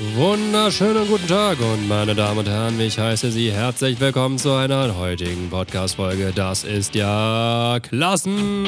Wunderschönen 0.00 1.06
guten 1.08 1.26
Tag 1.26 1.60
und 1.60 1.86
meine 1.86 2.14
Damen 2.14 2.38
und 2.38 2.48
Herren, 2.48 2.80
ich 2.80 2.98
heiße 2.98 3.30
Sie 3.30 3.52
herzlich 3.52 4.00
willkommen 4.00 4.38
zu 4.38 4.50
einer 4.50 4.96
heutigen 4.96 5.50
Podcast-Folge. 5.50 6.32
Das 6.34 6.64
ist 6.64 6.94
ja 6.94 7.78
Klassen. 7.82 8.66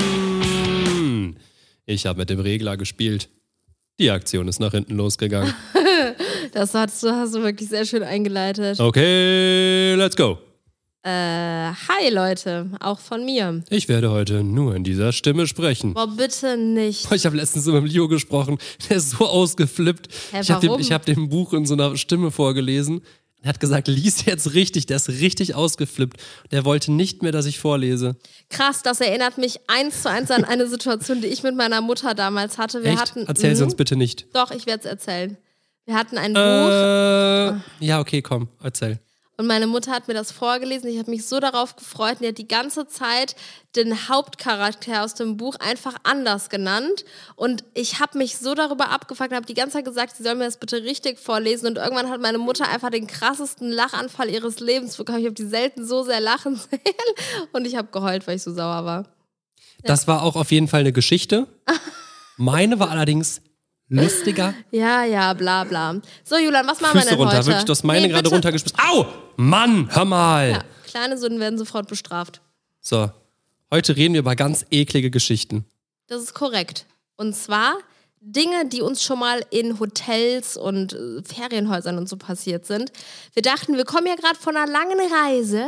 Ich 1.87 2.05
habe 2.05 2.19
mit 2.19 2.29
dem 2.29 2.39
Regler 2.39 2.77
gespielt. 2.77 3.31
Die 3.99 4.11
Aktion 4.11 4.47
ist 4.47 4.61
nach 4.61 4.73
hinten 4.73 4.97
losgegangen. 4.97 5.55
Das 6.53 6.75
hast 6.75 7.03
du, 7.03 7.09
hast 7.09 7.35
du 7.35 7.43
wirklich 7.43 7.69
sehr 7.69 7.87
schön 7.87 8.03
eingeleitet. 8.03 8.79
Okay, 8.79 9.95
let's 9.95 10.17
go. 10.17 10.39
Äh, 11.05 11.11
hi 11.11 12.11
Leute, 12.13 12.71
auch 12.79 13.01
von 13.01 13.25
mir. 13.25 13.65
Ich 13.71 13.89
werde 13.89 14.13
heute 14.13 14.45
nur 14.45 14.77
in 14.77 14.85
dieser 14.85 15.13
Stimme 15.13 15.49
sprechen. 15.49 15.95
Boah, 15.95 16.07
bitte 16.07 16.57
nicht. 16.57 17.11
Ich 17.11 17.27
habe 17.27 17.37
letztens 17.37 17.67
mit 17.67 17.75
dem 17.75 17.87
Leo 17.87 18.07
gesprochen. 18.07 18.59
Der 18.89 18.99
ist 18.99 19.11
so 19.11 19.27
ausgeflippt. 19.27 20.09
Hä, 20.31 20.41
ich 20.43 20.51
habe 20.53 20.65
dem, 20.65 20.79
ich 20.79 20.93
hab 20.93 21.05
dem 21.05 21.29
Buch 21.29 21.55
in 21.55 21.67
so 21.67 21.75
einer 21.75 21.97
Stimme 21.97 22.31
vorgelesen. 22.31 23.03
Er 23.43 23.49
hat 23.49 23.59
gesagt, 23.59 23.89
lies 23.89 24.25
jetzt 24.27 24.55
richtig. 24.55 24.87
Der 24.87 24.95
ist 24.99 25.09
richtig 25.09 25.57
ausgeflippt. 25.57 26.19
Der 26.53 26.65
wollte 26.65 26.93
nicht 26.93 27.25
mehr, 27.25 27.33
dass 27.33 27.47
ich 27.47 27.59
vorlese. 27.59 28.15
Krass, 28.49 28.83
das 28.85 29.01
erinnert 29.01 29.39
mich 29.39 29.59
eins 29.67 30.03
zu 30.03 30.09
eins 30.09 30.31
an 30.31 30.45
eine 30.45 30.69
Situation, 30.69 31.21
die 31.21 31.27
ich 31.27 31.43
mit 31.43 31.57
meiner 31.57 31.81
Mutter 31.81 32.15
damals 32.15 32.59
hatte. 32.59 32.85
Wir 32.85 32.93
Echt? 32.93 33.01
hatten. 33.01 33.25
Erzähl 33.27 33.57
sie 33.57 33.63
Mhm. 33.63 33.67
uns 33.71 33.75
bitte 33.75 33.97
nicht. 33.97 34.27
Doch, 34.37 34.53
ich 34.53 34.67
werde 34.67 34.85
es 34.85 34.87
erzählen. 34.87 35.37
Wir 35.85 35.95
hatten 35.97 36.17
ein 36.17 36.33
Buch 36.33 36.41
Äh, 36.41 37.85
ja, 37.85 37.99
okay, 37.99 38.23
komm, 38.23 38.47
erzähl. 38.63 39.01
Und 39.39 39.47
meine 39.47 39.67
Mutter 39.67 39.93
hat 39.93 40.09
mir 40.09 40.15
das 40.15 40.31
vorgelesen. 40.31 40.91
Ich 40.91 40.99
habe 40.99 41.11
mich 41.11 41.27
so 41.27 41.41
darauf 41.41 41.75
gefreut. 41.75 42.13
Und 42.13 42.21
die 42.21 42.29
hat 42.29 42.39
die 42.39 42.49
ganze 42.49 42.87
Zeit 42.87 43.35
den 43.75 44.09
Hauptcharakter 44.09 45.03
aus 45.03 45.15
dem 45.15 45.39
Buch 45.39 45.57
einfach 45.59 45.97
anders 46.03 46.51
genannt. 46.51 47.07
Und 47.35 47.65
ich 47.73 47.99
habe 47.99 48.19
mich 48.19 48.37
so 48.37 48.55
darüber 48.55 48.91
abgefuckt 48.91 49.31
und 49.31 49.37
habe 49.37 49.47
die 49.47 49.55
ganze 49.55 49.79
Zeit 49.79 49.87
gesagt, 49.87 50.17
sie 50.17 50.23
soll 50.23 50.35
mir 50.35 50.45
das 50.45 50.59
bitte 50.59 50.83
richtig 50.83 51.19
vorlesen. 51.19 51.67
Und 51.67 51.79
irgendwann 51.79 52.11
hat 52.11 52.21
meine 52.21 52.39
Mutter 52.39 52.69
einfach 52.69 52.91
den 52.91 53.07
krassesten 53.07 53.71
Lachanfall 53.71 54.29
ihres 54.29 54.61
Lebens 54.61 54.97
bekommen. 54.97 55.21
Ich 55.21 55.25
habe 55.25 55.35
die 55.35 55.47
selten 55.47 55.87
so 55.87 56.03
sehr 56.03 56.21
lachen 56.21 56.57
sehen. 56.71 57.49
Und 57.53 57.67
ich 57.67 57.77
habe 57.77 57.89
geheult, 57.91 58.27
weil 58.27 58.37
ich 58.37 58.43
so 58.43 58.53
sauer 58.53 58.85
war. 58.85 59.09
Das 59.83 60.07
war 60.07 60.23
auch 60.23 60.37
auf 60.37 60.53
jeden 60.53 60.69
Fall 60.69 60.81
eine 60.81 60.93
Geschichte. 60.93 61.49
Meine 62.37 62.79
war 62.79 62.91
allerdings 62.91 63.41
lustiger. 63.93 64.55
Ja, 64.71 65.05
ja, 65.05 65.33
bla 65.35 65.65
bla. 65.65 66.01
So, 66.25 66.37
Julian, 66.37 66.67
was 66.67 66.81
machen 66.81 66.95
wir 66.95 67.01
Füße 67.03 67.11
denn 67.11 67.19
runter. 67.19 67.37
heute? 67.39 67.47
Wirklich, 67.47 67.65
du 67.65 67.71
hast 67.71 67.85
meine 67.85 68.07
Nee, 68.07 68.13
gerade 68.13 68.29
runtergespitzt. 68.29 68.77
Au! 68.91 69.07
Mann, 69.37 69.89
hör 69.93 70.05
mal! 70.05 70.51
Ja, 70.51 70.61
kleine 70.87 71.19
Sünden 71.19 71.41
werden 71.41 71.59
sofort 71.59 71.89
bestraft. 71.89 72.41
So, 72.81 73.11
heute 73.71 73.97
reden 73.97 74.15
wir 74.15 74.21
über 74.21 74.37
ganz 74.37 74.65
eklige 74.71 75.11
Geschichten. 75.11 75.65
Das 76.07 76.23
ist 76.23 76.35
korrekt. 76.35 76.87
Und 77.17 77.35
zwar 77.35 77.75
Dinge, 78.21 78.67
die 78.67 78.83
uns 78.83 79.03
schon 79.03 79.19
mal 79.19 79.45
in 79.51 79.81
Hotels 79.81 80.57
und 80.57 80.93
äh, 80.93 81.23
Ferienhäusern 81.25 81.99
und 81.99 82.09
so 82.09 82.17
passiert 82.17 82.67
sind. 82.67 82.93
Wir 83.35 83.43
dachten, 83.43 83.77
wir 83.77 83.85
kommen 83.85 84.07
ja 84.07 84.15
gerade 84.15 84.39
von 84.39 84.57
einer 84.57 84.71
langen 84.71 84.99
Reise 85.13 85.67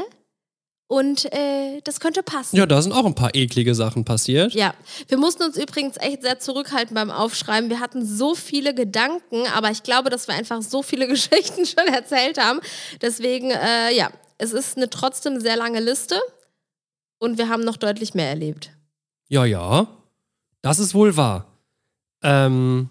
und 0.86 1.32
äh, 1.32 1.80
das 1.82 1.98
könnte 1.98 2.22
passen. 2.22 2.56
Ja, 2.56 2.66
da 2.66 2.80
sind 2.82 2.92
auch 2.92 3.06
ein 3.06 3.14
paar 3.14 3.34
eklige 3.34 3.74
Sachen 3.74 4.04
passiert. 4.04 4.52
Ja, 4.52 4.74
wir 5.08 5.18
mussten 5.18 5.42
uns 5.42 5.56
übrigens 5.56 5.96
echt 5.98 6.22
sehr 6.22 6.38
zurückhalten 6.38 6.94
beim 6.94 7.10
Aufschreiben. 7.10 7.70
Wir 7.70 7.80
hatten 7.80 8.04
so 8.04 8.34
viele 8.34 8.74
Gedanken, 8.74 9.46
aber 9.54 9.70
ich 9.70 9.82
glaube, 9.82 10.10
dass 10.10 10.28
wir 10.28 10.34
einfach 10.34 10.62
so 10.62 10.82
viele 10.82 11.06
Geschichten 11.08 11.64
schon 11.66 11.86
erzählt 11.86 12.38
haben. 12.38 12.60
Deswegen, 13.00 13.50
äh, 13.50 13.94
ja, 13.94 14.10
es 14.38 14.52
ist 14.52 14.76
eine 14.76 14.90
trotzdem 14.90 15.40
sehr 15.40 15.56
lange 15.56 15.80
Liste 15.80 16.20
und 17.18 17.38
wir 17.38 17.48
haben 17.48 17.64
noch 17.64 17.76
deutlich 17.76 18.14
mehr 18.14 18.28
erlebt. 18.28 18.70
Ja, 19.28 19.44
ja. 19.44 19.86
Das 20.60 20.78
ist 20.78 20.94
wohl 20.94 21.16
wahr. 21.16 21.46
Ähm, 22.22 22.88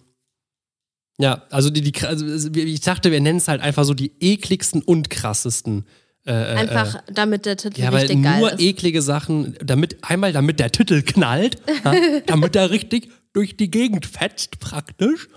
ja, 1.17 1.43
also 1.49 1.69
die, 1.69 1.81
die 1.81 2.05
also 2.05 2.25
ich 2.53 2.81
dachte, 2.81 3.11
wir 3.11 3.21
nennen 3.21 3.37
es 3.37 3.47
halt 3.47 3.61
einfach 3.61 3.83
so 3.83 3.93
die 3.93 4.11
ekligsten 4.19 4.81
und 4.81 5.09
krassesten. 5.09 5.85
Äh, 6.25 6.31
äh, 6.31 6.55
Einfach, 6.55 7.03
damit 7.11 7.45
der 7.45 7.57
Titel 7.57 7.81
Ja, 7.81 7.91
weil 7.91 8.05
richtig 8.05 8.23
geil 8.23 8.39
nur 8.39 8.53
ist. 8.53 8.61
eklige 8.61 9.01
Sachen, 9.01 9.57
damit, 9.63 9.97
einmal 10.03 10.31
damit 10.31 10.59
der 10.59 10.71
Titel 10.71 11.01
knallt, 11.01 11.57
ja, 11.83 11.93
damit 12.27 12.55
er 12.55 12.69
richtig 12.71 13.09
durch 13.33 13.57
die 13.57 13.69
Gegend 13.69 14.05
fetzt, 14.05 14.59
praktisch. 14.59 15.27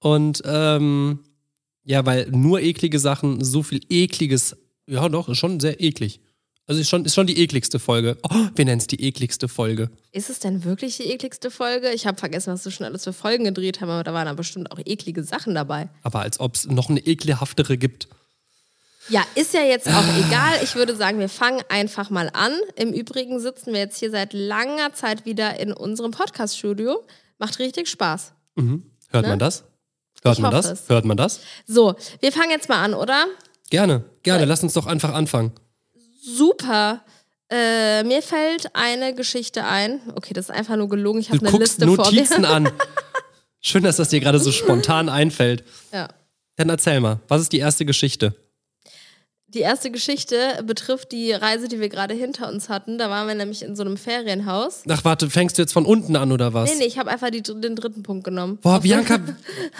Und 0.00 0.42
ähm, 0.44 1.20
ja, 1.84 2.04
weil 2.04 2.28
nur 2.30 2.60
eklige 2.60 2.98
Sachen 2.98 3.42
so 3.42 3.62
viel 3.62 3.80
ekliges, 3.88 4.56
ja 4.86 5.08
doch, 5.08 5.28
ist 5.28 5.38
schon 5.38 5.60
sehr 5.60 5.80
eklig. 5.80 6.20
Also 6.66 6.80
ist 6.80 6.88
schon, 6.88 7.04
ist 7.04 7.14
schon 7.14 7.26
die 7.26 7.38
ekligste 7.38 7.78
Folge. 7.78 8.18
Oh, 8.22 8.46
wir 8.54 8.64
nennen 8.64 8.78
es 8.78 8.86
die 8.86 9.02
ekligste 9.02 9.48
Folge. 9.48 9.90
Ist 10.12 10.30
es 10.30 10.38
denn 10.38 10.62
wirklich 10.64 10.96
die 10.96 11.04
ekligste 11.04 11.50
Folge? 11.50 11.90
Ich 11.92 12.06
habe 12.06 12.18
vergessen, 12.18 12.52
was 12.52 12.64
wir 12.64 12.70
schon 12.70 12.86
alles 12.86 13.04
für 13.04 13.12
Folgen 13.12 13.44
gedreht 13.44 13.80
haben, 13.80 13.90
aber 13.90 14.04
da 14.04 14.14
waren 14.14 14.26
da 14.26 14.34
bestimmt 14.34 14.70
auch 14.70 14.78
eklige 14.84 15.24
Sachen 15.24 15.54
dabei. 15.54 15.88
Aber 16.02 16.20
als 16.20 16.38
ob 16.38 16.54
es 16.54 16.66
noch 16.66 16.88
eine 16.88 17.00
ekelhaftere 17.00 17.76
gibt. 17.78 18.08
Ja, 19.08 19.22
ist 19.34 19.52
ja 19.52 19.62
jetzt 19.62 19.88
auch 19.88 20.04
egal. 20.26 20.60
Ich 20.62 20.74
würde 20.74 20.94
sagen, 20.94 21.18
wir 21.18 21.28
fangen 21.28 21.62
einfach 21.68 22.08
mal 22.10 22.30
an. 22.32 22.52
Im 22.76 22.92
Übrigen 22.92 23.40
sitzen 23.40 23.72
wir 23.72 23.80
jetzt 23.80 23.98
hier 23.98 24.10
seit 24.10 24.32
langer 24.32 24.92
Zeit 24.94 25.26
wieder 25.26 25.58
in 25.58 25.72
unserem 25.72 26.12
Podcast-Studio. 26.12 27.02
Macht 27.38 27.58
richtig 27.58 27.88
Spaß. 27.88 28.32
Hört 29.10 29.26
man 29.26 29.38
das? 29.38 29.64
Hört 30.22 30.36
Ich 30.36 30.42
man 30.42 30.52
das? 30.52 30.66
es. 30.66 30.88
Hört 30.88 31.04
man 31.04 31.16
das? 31.16 31.40
So, 31.66 31.94
wir 32.20 32.30
fangen 32.32 32.50
jetzt 32.50 32.68
mal 32.68 32.82
an, 32.82 32.94
oder? 32.94 33.26
Gerne, 33.70 34.04
gerne. 34.22 34.44
Lass 34.44 34.62
uns 34.62 34.74
doch 34.74 34.86
einfach 34.86 35.12
anfangen. 35.12 35.52
Super. 36.24 37.02
Äh, 37.50 38.04
mir 38.04 38.22
fällt 38.22 38.74
eine 38.74 39.14
Geschichte 39.14 39.64
ein. 39.64 40.00
Okay, 40.14 40.32
das 40.32 40.46
ist 40.48 40.54
einfach 40.54 40.76
nur 40.76 40.88
gelogen. 40.88 41.20
Ich 41.20 41.28
habe 41.30 41.40
eine 41.40 41.50
guckst 41.50 41.80
Liste 41.80 41.86
vor 41.86 41.96
Notizen 42.04 42.42
mir. 42.42 42.48
an. 42.50 42.70
Schön, 43.60 43.82
dass 43.82 43.96
das 43.96 44.08
dir 44.08 44.20
gerade 44.20 44.38
so 44.38 44.52
spontan 44.52 45.08
einfällt. 45.08 45.64
Ja. 45.92 46.08
Dann 46.56 46.68
erzähl 46.68 47.00
mal, 47.00 47.20
was 47.28 47.42
ist 47.42 47.52
die 47.52 47.58
erste 47.58 47.84
Geschichte? 47.84 48.34
Die 49.54 49.60
erste 49.60 49.90
Geschichte 49.90 50.62
betrifft 50.66 51.12
die 51.12 51.32
Reise, 51.32 51.68
die 51.68 51.78
wir 51.78 51.88
gerade 51.90 52.14
hinter 52.14 52.48
uns 52.50 52.68
hatten. 52.70 52.96
Da 52.98 53.10
waren 53.10 53.28
wir 53.28 53.34
nämlich 53.34 53.62
in 53.62 53.76
so 53.76 53.82
einem 53.82 53.96
Ferienhaus. 53.98 54.82
Ach, 54.88 55.04
warte, 55.04 55.28
fängst 55.28 55.58
du 55.58 55.62
jetzt 55.62 55.72
von 55.72 55.84
unten 55.84 56.16
an 56.16 56.32
oder 56.32 56.54
was? 56.54 56.70
Nee, 56.70 56.76
nee, 56.80 56.84
ich 56.86 56.98
habe 56.98 57.10
einfach 57.10 57.30
die, 57.30 57.42
den 57.42 57.76
dritten 57.76 58.02
Punkt 58.02 58.24
genommen. 58.24 58.58
Boah, 58.62 58.76
Auf- 58.78 58.82
Bianca, 58.82 59.18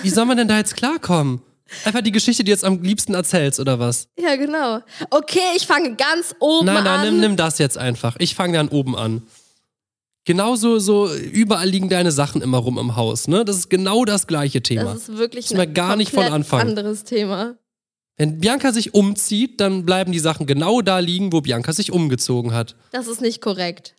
wie 0.03 0.11
soll 0.11 0.27
man 0.27 0.37
denn 0.37 0.49
da 0.49 0.59
jetzt 0.59 0.77
klarkommen? 0.77 1.41
Einfach 1.87 2.03
die 2.03 2.13
Geschichte, 2.13 2.43
die 2.45 2.51
du 2.51 2.53
jetzt 2.53 2.67
am 2.67 2.83
liebsten 2.83 3.15
erzählst, 3.15 3.59
oder 3.59 3.79
was? 3.79 4.09
Ja, 4.19 4.37
genau. 4.37 4.81
Okay, 5.09 5.41
ich 5.57 5.67
fange 5.67 5.95
ganz 5.97 6.35
oben 6.39 6.67
Nein, 6.67 6.85
nein, 6.85 7.01
an. 7.01 7.07
nimm, 7.11 7.21
nimm 7.21 7.37
das 7.37 7.57
jetzt 7.59 7.79
einfach. 7.79 8.17
Ich 8.19 8.35
fange 8.35 8.59
dann 8.59 8.69
oben 8.69 8.95
an. 8.95 9.23
Genauso, 10.25 10.79
so, 10.79 11.13
überall 11.13 11.67
liegen 11.69 11.89
deine 11.89 12.13
Sachen 12.13 12.43
immer 12.43 12.59
rum 12.59 12.79
im 12.79 12.95
Haus, 12.95 13.27
ne? 13.27 13.45
Das 13.45 13.57
ist 13.57 13.71
genau 13.71 14.05
das 14.05 14.27
gleiche 14.29 14.63
Thema. 14.63 14.93
Das 14.93 15.09
ist 15.09 15.17
wirklich 15.19 15.47
Müssen 15.47 15.57
wir 15.57 15.63
ein 15.63 15.75
gar 15.75 15.97
nicht 15.97 16.13
von 16.13 16.25
Anfang. 16.27 16.61
anderes 16.61 17.03
Thema. 17.05 17.55
Wenn 18.17 18.39
Bianca 18.39 18.73
sich 18.73 18.95
umzieht, 18.95 19.61
dann 19.61 19.85
bleiben 19.87 20.13
die 20.13 20.19
Sachen 20.19 20.47
genau 20.47 20.83
da 20.83 20.99
liegen, 20.99 21.33
wo 21.33 21.41
Bianca 21.41 21.73
sich 21.73 21.93
umgezogen 21.93 22.53
hat. 22.53 22.77
Das 22.91 23.07
ist 23.07 23.21
nicht 23.21 23.41
korrekt. 23.41 23.95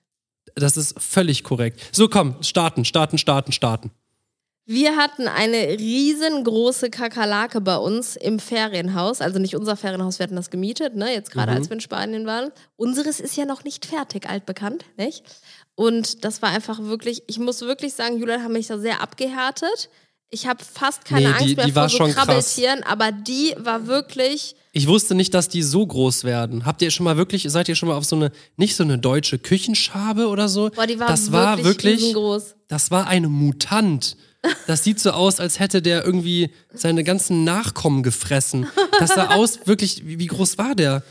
Das 0.56 0.78
ist 0.78 1.00
völlig 1.02 1.44
korrekt. 1.44 1.80
So, 1.92 2.08
komm, 2.08 2.36
starten, 2.42 2.86
starten, 2.86 3.18
starten, 3.18 3.52
starten. 3.52 3.92
Wir 4.66 4.96
hatten 4.96 5.28
eine 5.28 5.58
riesengroße 5.78 6.90
Kakerlake 6.90 7.60
bei 7.60 7.76
uns 7.76 8.16
im 8.16 8.40
Ferienhaus. 8.40 9.20
Also 9.20 9.40
nicht 9.40 9.56
unser 9.56 9.76
Ferienhaus, 9.76 10.20
wir 10.20 10.24
hatten 10.26 10.38
das 10.38 10.52
gemietet, 10.52 10.96
ne? 10.96 11.12
Jetzt 11.12 11.32
gerade 11.32 11.52
Mhm. 11.52 11.58
als 11.58 11.70
wir 11.70 11.74
in 11.74 11.82
Spanien 11.82 12.26
waren. 12.26 12.52
Unseres 12.78 13.20
ist 13.20 13.36
ja 13.36 13.46
noch 13.46 13.64
nicht 13.66 13.86
fertig, 13.86 14.30
altbekannt, 14.30 14.86
nicht? 14.96 15.24
Und 15.76 16.24
das 16.24 16.42
war 16.42 16.50
einfach 16.52 16.80
wirklich, 16.84 17.24
ich 17.28 17.40
muss 17.40 17.60
wirklich 17.62 17.94
sagen, 17.94 18.18
Julian 18.20 18.44
hat 18.44 18.52
mich 18.52 18.68
da 18.68 18.78
sehr 18.78 19.02
abgehärtet. 19.02 19.90
Ich 20.34 20.48
habe 20.48 20.64
fast 20.64 21.06
keine 21.06 21.28
Nee, 21.30 21.34
Angst 21.36 21.46
die- 21.46 21.56
mehr 21.56 21.66
die 21.68 21.72
vor 21.74 21.90
so 21.90 21.98
schon 21.98 22.12
krass. 22.12 22.26
Krabbeltieren, 22.26 22.82
aber 22.84 23.12
die 23.12 23.54
war 23.60 23.86
wirklich. 23.86 24.56
Ich 24.72 24.88
wusste 24.88 25.14
nicht, 25.14 25.34
dass 25.36 25.48
die 25.48 25.62
so 25.62 25.86
groß 25.86 26.24
werden. 26.24 26.66
Habt 26.66 26.82
ihr 26.82 26.90
schon 26.90 27.04
mal 27.04 27.18
wirklich, 27.18 27.46
seid 27.50 27.70
ihr 27.70 27.76
schon 27.76 27.90
mal 27.90 27.96
auf 27.96 28.06
so 28.06 28.16
eine, 28.16 28.32
nicht 28.58 28.76
so 28.76 28.84
eine 28.84 28.98
deutsche 28.98 29.38
Küchenschabe 29.38 30.28
oder 30.28 30.50
so? 30.50 30.72
Boah, 30.72 30.88
die 30.88 31.00
war 31.00 31.08
das 31.08 31.32
wirklich, 31.32 31.34
war 31.34 31.64
wirklich, 31.64 32.00
riesengroß. 32.02 32.56
das 32.68 32.90
war 32.90 33.06
ein 33.08 33.26
Mutant. 33.26 34.18
Das 34.66 34.84
sieht 34.84 35.00
so 35.00 35.12
aus, 35.12 35.40
als 35.40 35.60
hätte 35.60 35.82
der 35.84 36.04
irgendwie 36.04 36.50
seine 36.74 37.04
ganzen 37.04 37.44
Nachkommen 37.44 38.02
gefressen. 38.04 38.66
Das 39.00 39.12
sah 39.12 39.36
aus, 39.36 39.60
wirklich, 39.66 40.06
wie, 40.08 40.18
wie 40.20 40.26
groß 40.28 40.58
war 40.58 40.74
der? 40.76 41.04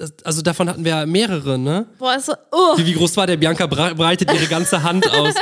Das, 0.00 0.14
also 0.24 0.40
davon 0.40 0.66
hatten 0.70 0.82
wir 0.82 0.92
ja 0.96 1.04
mehrere, 1.06 1.58
ne? 1.58 1.84
Boah, 1.98 2.16
ist 2.16 2.24
so, 2.26 2.32
oh, 2.52 2.78
Wie, 2.78 2.86
wie 2.86 2.94
groß 2.94 3.18
war 3.18 3.26
der? 3.26 3.36
Bianca 3.36 3.64
bre- 3.66 3.92
breitet 3.94 4.32
ihre 4.32 4.46
ganze 4.46 4.82
Hand 4.82 5.06
aus. 5.12 5.34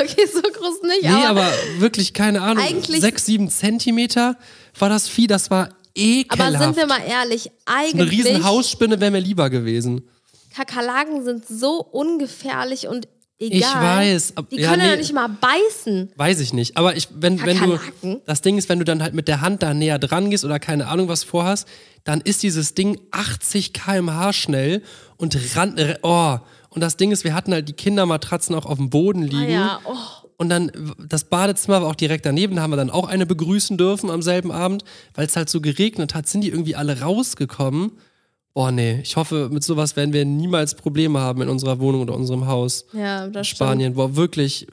okay, 0.00 0.26
so 0.32 0.40
groß 0.40 0.82
nicht, 0.82 1.02
Nee, 1.02 1.08
aber, 1.08 1.42
aber 1.42 1.52
wirklich, 1.78 2.14
keine 2.14 2.40
Ahnung, 2.40 2.62
Eigentlich- 2.62 3.00
sechs, 3.00 3.26
sieben 3.26 3.50
Zentimeter 3.50 4.36
war 4.78 4.88
das 4.88 5.08
Vieh, 5.08 5.26
das 5.26 5.50
war 5.50 5.70
ekelhaft. 5.96 6.54
aber 6.54 6.64
sind 6.64 6.76
wir 6.76 6.86
mal 6.86 7.00
ehrlich, 7.04 7.50
Eine 7.66 7.88
eigentlich, 8.04 8.10
riesen 8.28 8.44
Hausspinne 8.44 9.00
wäre 9.00 9.10
mir 9.10 9.18
lieber 9.20 9.50
gewesen. 9.50 10.08
Kakerlaken 10.54 11.24
sind 11.24 11.48
so 11.48 11.80
ungefährlich 11.82 12.86
und 12.86 13.08
egal. 13.38 13.58
Ich 13.58 13.64
weiß, 13.64 14.36
ab- 14.36 14.46
Die 14.50 14.56
ja, 14.60 14.70
können 14.70 14.82
ja 14.84 14.90
nee. 14.92 14.96
nicht 14.98 15.12
mal 15.12 15.28
beißen. 15.28 16.12
Weiß 16.16 16.40
ich 16.40 16.52
nicht. 16.52 16.76
Aber 16.76 16.96
ich, 16.96 17.08
wenn, 17.14 17.44
wenn 17.44 17.58
du. 17.58 18.18
Das 18.26 18.40
Ding 18.42 18.58
ist, 18.58 18.68
wenn 18.68 18.78
du 18.78 18.84
dann 18.84 19.02
halt 19.02 19.14
mit 19.14 19.28
der 19.28 19.40
Hand 19.40 19.62
da 19.62 19.74
näher 19.74 19.98
dran 19.98 20.30
gehst 20.30 20.44
oder 20.44 20.58
keine 20.58 20.88
Ahnung 20.88 21.08
was 21.08 21.24
vorhast, 21.24 21.66
dann 22.04 22.20
ist 22.20 22.42
dieses 22.42 22.74
Ding 22.74 23.00
80 23.10 23.72
km/h 23.72 24.32
schnell 24.32 24.82
und 25.16 25.36
ran. 25.56 25.76
Oh. 26.02 26.38
Und 26.70 26.80
das 26.80 26.96
Ding 26.96 27.12
ist, 27.12 27.22
wir 27.24 27.34
hatten 27.34 27.52
halt 27.52 27.68
die 27.68 27.72
Kindermatratzen 27.72 28.54
auch 28.54 28.66
auf 28.66 28.78
dem 28.78 28.90
Boden 28.90 29.22
Ah 29.24 29.26
liegen. 29.26 29.52
ja, 29.52 29.78
oh. 29.84 29.94
Und 30.36 30.48
dann 30.48 30.72
das 30.98 31.24
Badezimmer 31.24 31.80
war 31.82 31.88
auch 31.90 31.94
direkt 31.94 32.26
daneben. 32.26 32.56
Da 32.56 32.62
haben 32.62 32.72
wir 32.72 32.76
dann 32.76 32.90
auch 32.90 33.06
eine 33.06 33.24
begrüßen 33.24 33.78
dürfen 33.78 34.10
am 34.10 34.20
selben 34.20 34.50
Abend, 34.50 34.82
weil 35.14 35.26
es 35.26 35.36
halt 35.36 35.48
so 35.48 35.60
geregnet 35.60 36.14
hat, 36.14 36.28
sind 36.28 36.40
die 36.40 36.48
irgendwie 36.48 36.74
alle 36.74 37.00
rausgekommen. 37.00 37.92
Boah, 38.54 38.70
nee, 38.70 39.00
ich 39.02 39.16
hoffe, 39.16 39.48
mit 39.52 39.64
sowas 39.64 39.96
werden 39.96 40.12
wir 40.12 40.24
niemals 40.24 40.76
Probleme 40.76 41.18
haben 41.18 41.42
in 41.42 41.48
unserer 41.48 41.80
Wohnung 41.80 42.02
oder 42.02 42.14
unserem 42.14 42.46
Haus. 42.46 42.86
Ja, 42.92 43.26
das 43.28 43.48
Spanien. 43.48 43.94
Boah, 43.94 44.14
wirklich. 44.14 44.66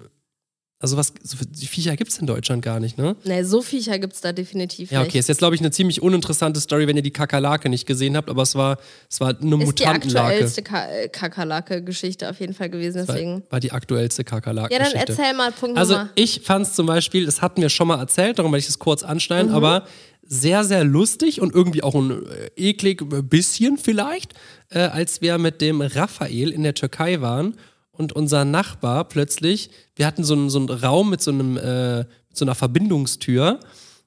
Also 0.83 0.97
was, 0.97 1.13
so, 1.21 1.37
die 1.47 1.67
Viecher 1.67 1.95
gibt 1.95 2.09
es 2.11 2.17
in 2.17 2.25
Deutschland 2.25 2.63
gar 2.63 2.79
nicht, 2.79 2.97
ne? 2.97 3.15
Nee, 3.23 3.43
so 3.43 3.61
Viecher 3.61 3.99
gibt 3.99 4.13
es 4.13 4.21
da 4.21 4.33
definitiv 4.33 4.91
Ja, 4.91 4.99
okay, 5.01 5.09
nicht. 5.09 5.15
ist 5.17 5.29
jetzt, 5.29 5.37
glaube 5.37 5.53
ich, 5.53 5.61
eine 5.61 5.69
ziemlich 5.69 6.01
uninteressante 6.01 6.59
Story, 6.59 6.87
wenn 6.87 6.95
ihr 6.95 7.03
die 7.03 7.11
Kakerlake 7.11 7.69
nicht 7.69 7.85
gesehen 7.85 8.17
habt, 8.17 8.29
aber 8.31 8.41
es 8.41 8.55
war, 8.55 8.79
es 9.07 9.19
war 9.21 9.27
eine 9.29 9.37
Ist 9.37 9.41
die 9.59 9.65
Mutantenlake. 9.85 10.27
aktuellste 10.27 10.63
Ka 10.63 10.87
äh, 10.89 11.07
Kakerlake-Geschichte 11.07 12.27
auf 12.31 12.39
jeden 12.39 12.55
Fall 12.55 12.71
gewesen, 12.71 13.05
deswegen. 13.07 13.33
War, 13.43 13.51
war 13.51 13.59
die 13.59 13.71
aktuellste 13.71 14.23
Kakerlake. 14.23 14.73
Ja, 14.73 14.79
dann 14.79 14.93
erzähl 14.93 15.33
mal 15.35 15.51
Punkt 15.51 15.77
Also 15.77 15.93
Nummer. 15.93 16.09
ich 16.15 16.41
fand 16.43 16.65
es 16.65 16.73
zum 16.73 16.87
Beispiel, 16.87 17.25
das 17.27 17.43
hatten 17.43 17.61
wir 17.61 17.69
schon 17.69 17.87
mal 17.87 17.99
erzählt, 17.99 18.39
darum 18.39 18.51
werde 18.51 18.61
ich 18.61 18.69
es 18.69 18.79
kurz 18.79 19.03
anschneiden, 19.03 19.51
Mhm. 19.51 19.57
aber 19.57 19.85
sehr, 20.33 20.63
sehr 20.63 20.85
lustig 20.85 21.41
und 21.41 21.53
irgendwie 21.53 21.83
auch 21.83 21.93
ein 21.93 22.25
äh, 22.25 22.51
eklig 22.55 23.01
äh, 23.01 23.21
bisschen 23.21 23.77
vielleicht, 23.77 24.33
äh, 24.69 24.79
als 24.79 25.21
wir 25.21 25.37
mit 25.37 25.59
dem 25.59 25.81
Raphael 25.81 26.51
in 26.51 26.63
der 26.63 26.73
Türkei 26.73 27.19
waren 27.19 27.57
und 27.91 28.13
unser 28.13 28.45
Nachbar 28.45 29.03
plötzlich, 29.09 29.71
wir 29.97 30.07
hatten 30.07 30.23
so 30.23 30.33
einen, 30.33 30.49
so 30.49 30.59
einen 30.59 30.69
Raum 30.69 31.09
mit 31.09 31.21
so, 31.21 31.31
einem, 31.31 31.57
äh, 31.57 31.97
mit 31.97 32.37
so 32.37 32.45
einer 32.45 32.55
Verbindungstür 32.55 33.59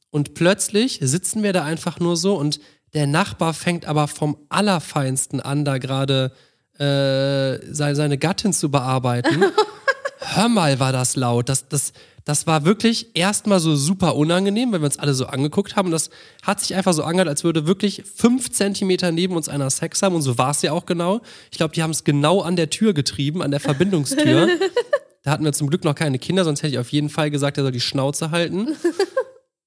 und 0.09 0.33
plötzlich 0.33 0.99
sitzen 1.03 1.43
wir 1.43 1.53
da 1.53 1.63
einfach 1.63 2.01
nur 2.01 2.17
so 2.17 2.39
und 2.39 2.59
der 2.95 3.07
Nachbar 3.07 3.53
fängt 3.53 3.85
aber 3.85 4.09
vom 4.09 4.39
Allerfeinsten 4.49 5.43
an, 5.43 5.67
da 5.67 5.77
gerade 5.77 6.33
äh, 6.79 7.59
seine, 7.71 7.97
seine 7.97 8.17
Gattin 8.17 8.55
zu 8.55 8.71
bearbeiten. 8.71 9.45
Hör 10.21 10.49
mal, 10.49 10.81
war 10.81 10.93
das 10.93 11.17
laut. 11.17 11.51
Das, 11.51 11.69
das, 11.69 11.93
das 12.25 12.47
war 12.47 12.65
wirklich 12.65 13.15
erstmal 13.15 13.61
so 13.61 13.77
super 13.77 14.17
unangenehm, 14.17 14.73
weil 14.73 14.81
wir 14.81 14.87
uns 14.87 14.99
alle 14.99 15.13
so 15.13 15.27
angeguckt 15.27 15.77
haben. 15.77 15.87
Und 15.87 15.93
das 15.93 16.09
hat 16.43 16.61
sich 16.61 16.75
einfach 16.75 16.95
so 16.95 17.03
angehört, 17.03 17.29
als 17.29 17.45
würde 17.45 17.67
wirklich 17.67 18.03
fünf 18.05 18.51
Zentimeter 18.51 19.13
neben 19.13 19.37
uns 19.37 19.49
einer 19.49 19.69
Sex 19.69 20.01
haben. 20.03 20.15
Und 20.15 20.23
so 20.23 20.39
war 20.39 20.51
es 20.51 20.63
ja 20.63 20.73
auch 20.73 20.87
genau. 20.87 21.21
Ich 21.51 21.59
glaube, 21.59 21.75
die 21.75 21.83
haben 21.83 21.91
es 21.91 22.05
genau 22.05 22.41
an 22.41 22.57
der 22.57 22.71
Tür 22.71 22.95
getrieben, 22.95 23.43
an 23.43 23.51
der 23.51 23.61
Verbindungstür. 23.61 24.49
da 25.23 25.31
hatten 25.31 25.45
wir 25.45 25.53
zum 25.53 25.69
Glück 25.69 25.85
noch 25.85 25.95
keine 25.95 26.19
Kinder, 26.19 26.45
sonst 26.45 26.63
hätte 26.63 26.73
ich 26.73 26.79
auf 26.79 26.91
jeden 26.91 27.11
Fall 27.11 27.31
gesagt, 27.31 27.59
er 27.59 27.65
soll 27.65 27.73
die 27.73 27.81
Schnauze 27.81 28.31
halten. 28.31 28.75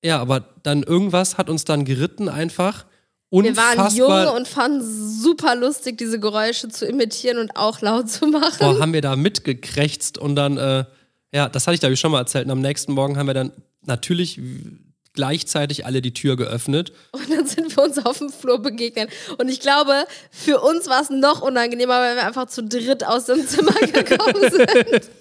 Ja, 0.03 0.19
aber 0.19 0.45
dann 0.63 0.83
irgendwas 0.83 1.37
hat 1.37 1.49
uns 1.49 1.65
dann 1.65 1.85
geritten 1.85 2.29
einfach. 2.29 2.85
Wir 3.29 3.57
waren 3.57 3.77
Unfassbar. 3.77 4.25
jung 4.25 4.35
und 4.37 4.47
fanden 4.47 4.81
super 4.81 5.55
lustig, 5.55 5.97
diese 5.97 6.19
Geräusche 6.19 6.69
zu 6.69 6.85
imitieren 6.85 7.39
und 7.39 7.57
auch 7.57 7.81
laut 7.81 8.09
zu 8.09 8.27
machen. 8.27 8.57
Boah, 8.59 8.79
haben 8.79 8.93
wir 8.93 9.01
da 9.01 9.15
mitgekrächzt 9.17 10.17
und 10.17 10.35
dann, 10.35 10.57
äh, 10.57 10.85
ja, 11.33 11.49
das 11.49 11.67
hatte 11.67 11.75
ich 11.75 11.79
glaube 11.79 11.93
ich 11.93 11.99
schon 11.99 12.11
mal 12.11 12.19
erzählt. 12.19 12.45
Und 12.45 12.51
am 12.51 12.61
nächsten 12.61 12.93
Morgen 12.93 13.17
haben 13.17 13.27
wir 13.27 13.33
dann 13.33 13.51
natürlich 13.85 14.39
gleichzeitig 15.13 15.85
alle 15.85 16.01
die 16.01 16.13
Tür 16.13 16.37
geöffnet. 16.37 16.93
Und 17.11 17.29
dann 17.31 17.45
sind 17.47 17.75
wir 17.75 17.83
uns 17.83 17.97
auf 17.97 18.19
dem 18.19 18.29
Flur 18.29 18.61
begegnet. 18.61 19.09
Und 19.37 19.49
ich 19.49 19.59
glaube, 19.59 20.05
für 20.31 20.61
uns 20.61 20.87
war 20.87 21.01
es 21.01 21.09
noch 21.09 21.41
unangenehmer, 21.41 21.99
weil 21.99 22.15
wir 22.15 22.25
einfach 22.25 22.45
zu 22.45 22.63
dritt 22.63 23.05
aus 23.05 23.25
dem 23.25 23.45
Zimmer 23.45 23.73
gekommen 23.93 24.51
sind. 24.51 25.09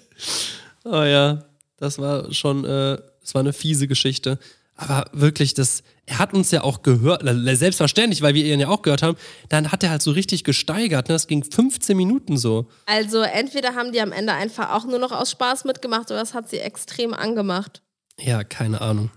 Oh 0.83 1.03
ja, 1.03 1.43
das 1.75 1.99
war 1.99 2.33
schon, 2.33 2.63
äh, 2.63 2.97
das 3.21 3.33
war 3.33 3.41
eine 3.41 3.51
fiese 3.51 3.89
Geschichte. 3.89 4.39
Aber 4.77 5.05
wirklich, 5.11 5.55
das, 5.55 5.81
er 6.05 6.19
hat 6.19 6.33
uns 6.33 6.51
ja 6.51 6.63
auch 6.63 6.83
gehört, 6.83 7.23
äh, 7.23 7.55
selbstverständlich, 7.55 8.21
weil 8.21 8.35
wir 8.35 8.45
ihn 8.45 8.59
ja 8.59 8.67
auch 8.67 8.83
gehört 8.83 9.01
haben, 9.01 9.17
dann 9.49 9.71
hat 9.71 9.83
er 9.83 9.89
halt 9.89 10.03
so 10.03 10.11
richtig 10.11 10.43
gesteigert. 10.43 11.09
Ne? 11.09 11.15
Das 11.15 11.27
ging 11.27 11.43
15 11.43 11.97
Minuten 11.97 12.37
so. 12.37 12.67
Also 12.85 13.21
entweder 13.21 13.73
haben 13.75 13.91
die 13.91 13.99
am 14.01 14.11
Ende 14.11 14.33
einfach 14.33 14.71
auch 14.73 14.85
nur 14.85 14.99
noch 14.99 15.11
aus 15.11 15.31
Spaß 15.31 15.65
mitgemacht 15.65 16.11
oder 16.11 16.21
es 16.21 16.33
hat 16.35 16.47
sie 16.49 16.59
extrem 16.59 17.13
angemacht. 17.15 17.81
Ja, 18.19 18.43
keine 18.43 18.79
Ahnung. 18.81 19.09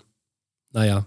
Naja. 0.73 1.05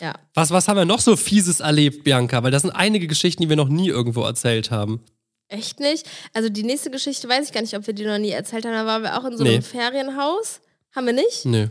Ja. 0.00 0.14
Was, 0.34 0.50
was 0.50 0.68
haben 0.68 0.76
wir 0.76 0.84
noch 0.84 1.00
so 1.00 1.16
Fieses 1.16 1.60
erlebt, 1.60 2.04
Bianca? 2.04 2.42
Weil 2.42 2.50
das 2.50 2.62
sind 2.62 2.70
einige 2.72 3.06
Geschichten, 3.06 3.42
die 3.42 3.48
wir 3.48 3.56
noch 3.56 3.68
nie 3.68 3.88
irgendwo 3.88 4.22
erzählt 4.22 4.70
haben. 4.70 5.00
Echt 5.48 5.80
nicht? 5.80 6.08
Also 6.32 6.48
die 6.48 6.62
nächste 6.62 6.90
Geschichte 6.90 7.28
weiß 7.28 7.46
ich 7.46 7.52
gar 7.52 7.60
nicht, 7.62 7.76
ob 7.76 7.86
wir 7.86 7.94
die 7.94 8.04
noch 8.06 8.18
nie 8.18 8.30
erzählt 8.30 8.64
haben. 8.64 8.72
Da 8.72 8.86
waren 8.86 9.02
wir 9.02 9.18
auch 9.18 9.24
in 9.24 9.36
so 9.36 9.44
Nee. 9.44 9.54
einem 9.54 9.62
Ferienhaus. 9.62 10.60
Haben 10.94 11.06
wir 11.06 11.12
nicht? 11.12 11.44
Nö. 11.44 11.68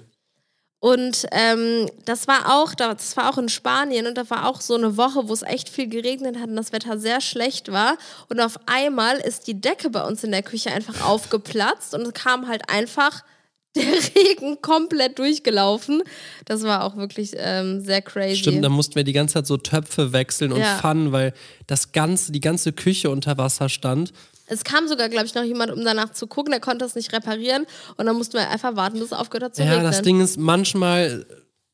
Und 0.82 1.28
ähm, 1.32 1.88
das 2.06 2.28
war 2.28 2.60
auch, 2.60 2.74
das 2.74 3.16
war 3.16 3.30
auch 3.32 3.38
in 3.38 3.50
Spanien 3.50 4.08
und 4.08 4.18
da 4.18 4.28
war 4.32 4.48
auch 4.48 4.62
so 4.62 4.74
eine 4.74 4.98
Woche, 4.98 5.30
wo 5.30 5.34
es 5.34 5.44
echt 5.44 5.70
viel 5.70 5.88
geregnet 5.88 6.40
hat 6.40 6.50
und 6.50 6.56
das 6.56 6.72
Wetter 6.74 6.98
sehr 6.98 7.22
schlecht 7.22 7.72
war. 7.72 7.98
Und 8.30 8.40
auf 8.40 8.60
einmal 8.66 9.18
ist 9.18 9.46
die 9.46 9.62
Decke 9.62 9.92
bei 9.92 10.04
uns 10.04 10.24
in 10.24 10.32
der 10.32 10.42
Küche 10.42 10.72
einfach 10.72 11.02
aufgeplatzt 11.08 11.94
und 11.94 12.02
es 12.02 12.14
kam 12.14 12.48
halt 12.48 12.68
einfach 12.68 13.24
der 13.76 13.84
Regen 13.86 14.60
komplett 14.64 15.20
durchgelaufen. 15.20 16.02
Das 16.46 16.64
war 16.64 16.84
auch 16.84 16.98
wirklich 16.98 17.34
ähm, 17.38 17.82
sehr 17.82 18.02
crazy. 18.02 18.38
Stimmt, 18.38 18.66
dann 18.66 18.72
mussten 18.72 18.96
wir 18.96 19.04
die 19.04 19.14
ganze 19.14 19.36
Zeit 19.36 19.46
so 19.48 19.58
Töpfe 19.58 20.14
wechseln 20.14 20.52
und 20.52 20.62
Ja. 20.62 20.80
Pfannen, 20.80 21.12
weil 21.12 21.34
das 21.68 21.92
ganze, 21.92 22.32
die 22.32 22.42
ganze 22.42 22.74
Küche 22.74 23.12
unter 23.12 23.38
Wasser 23.38 23.70
stand. 23.70 24.14
Es 24.48 24.64
kam 24.64 24.88
sogar, 24.88 25.08
glaube 25.10 25.26
ich, 25.26 25.34
noch 25.36 25.44
jemand, 25.44 25.72
um 25.72 25.84
danach 25.84 26.12
zu 26.12 26.28
gucken, 26.28 26.52
der 26.52 26.60
konnte 26.60 26.84
es 26.86 26.96
nicht 26.96 27.14
reparieren 27.14 27.66
und 27.98 28.06
dann 28.06 28.16
mussten 28.18 28.34
wir 28.34 28.50
einfach 28.50 28.76
warten, 28.76 28.96
bis 29.00 29.08
es 29.08 29.14
aufgehört 29.14 29.44
hat 29.46 29.56
zu 29.56 29.64
Ja, 29.64 29.72
regnen. 29.74 29.86
das 29.86 30.02
Ding 30.02 30.20
ist, 30.20 30.38
manchmal 30.38 31.26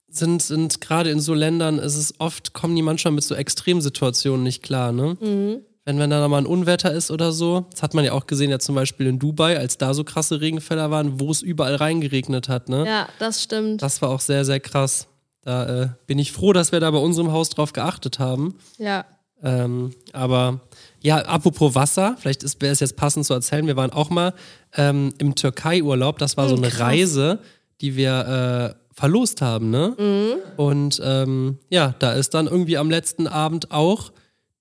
sind, 0.09 0.41
sind 0.41 0.79
gerade 0.81 1.09
in 1.09 1.19
so 1.19 1.33
Ländern, 1.33 1.79
ist 1.79 1.95
es 1.97 2.13
oft, 2.19 2.53
kommen 2.53 2.75
die 2.75 2.81
manchmal 2.81 3.13
mit 3.13 3.23
so 3.23 3.35
Extremsituationen 3.35 4.43
nicht 4.43 4.63
klar, 4.63 4.91
ne? 4.91 5.17
Mhm. 5.19 5.61
Wenn, 5.85 5.99
wenn 5.99 6.09
da 6.09 6.27
mal 6.27 6.39
ein 6.39 6.45
Unwetter 6.45 6.91
ist 6.91 7.11
oder 7.11 7.31
so, 7.31 7.65
das 7.71 7.81
hat 7.81 7.93
man 7.93 8.03
ja 8.03 8.11
auch 8.11 8.27
gesehen, 8.27 8.51
ja 8.51 8.59
zum 8.59 8.75
Beispiel 8.75 9.07
in 9.07 9.19
Dubai, 9.19 9.57
als 9.57 9.77
da 9.77 9.93
so 9.93 10.03
krasse 10.03 10.41
Regenfälle 10.41 10.91
waren, 10.91 11.19
wo 11.21 11.31
es 11.31 11.41
überall 11.41 11.75
reingeregnet 11.75 12.49
hat, 12.49 12.67
ne? 12.67 12.85
ja, 12.85 13.07
das 13.19 13.41
stimmt. 13.43 13.81
Das 13.81 14.01
war 14.01 14.09
auch 14.09 14.19
sehr, 14.19 14.43
sehr 14.43 14.59
krass. 14.59 15.07
Da 15.43 15.83
äh, 15.83 15.89
bin 16.05 16.19
ich 16.19 16.33
froh, 16.33 16.51
dass 16.51 16.73
wir 16.73 16.81
da 16.81 16.91
bei 16.91 16.97
unserem 16.97 17.31
Haus 17.31 17.49
drauf 17.49 17.71
geachtet 17.71 18.19
haben. 18.19 18.55
ja. 18.77 19.05
Ähm, 19.43 19.91
aber 20.13 20.61
ja, 21.01 21.17
apropos 21.17 21.75
Wasser, 21.75 22.15
vielleicht 22.19 22.43
wäre 22.61 22.73
es 22.73 22.79
jetzt 22.79 22.95
passend 22.95 23.25
zu 23.25 23.33
erzählen, 23.33 23.67
wir 23.67 23.75
waren 23.75 23.91
auch 23.91 24.09
mal 24.09 24.33
ähm, 24.75 25.13
im 25.19 25.35
Türkei-Urlaub, 25.35 26.17
das 26.17 26.37
war 26.37 26.49
so 26.49 26.55
Hm, 26.55 26.63
eine 26.63 26.71
krass. 26.71 26.81
Reise, 26.87 27.39
die 27.81 27.95
wir 27.95 28.75
äh, 28.75 28.93
verlost 28.95 29.41
haben, 29.43 29.69
ne? 29.69 29.95
Mhm. 29.97 30.33
Und 30.59 30.99
ähm, 31.03 31.59
ja, 31.69 31.93
da 31.99 32.13
ist 32.13 32.33
dann 32.33 32.47
irgendwie 32.47 32.77
am 32.77 32.89
letzten 32.89 33.27
Abend 33.27 33.71
auch 33.71 34.11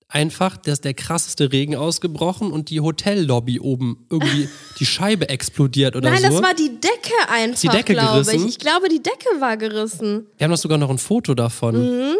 einfach 0.09 0.55
das, 0.57 0.79
der 0.79 0.93
krasseste 0.93 1.51
Regen 1.51 1.75
ausgebrochen 1.75 2.51
und 2.51 2.69
die 2.69 2.79
Hotellobby 2.79 3.59
oben 3.59 4.05
irgendwie 4.11 4.47
die 4.79 4.85
Scheibe 4.85 5.27
explodiert 5.27 5.95
oder 5.95 6.11
Nein, 6.11 6.21
so. 6.21 6.29
das 6.29 6.41
war 6.43 6.53
die 6.53 6.69
Decke 6.79 7.13
einfach, 7.29 7.59
Die 7.59 7.67
Decke 7.67 7.93
glaube 7.93 8.21
ich. 8.21 8.27
gerissen? 8.27 8.47
Ich 8.47 8.59
glaube, 8.59 8.87
die 8.89 9.01
Decke 9.01 9.27
war 9.41 9.57
gerissen. 9.57 10.27
wir 10.37 10.45
haben 10.45 10.51
doch 10.51 10.57
sogar 10.57 10.77
noch 10.77 10.91
ein 10.91 10.97
Foto 10.99 11.33
davon. 11.33 12.15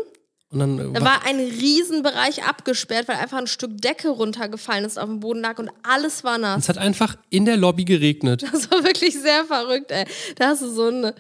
Und 0.50 0.60
dann. 0.60 0.94
Da 0.94 1.02
war, 1.02 1.26
ein 1.26 1.40
Riesenbereich 1.40 2.44
abgesperrt, 2.44 3.08
weil 3.08 3.18
einfach 3.18 3.38
ein 3.38 3.48
Stück 3.48 3.82
Decke 3.82 4.10
runtergefallen 4.10 4.86
ist, 4.86 4.98
auf 4.98 5.08
dem 5.08 5.20
Boden 5.20 5.42
lag 5.42 5.60
und 5.60 5.70
alles 5.84 6.24
war 6.24 6.38
nass. 6.38 6.64
es 6.64 6.70
hat 6.70 6.78
einfach 6.78 7.18
in 7.30 7.46
der 7.46 7.58
Lobby 7.58 7.84
geregnet. 7.84 8.46
Das 8.52 8.72
war 8.72 8.84
wirklich 8.84 9.20
sehr 9.20 9.46
verrückt, 9.46 9.92
ey. 9.92 10.06
Da 10.36 10.50
hast 10.50 10.62
du 10.62 10.70
so 10.70 10.90
ein 10.90 11.12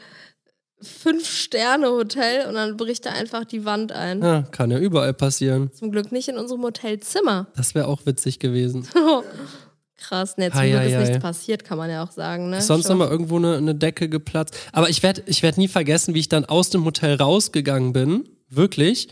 Fünf-Sterne-Hotel 0.82 2.48
und 2.48 2.54
dann 2.54 2.78
bricht 2.78 3.06
da 3.06 3.12
einfach 3.12 3.46
die 3.46 3.66
Wand 3.66 3.92
ein. 3.92 4.22
Ja, 4.22 4.44
kann 4.44 4.72
ja 4.72 4.78
überall 4.78 5.14
passieren. 5.14 5.72
Zum 5.74 5.92
Glück 5.92 6.12
nicht 6.12 6.30
in 6.30 6.38
unserem 6.38 6.62
Hotelzimmer. 6.64 7.48
Das 7.56 7.76
wäre 7.76 7.88
auch 7.88 8.06
witzig 8.06 8.40
gewesen. 8.40 8.88
Krass, 9.98 10.38
ne, 10.38 10.52
zum 10.52 10.62
Glück 10.62 10.84
ist 10.84 10.98
nichts 10.98 11.20
passiert, 11.20 11.64
kann 11.64 11.80
man 11.80 11.90
ja 11.90 12.04
auch 12.04 12.12
sagen, 12.12 12.52
ne? 12.52 12.60
Ist 12.60 12.68
sonst 12.68 12.86
Schon. 12.86 13.00
noch 13.00 13.06
mal 13.06 13.12
irgendwo 13.12 13.38
eine, 13.38 13.58
eine 13.58 13.74
Decke 13.74 14.08
geplatzt. 14.08 14.56
Aber 14.72 14.90
ich 14.90 15.02
werde 15.02 15.24
ich 15.26 15.42
werd 15.42 15.58
nie 15.58 15.68
vergessen, 15.68 16.14
wie 16.14 16.20
ich 16.20 16.30
dann 16.30 16.46
aus 16.46 16.70
dem 16.70 16.86
Hotel 16.86 17.16
rausgegangen 17.16 17.94
bin. 17.94 18.30
Wirklich. 18.50 19.10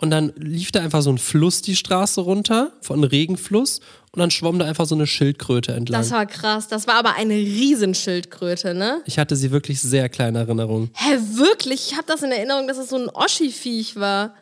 Und 0.00 0.10
dann 0.10 0.32
lief 0.36 0.70
da 0.70 0.80
einfach 0.80 1.02
so 1.02 1.10
ein 1.10 1.18
Fluss 1.18 1.60
die 1.60 1.74
Straße 1.74 2.20
runter, 2.20 2.72
von 2.82 3.02
Regenfluss. 3.02 3.80
Und 4.12 4.20
dann 4.20 4.30
schwamm 4.30 4.58
da 4.58 4.64
einfach 4.64 4.86
so 4.86 4.94
eine 4.94 5.08
Schildkröte 5.08 5.72
entlang. 5.72 6.00
Das 6.00 6.12
war 6.12 6.24
krass. 6.24 6.68
Das 6.68 6.86
war 6.86 6.94
aber 6.94 7.16
eine 7.16 7.34
Riesenschildkröte, 7.34 8.74
ne? 8.74 9.02
ich 9.06 9.18
hatte 9.18 9.34
sie 9.34 9.50
wirklich 9.50 9.80
sehr 9.80 10.08
klein 10.08 10.34
in 10.34 10.36
Erinnerung. 10.36 10.90
Hä, 10.94 11.18
wirklich? 11.34 11.90
Ich 11.90 11.96
habe 11.96 12.06
das 12.06 12.22
in 12.22 12.30
Erinnerung, 12.30 12.68
dass 12.68 12.78
es 12.78 12.90
so 12.90 12.96
ein 12.96 13.08
Oschi-Viech 13.08 13.96
war. 13.96 14.34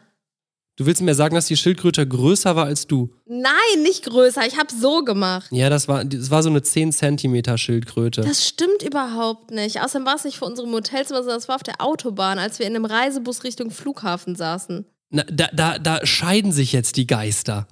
Du 0.77 0.85
willst 0.85 1.01
mir 1.01 1.15
sagen, 1.15 1.35
dass 1.35 1.47
die 1.47 1.57
Schildkröte 1.57 2.07
größer 2.07 2.55
war 2.55 2.67
als 2.67 2.87
du? 2.87 3.11
Nein, 3.25 3.83
nicht 3.83 4.05
größer. 4.05 4.47
Ich 4.47 4.59
habe 4.59 4.69
so 4.71 5.03
gemacht. 5.05 5.47
Ja, 5.51 5.71
das 5.71 5.89
war, 5.89 6.05
das 6.05 6.31
war 6.31 6.43
so 6.43 6.51
eine 6.51 6.61
10 6.61 6.93
Zentimeter 6.93 7.57
Schildkröte. 7.57 8.21
Das 8.21 8.47
stimmt 8.47 8.83
überhaupt 8.83 9.51
nicht. 9.51 9.81
Außerdem 9.81 10.07
war 10.07 10.17
es 10.17 10.25
nicht 10.25 10.37
vor 10.37 10.49
unserem 10.49 10.71
Hotelzimmer, 10.73 11.21
sondern 11.21 11.39
es 11.39 11.49
war 11.49 11.57
auf 11.57 11.63
der 11.63 11.81
Autobahn, 11.81 12.39
als 12.39 12.59
wir 12.59 12.67
in 12.67 12.77
einem 12.77 12.85
Reisebus 12.85 13.43
Richtung 13.43 13.71
Flughafen 13.71 14.37
saßen. 14.37 14.85
Na, 15.09 15.25
da, 15.33 15.49
da, 15.55 15.79
da 15.79 16.05
scheiden 16.05 16.53
sich 16.53 16.75
jetzt 16.75 16.97
die 16.97 17.07
Geister. 17.07 17.67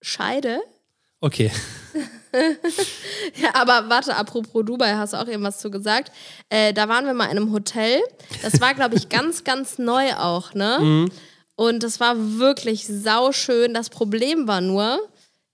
Scheide? 0.00 0.60
Okay. 1.20 1.50
Ja, 3.40 3.54
aber 3.54 3.88
warte, 3.88 4.14
apropos 4.14 4.64
Dubai, 4.64 4.94
hast 4.94 5.14
du 5.14 5.16
auch 5.16 5.26
irgendwas 5.26 5.58
zu 5.60 5.70
gesagt? 5.70 6.12
Äh, 6.50 6.74
da 6.74 6.88
waren 6.88 7.06
wir 7.06 7.14
mal 7.14 7.24
in 7.24 7.38
einem 7.38 7.52
Hotel. 7.52 8.00
Das 8.42 8.60
war, 8.60 8.74
glaube 8.74 8.96
ich, 8.96 9.08
ganz, 9.08 9.44
ganz 9.44 9.78
neu 9.78 10.14
auch, 10.14 10.52
ne? 10.52 11.08
Und 11.58 11.82
das 11.82 11.98
war 11.98 12.14
wirklich 12.38 12.86
sauschön. 12.86 13.74
Das 13.74 13.90
Problem 13.90 14.46
war 14.46 14.60
nur, 14.60 14.98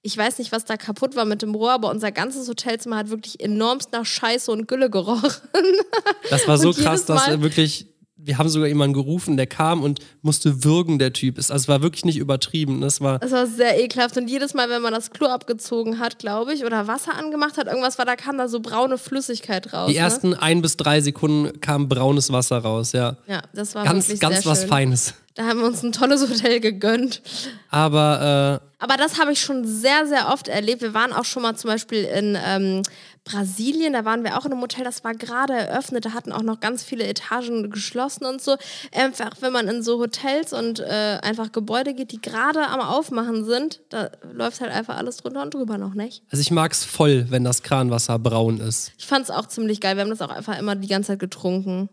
Ich 0.06 0.18
weiß 0.18 0.36
nicht, 0.38 0.52
was 0.52 0.66
da 0.66 0.76
kaputt 0.76 1.16
war 1.16 1.24
mit 1.24 1.40
dem 1.40 1.54
Rohr, 1.54 1.72
aber 1.72 1.88
unser 1.90 2.12
ganzes 2.12 2.46
Hotelzimmer 2.46 2.96
hat 2.98 3.08
wirklich 3.08 3.40
enormst 3.40 3.90
nach 3.92 4.04
Scheiße 4.04 4.52
und 4.52 4.68
Gülle 4.68 4.90
gerochen. 4.90 5.30
Das 6.30 6.46
war 6.46 6.58
so 6.58 6.72
krass, 6.74 7.06
dass 7.06 7.26
Mal- 7.26 7.30
er 7.32 7.40
wirklich, 7.42 7.86
wir 8.16 8.36
haben 8.36 8.50
sogar 8.50 8.68
jemanden 8.68 8.92
gerufen, 8.92 9.38
der 9.38 9.46
kam 9.46 9.82
und 9.82 10.00
musste 10.20 10.62
würgen, 10.62 10.98
der 10.98 11.14
Typ. 11.14 11.38
Es- 11.38 11.50
Also 11.50 11.62
es 11.64 11.68
war 11.68 11.80
wirklich 11.80 12.04
nicht 12.04 12.18
übertrieben. 12.18 12.82
Das 12.82 13.00
war, 13.00 13.18
Das 13.18 13.32
war 13.32 13.46
sehr 13.46 13.82
ekelhaft. 13.82 14.18
Und 14.18 14.28
jedes 14.28 14.52
Mal, 14.52 14.68
wenn 14.68 14.82
man 14.82 14.92
das 14.92 15.10
Klo 15.10 15.28
abgezogen 15.28 15.98
hat, 16.00 16.18
glaube 16.18 16.52
ich, 16.52 16.66
oder 16.66 16.86
Wasser 16.86 17.14
angemacht 17.16 17.56
hat, 17.56 17.66
irgendwas 17.66 17.96
war, 17.96 18.04
da 18.04 18.14
kam 18.16 18.36
da 18.36 18.46
so 18.48 18.60
braune 18.60 18.98
Flüssigkeit 18.98 19.72
raus. 19.72 19.88
die 19.88 19.94
ne? 19.94 20.00
ersten 20.00 20.34
ein 20.34 20.60
bis 20.60 20.76
drei 20.76 21.00
Sekunden 21.00 21.60
kam 21.62 21.88
braunes 21.88 22.30
Wasser 22.30 22.58
raus, 22.58 22.92
ja. 22.92 23.16
Ja, 23.26 23.40
das 23.54 23.74
war 23.74 23.84
Ganz, 23.84 24.08
wirklich 24.08 24.20
ganz 24.20 24.44
was 24.44 24.60
schön. 24.60 24.68
Feines. 24.68 25.14
Da 25.34 25.46
haben 25.46 25.58
wir 25.58 25.66
uns 25.66 25.82
ein 25.82 25.90
tolles 25.90 26.22
Hotel 26.22 26.60
gegönnt. 26.60 27.20
Aber 27.68 28.60
äh, 28.62 28.66
Aber 28.78 28.96
das 28.96 29.18
habe 29.18 29.32
ich 29.32 29.40
schon 29.40 29.66
sehr, 29.66 30.06
sehr 30.06 30.28
oft 30.32 30.46
erlebt. 30.46 30.80
Wir 30.80 30.94
waren 30.94 31.12
auch 31.12 31.24
schon 31.24 31.42
mal 31.42 31.56
zum 31.56 31.70
Beispiel 31.70 32.04
in 32.04 32.38
ähm, 32.40 32.82
Brasilien, 33.24 33.94
da 33.94 34.04
waren 34.04 34.22
wir 34.22 34.38
auch 34.38 34.44
in 34.44 34.52
einem 34.52 34.60
Hotel, 34.60 34.84
das 34.84 35.02
war 35.02 35.14
gerade 35.14 35.54
eröffnet, 35.54 36.04
da 36.04 36.12
hatten 36.12 36.30
auch 36.30 36.42
noch 36.42 36.60
ganz 36.60 36.84
viele 36.84 37.04
Etagen 37.04 37.70
geschlossen 37.70 38.26
und 38.26 38.42
so. 38.42 38.56
Einfach, 38.92 39.30
wenn 39.40 39.52
man 39.52 39.66
in 39.66 39.82
so 39.82 39.98
Hotels 39.98 40.52
und 40.52 40.78
äh, 40.80 41.18
einfach 41.22 41.50
Gebäude 41.50 41.94
geht, 41.94 42.12
die 42.12 42.20
gerade 42.20 42.68
am 42.68 42.80
Aufmachen 42.80 43.44
sind, 43.44 43.80
da 43.88 44.10
läuft 44.30 44.60
halt 44.60 44.70
einfach 44.70 44.98
alles 44.98 45.16
drunter 45.16 45.42
und 45.42 45.54
drüber 45.54 45.78
noch 45.78 45.94
nicht. 45.94 46.22
also 46.30 46.40
ich 46.40 46.50
mag's 46.50 46.84
voll, 46.84 47.26
wenn 47.30 47.42
das 47.44 47.62
Kranwasser 47.62 48.18
braun 48.18 48.60
ist. 48.60 48.92
Ich 48.98 49.06
fand 49.06 49.24
es 49.24 49.30
auch 49.30 49.46
ziemlich 49.46 49.80
geil. 49.80 49.96
Wir 49.96 50.02
haben 50.02 50.10
das 50.10 50.20
auch 50.22 50.28
einfach 50.28 50.58
immer 50.58 50.76
die 50.76 50.88
ganze 50.88 51.08
Zeit 51.08 51.18
getrunken. 51.18 51.88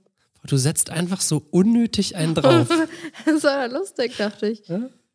Du 0.47 0.57
setzt 0.57 0.89
einfach 0.89 1.21
so 1.21 1.43
unnötig 1.51 2.15
einen 2.15 2.35
drauf. 2.35 2.67
Das 3.25 3.43
war 3.43 3.67
ja 3.67 3.77
lustig, 3.77 4.13
dachte 4.17 4.47
ich. 4.47 4.63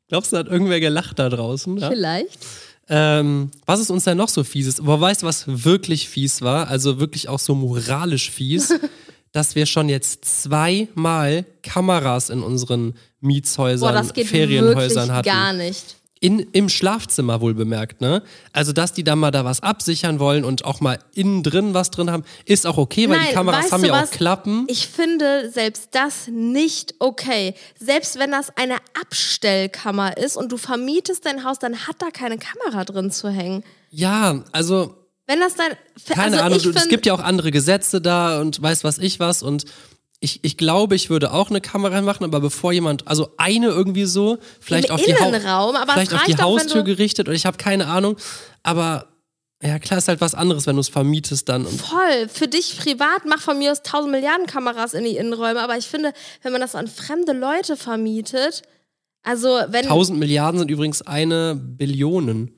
Glaubst 0.09 0.33
du, 0.33 0.37
hat 0.37 0.47
irgendwer 0.47 0.79
gelacht 0.81 1.19
da 1.19 1.29
draußen? 1.29 1.77
Ja? 1.79 1.89
Vielleicht. 1.91 2.39
Ähm, 2.89 3.51
was 3.65 3.81
ist 3.81 3.91
uns 3.91 4.05
denn 4.05 4.17
noch 4.17 4.29
so 4.29 4.45
fieses? 4.45 4.79
Aber 4.79 5.01
weißt 5.01 5.23
du, 5.23 5.27
was 5.27 5.45
wirklich 5.47 6.09
fies 6.09 6.43
war? 6.43 6.69
Also 6.69 7.01
wirklich 7.01 7.29
auch 7.29 7.41
so 7.41 7.55
moralisch 7.57 8.31
fies, 8.31 8.73
dass 9.33 9.57
wir 9.57 9.67
schon 9.67 9.89
jetzt 9.89 10.25
zweimal 10.43 11.45
Kameras 11.63 12.31
in 12.31 12.43
unseren 12.43 12.95
Mietshäusern, 13.21 13.93
Boah, 13.93 13.99
das 14.01 14.13
geht 14.15 14.29
Ferienhäusern 14.29 15.09
wirklich 15.09 15.11
hatten. 15.11 15.29
gar 15.29 15.53
nicht. 15.53 15.97
In, 16.27 16.41
Im 16.41 16.69
Schlafzimmer 16.69 17.41
wohl 17.41 17.55
bemerkt, 17.55 18.01
ne? 18.01 18.21
Also, 18.53 18.73
dass 18.73 18.93
die 18.93 19.05
da 19.05 19.15
mal 19.15 19.31
da 19.31 19.45
was 19.45 19.63
absichern 19.63 20.19
wollen 20.19 20.45
und 20.45 20.65
auch 20.65 20.81
mal 20.81 20.99
innen 21.15 21.45
drin 21.45 21.73
was 21.73 21.93
drin 21.93 22.11
haben, 22.11 22.25
ist 22.47 22.67
auch 22.67 22.79
okay, 22.79 23.09
weil 23.09 23.19
Nein, 23.19 23.27
die 23.29 23.35
Kameras 23.35 23.71
haben 23.71 23.85
ja 23.85 24.03
auch? 24.03 24.11
Klappen. 24.11 24.65
Ich 24.69 24.89
finde 24.89 25.49
selbst 25.53 25.91
das 25.93 26.27
nicht 26.27 26.97
okay. 26.99 27.55
Selbst 27.79 28.19
wenn 28.19 28.33
das 28.33 28.51
eine 28.57 28.79
Abstellkammer 29.01 30.17
ist 30.17 30.37
und 30.37 30.51
du 30.51 30.57
vermietest 30.57 31.25
dein 31.27 31.45
Haus, 31.45 31.61
dann 31.61 31.87
hat 31.87 32.03
da 32.03 32.11
keine 32.11 32.39
Kamera 32.39 32.85
drin 32.85 33.13
zu 33.13 33.29
hängen. 33.31 33.63
ja, 33.91 34.43
also 34.51 34.97
Wenn 35.29 35.39
das 35.39 35.55
dein. 35.55 35.77
Keine 36.09 36.43
also 36.43 36.45
Ahnung, 36.45 36.61
du, 36.61 36.71
es 36.71 36.89
gibt 36.89 37.07
ja 37.07 37.15
auch 37.15 37.23
andere 37.23 37.53
Gesetze 37.53 38.01
da 38.01 38.41
und 38.41 38.61
weiß 38.61 38.83
was 38.83 38.99
ich 38.99 39.21
was 39.21 39.45
und 39.45 39.65
ich, 40.27 40.41
ich 40.43 40.57
glaube, 40.57 40.97
ich 40.97 41.09
würde 41.09 41.33
auch 41.33 41.51
eine 41.51 41.61
Kamera 41.61 42.03
machen, 42.03 42.25
aber 42.25 42.41
bevor 42.41 42.73
jemand, 42.73 43.07
also 43.07 43.33
eine 43.37 43.69
irgendwie 43.69 44.07
so, 44.07 44.39
vielleicht 44.61 44.89
Im 44.89 44.97
auf 44.97 45.03
die, 45.03 45.13
Innenraum, 45.13 45.77
aber 45.77 45.91
es 45.91 45.93
vielleicht 45.93 46.15
auf 46.15 46.25
die 46.25 46.33
wenn 46.33 46.45
Haustür 46.45 46.83
gerichtet 46.83 47.29
oder 47.29 47.37
ich 47.37 47.47
habe 47.47 47.57
keine 47.59 47.87
Ahnung, 47.87 48.17
aber 48.65 49.07
ja 49.63 49.79
klar 49.79 49.99
ist 49.99 50.09
halt 50.09 50.21
was 50.21 50.35
anderes, 50.35 50.67
wenn 50.67 50.75
du 50.75 50.81
es 50.81 50.89
vermietest 50.89 51.49
dann 51.49 51.65
Voll. 51.65 52.29
Für 52.29 52.49
dich 52.49 52.77
privat, 52.77 53.25
mach 53.25 53.41
von 53.41 53.57
mir 53.57 53.71
aus 53.71 53.83
tausend 53.83 54.11
Milliarden 54.11 54.47
Kameras 54.47 54.95
in 54.95 55.05
die 55.05 55.17
Innenräume. 55.17 55.61
Aber 55.61 55.79
ich 55.79 55.87
finde, 55.87 56.13
wenn 56.43 56.53
man 56.53 56.61
das 56.61 56.75
an 56.75 56.89
fremde 56.89 57.33
Leute 57.33 57.77
vermietet, 57.77 58.63
also 59.23 59.49
wenn. 59.69 59.85
1000 59.85 60.19
Milliarden 60.19 60.59
sind 60.59 60.71
übrigens 60.71 61.03
eine 61.03 61.55
Billion. 61.55 62.51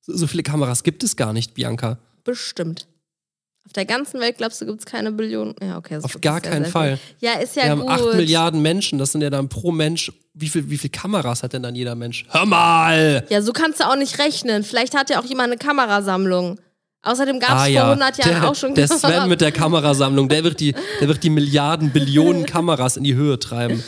So, 0.00 0.16
so 0.16 0.26
viele 0.26 0.42
Kameras 0.42 0.82
gibt 0.82 1.04
es 1.04 1.16
gar 1.16 1.32
nicht, 1.32 1.54
Bianca. 1.54 1.98
Bestimmt. 2.24 2.86
Auf 3.66 3.72
der 3.72 3.84
ganzen 3.84 4.20
Welt, 4.20 4.38
glaubst 4.38 4.60
du, 4.60 4.66
gibt 4.66 4.78
es 4.78 4.86
keine 4.86 5.10
Billionen? 5.10 5.54
Ja, 5.60 5.76
okay. 5.76 5.98
Auf 6.00 6.20
gar 6.20 6.40
keinen 6.40 6.62
sehr 6.64 6.72
Fall. 6.72 6.98
Ja, 7.18 7.32
ist 7.32 7.56
ja 7.56 7.64
Wir 7.64 7.70
haben 7.70 7.80
gut. 7.80 7.90
8 7.90 8.14
Milliarden 8.14 8.62
Menschen, 8.62 8.98
das 8.98 9.12
sind 9.12 9.22
ja 9.22 9.30
dann 9.30 9.48
pro 9.48 9.72
Mensch. 9.72 10.12
Wie 10.34 10.48
viel, 10.48 10.70
wie 10.70 10.78
viel 10.78 10.90
Kameras 10.90 11.42
hat 11.42 11.52
denn 11.52 11.64
dann 11.64 11.74
jeder 11.74 11.96
Mensch? 11.96 12.26
Hör 12.28 12.46
mal! 12.46 13.26
Ja, 13.28 13.42
so 13.42 13.52
kannst 13.52 13.80
du 13.80 13.84
auch 13.84 13.96
nicht 13.96 14.18
rechnen. 14.20 14.62
Vielleicht 14.62 14.94
hat 14.96 15.10
ja 15.10 15.18
auch 15.18 15.24
jemand 15.24 15.48
eine 15.48 15.58
Kamerasammlung. 15.58 16.60
Außerdem 17.02 17.40
gab 17.40 17.50
es 17.50 17.54
Ah 17.54 17.64
vor 17.64 17.68
ja, 17.68 17.90
100 17.90 18.18
Jahren 18.18 18.40
der, 18.40 18.50
auch 18.50 18.54
schon 18.54 18.74
der 18.74 18.88
Sven 18.88 19.28
mit 19.28 19.40
der 19.40 19.52
Kamerasammlung, 19.52 20.28
der 20.28 20.44
wird 20.44 20.60
die, 20.60 20.74
der 21.00 21.08
wird 21.08 21.22
die 21.22 21.30
Milliarden, 21.30 21.90
Billionen 21.90 22.46
Kameras 22.46 22.96
in 22.96 23.04
die 23.04 23.14
Höhe 23.14 23.38
treiben. 23.38 23.82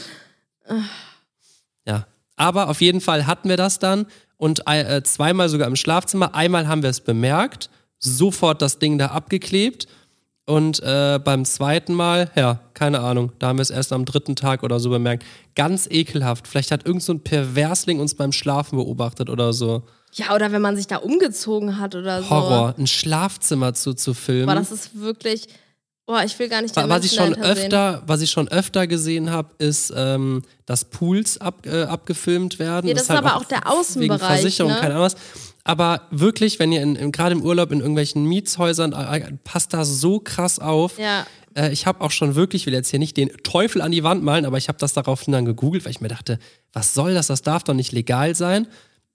Ja, 1.85 2.07
aber 2.37 2.69
auf 2.69 2.81
jeden 2.81 3.01
Fall 3.01 3.27
hatten 3.27 3.49
wir 3.49 3.57
das 3.57 3.79
dann 3.79 4.07
und 4.37 4.63
äh, 4.67 5.03
zweimal 5.03 5.49
sogar 5.49 5.67
im 5.67 5.77
Schlafzimmer. 5.77 6.35
Einmal 6.35 6.69
haben 6.69 6.83
wir 6.83 6.91
es 6.91 7.01
bemerkt, 7.01 7.71
sofort 7.99 8.63
das 8.63 8.79
Ding 8.79 8.99
da 8.99 9.07
abgeklebt 9.07 9.87
und 10.49 10.83
äh, 10.83 11.21
beim 11.23 11.45
zweiten 11.45 11.93
Mal, 11.93 12.31
ja, 12.35 12.61
keine 12.73 13.01
Ahnung, 13.01 13.33
da 13.39 13.49
haben 13.49 13.59
wir 13.59 13.63
es 13.63 13.69
erst 13.69 13.93
am 13.93 14.07
dritten 14.07 14.35
Tag 14.35 14.63
oder 14.63 14.81
so 14.81 14.89
bemerkt. 14.89 15.27
Ganz 15.55 15.87
ekelhaft. 15.91 16.49
Vielleicht 16.49 16.71
hat 16.71 16.87
irgend 16.87 17.03
so 17.03 17.13
ein 17.13 17.21
Perversling 17.21 18.01
uns 18.01 18.15
beim 18.15 18.33
Schlafen 18.33 18.79
beobachtet 18.79 19.29
oder 19.29 19.53
so. 19.53 19.83
Ja, 20.15 20.35
oder 20.35 20.51
wenn 20.51 20.63
man 20.63 20.75
sich 20.75 20.87
da 20.87 20.97
umgezogen 20.97 21.79
hat 21.79 21.95
oder 21.95 22.23
so. 22.23 22.31
Horror, 22.31 22.75
ein 22.79 22.87
Schlafzimmer 22.87 23.75
zu, 23.75 23.93
zu 23.93 24.15
filmen. 24.15 24.47
Boah, 24.47 24.55
das 24.55 24.73
ist 24.73 24.99
wirklich. 24.99 25.49
Boah, 26.07 26.23
ich 26.25 26.39
will 26.39 26.49
gar 26.49 26.63
nicht 26.63 26.75
was 26.75 27.05
ich 27.05 27.13
schon 27.13 27.33
dahinter 27.33 27.55
sehen. 27.55 27.65
öfter, 27.65 28.03
was 28.07 28.23
ich 28.23 28.31
schon 28.31 28.49
öfter 28.49 28.87
gesehen 28.87 29.29
habe, 29.29 29.51
ist, 29.59 29.93
ähm, 29.95 30.41
dass 30.65 30.87
Pools 30.87 31.39
ab, 31.39 31.67
äh, 31.67 31.83
abgefilmt 31.83 32.59
werden. 32.59 32.89
Ja, 32.89 32.95
das 32.95 33.03
ist 33.03 33.11
aber 33.11 33.37
auch 33.37 33.45
der 33.45 33.71
Außenbereich, 33.71 34.19
Wegen 34.19 34.27
Versicherung, 34.27 34.73
ne? 34.73 34.79
keine 34.81 34.95
Ahnung 34.95 35.05
was. 35.05 35.17
Aber 35.69 36.01
wirklich, 36.11 36.59
wenn 36.59 36.73
ihr 36.73 36.81
in, 36.83 36.97
in, 36.97 37.13
gerade 37.13 37.35
im 37.35 37.43
Urlaub 37.43 37.73
in 37.73 37.81
irgendwelchen 37.81 38.25
Mietshäusern, 38.25 38.95
äh, 38.95 39.33
passt 39.45 39.75
da 39.75 39.85
so 39.85 40.19
krass 40.19 40.59
auf. 40.59 40.99
Ja. 40.99 41.27
Äh, 41.55 41.73
ich 41.73 41.85
habe 41.85 42.01
auch 42.01 42.11
schon 42.11 42.35
wirklich, 42.37 42.63
ich 42.63 42.67
will 42.67 42.73
jetzt 42.73 42.89
hier 42.89 42.99
nicht 42.99 43.19
den 43.19 43.29
Teufel 43.43 43.83
an 43.83 43.93
die 43.93 44.03
Wand 44.03 44.25
malen, 44.25 44.47
aber 44.47 44.57
ich 44.57 44.69
habe 44.69 44.79
das 44.79 44.95
daraufhin 44.95 45.33
dann 45.33 45.45
gegoogelt, 45.45 45.85
weil 45.85 45.91
ich 45.91 46.01
mir 46.01 46.09
dachte, 46.09 46.39
was 46.73 46.95
soll 46.95 47.13
das? 47.13 47.27
Das 47.27 47.43
darf 47.43 47.65
doch 47.65 47.75
nicht 47.75 47.93
legal 47.93 48.35
sein. 48.35 48.67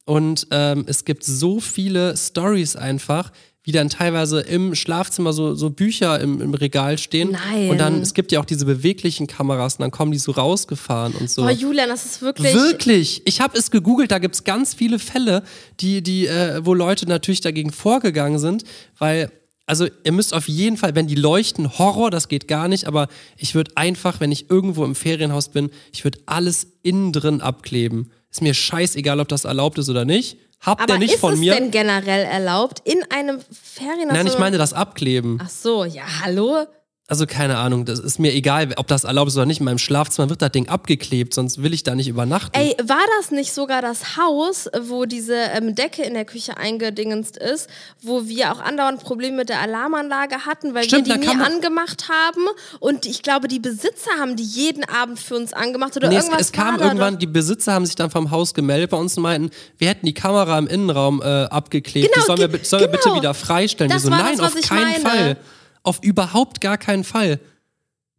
Und 0.05 0.45
ähm, 0.51 0.85
es 0.87 1.05
gibt 1.05 1.23
so 1.23 1.59
viele 1.59 2.15
Stories 2.15 2.75
einfach, 2.75 3.31
wie 3.63 3.71
dann 3.71 3.89
teilweise 3.89 4.41
im 4.41 4.75
Schlafzimmer 4.75 5.31
so, 5.31 5.55
so 5.55 5.69
Bücher 5.69 6.19
im, 6.19 6.41
im 6.41 6.53
Regal 6.53 6.97
stehen. 6.97 7.31
Nein. 7.31 7.69
Und 7.69 7.77
dann, 7.77 8.01
es 8.01 8.13
gibt 8.13 8.33
ja 8.33 8.41
auch 8.41 8.45
diese 8.45 8.65
beweglichen 8.65 9.25
Kameras 9.25 9.75
und 9.75 9.81
dann 9.81 9.91
kommen 9.91 10.11
die 10.11 10.17
so 10.17 10.33
rausgefahren 10.33 11.13
und 11.13 11.29
so. 11.29 11.43
Boah, 11.43 11.51
Julian, 11.51 11.87
das 11.87 12.05
ist 12.05 12.21
wirklich. 12.21 12.53
Wirklich, 12.53 13.21
ich 13.25 13.39
habe 13.39 13.57
es 13.57 13.71
gegoogelt, 13.71 14.11
da 14.11 14.19
gibt 14.19 14.35
es 14.35 14.43
ganz 14.43 14.73
viele 14.73 14.99
Fälle, 14.99 15.43
die, 15.79 16.01
die, 16.01 16.27
äh, 16.27 16.59
wo 16.65 16.73
Leute 16.73 17.07
natürlich 17.07 17.39
dagegen 17.39 17.71
vorgegangen 17.71 18.37
sind, 18.37 18.65
weil, 18.97 19.31
also 19.65 19.87
ihr 20.03 20.11
müsst 20.11 20.33
auf 20.33 20.49
jeden 20.49 20.75
Fall, 20.75 20.93
wenn 20.95 21.07
die 21.07 21.15
leuchten, 21.15 21.77
Horror, 21.77 22.11
das 22.11 22.27
geht 22.27 22.49
gar 22.49 22.67
nicht, 22.67 22.85
aber 22.85 23.07
ich 23.37 23.55
würde 23.55 23.71
einfach, 23.75 24.19
wenn 24.19 24.33
ich 24.33 24.49
irgendwo 24.49 24.83
im 24.83 24.93
Ferienhaus 24.93 25.47
bin, 25.47 25.69
ich 25.93 26.03
würde 26.03 26.19
alles 26.25 26.67
innen 26.81 27.13
drin 27.13 27.39
abkleben. 27.39 28.11
Ist 28.29 28.41
mir 28.41 28.53
scheißegal, 28.53 29.21
ob 29.21 29.29
das 29.29 29.45
erlaubt 29.45 29.77
ist 29.77 29.87
oder 29.87 30.03
nicht. 30.03 30.37
Habt 30.65 30.81
Aber 30.81 30.93
ihr 30.93 30.99
nicht 30.99 31.15
ist 31.15 31.19
von 31.19 31.33
es 31.33 31.39
mir. 31.39 31.53
denn 31.55 31.71
generell 31.71 32.25
erlaubt 32.25 32.81
in 32.85 32.99
einem 33.11 33.39
Ferienhaus? 33.51 34.13
Nein, 34.17 34.27
ich 34.27 34.37
meine 34.39 34.57
das 34.57 34.73
Abkleben. 34.73 35.39
Ach 35.43 35.49
so, 35.49 35.83
ja, 35.83 36.03
hallo? 36.23 36.65
Also 37.09 37.27
keine 37.27 37.57
Ahnung, 37.57 37.83
das 37.83 37.99
ist 37.99 38.17
mir 38.17 38.33
egal, 38.33 38.69
ob 38.77 38.87
das 38.87 39.03
erlaubt 39.03 39.27
ist 39.27 39.35
oder 39.35 39.45
nicht. 39.45 39.59
In 39.59 39.65
meinem 39.65 39.77
Schlafzimmer 39.77 40.29
wird 40.29 40.41
das 40.41 40.53
Ding 40.53 40.69
abgeklebt, 40.69 41.33
sonst 41.33 41.61
will 41.61 41.73
ich 41.73 41.83
da 41.83 41.95
nicht 41.95 42.07
übernachten. 42.07 42.57
Ey, 42.57 42.77
war 42.81 43.03
das 43.19 43.29
nicht 43.29 43.51
sogar 43.51 43.81
das 43.81 44.15
Haus, 44.15 44.69
wo 44.83 45.03
diese 45.03 45.35
ähm, 45.35 45.75
Decke 45.75 46.03
in 46.03 46.13
der 46.13 46.23
Küche 46.23 46.55
eingedingenst 46.55 47.35
ist, 47.35 47.69
wo 48.01 48.25
wir 48.27 48.53
auch 48.53 48.61
andauernd 48.61 49.03
Probleme 49.03 49.35
mit 49.35 49.49
der 49.49 49.59
Alarmanlage 49.59 50.45
hatten, 50.45 50.73
weil 50.73 50.85
Stimmt, 50.85 51.09
wir 51.09 51.17
die 51.17 51.27
nie 51.27 51.43
angemacht 51.43 52.07
haben 52.07 52.47
und 52.79 53.05
ich 53.05 53.21
glaube, 53.21 53.49
die 53.49 53.59
Besitzer 53.59 54.11
haben 54.17 54.37
die 54.37 54.45
jeden 54.45 54.85
Abend 54.85 55.19
für 55.19 55.35
uns 55.35 55.51
angemacht 55.51 55.97
oder 55.97 56.07
Nee, 56.07 56.15
es, 56.15 56.23
irgendwas 56.23 56.41
es 56.47 56.51
kam 56.53 56.75
war 56.75 56.77
da 56.77 56.85
irgendwann, 56.85 57.19
die 57.19 57.27
Besitzer 57.27 57.73
haben 57.73 57.85
sich 57.85 57.95
dann 57.95 58.11
vom 58.11 58.31
Haus 58.31 58.53
gemeldet 58.53 58.91
bei 58.91 58.97
uns 58.97 59.17
und 59.17 59.23
meinten, 59.23 59.51
wir 59.77 59.89
hätten 59.89 60.05
die 60.05 60.13
Kamera 60.13 60.57
im 60.57 60.67
Innenraum 60.67 61.21
äh, 61.21 61.25
abgeklebt. 61.25 62.13
Genau, 62.13 62.23
die 62.23 62.25
sollen 62.25 62.53
wir, 62.53 62.59
sollen 62.63 62.83
wir 62.83 62.87
bitte 62.87 63.03
genau. 63.03 63.15
wieder 63.17 63.33
freistellen. 63.33 63.91
Das 63.91 64.03
die 64.03 64.07
so, 64.07 64.11
war 64.11 64.23
nein, 64.23 64.39
auf 64.39 64.55
ich 64.55 64.69
keinen 64.69 65.03
meine. 65.03 65.35
Fall. 65.35 65.37
Auf 65.83 66.01
überhaupt 66.01 66.61
gar 66.61 66.77
keinen 66.77 67.03
Fall. 67.03 67.39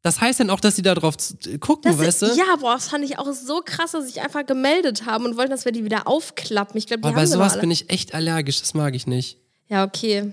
Das 0.02 0.20
heißt 0.20 0.38
dann 0.40 0.50
auch, 0.50 0.60
dass 0.60 0.76
sie 0.76 0.82
da 0.82 0.94
drauf 0.94 1.16
z- 1.16 1.58
gucken, 1.62 1.90
Das, 1.90 1.98
weißt 1.98 2.22
du? 2.22 2.26
Ja, 2.36 2.56
boah, 2.60 2.74
das 2.74 2.88
fand 2.88 3.04
ich 3.04 3.18
auch 3.18 3.32
so 3.32 3.62
krass, 3.64 3.92
dass 3.92 4.02
sie 4.04 4.12
sich 4.12 4.20
einfach 4.22 4.44
gemeldet 4.44 5.06
haben 5.06 5.24
und 5.24 5.38
wollten, 5.38 5.50
dass 5.50 5.64
wir 5.64 5.72
die 5.72 5.82
wieder 5.84 6.06
aufklappen. 6.06 6.76
Ich 6.76 6.86
glaube, 6.86 7.00
die 7.00 7.08
Aber 7.08 7.16
haben 7.16 7.22
bei 7.22 7.26
sowas 7.26 7.58
bin 7.58 7.70
ich 7.70 7.88
echt 7.88 8.14
allergisch, 8.14 8.60
das 8.60 8.74
mag 8.74 8.94
ich 8.94 9.06
nicht. 9.06 9.38
Ja, 9.68 9.84
okay. 9.84 10.32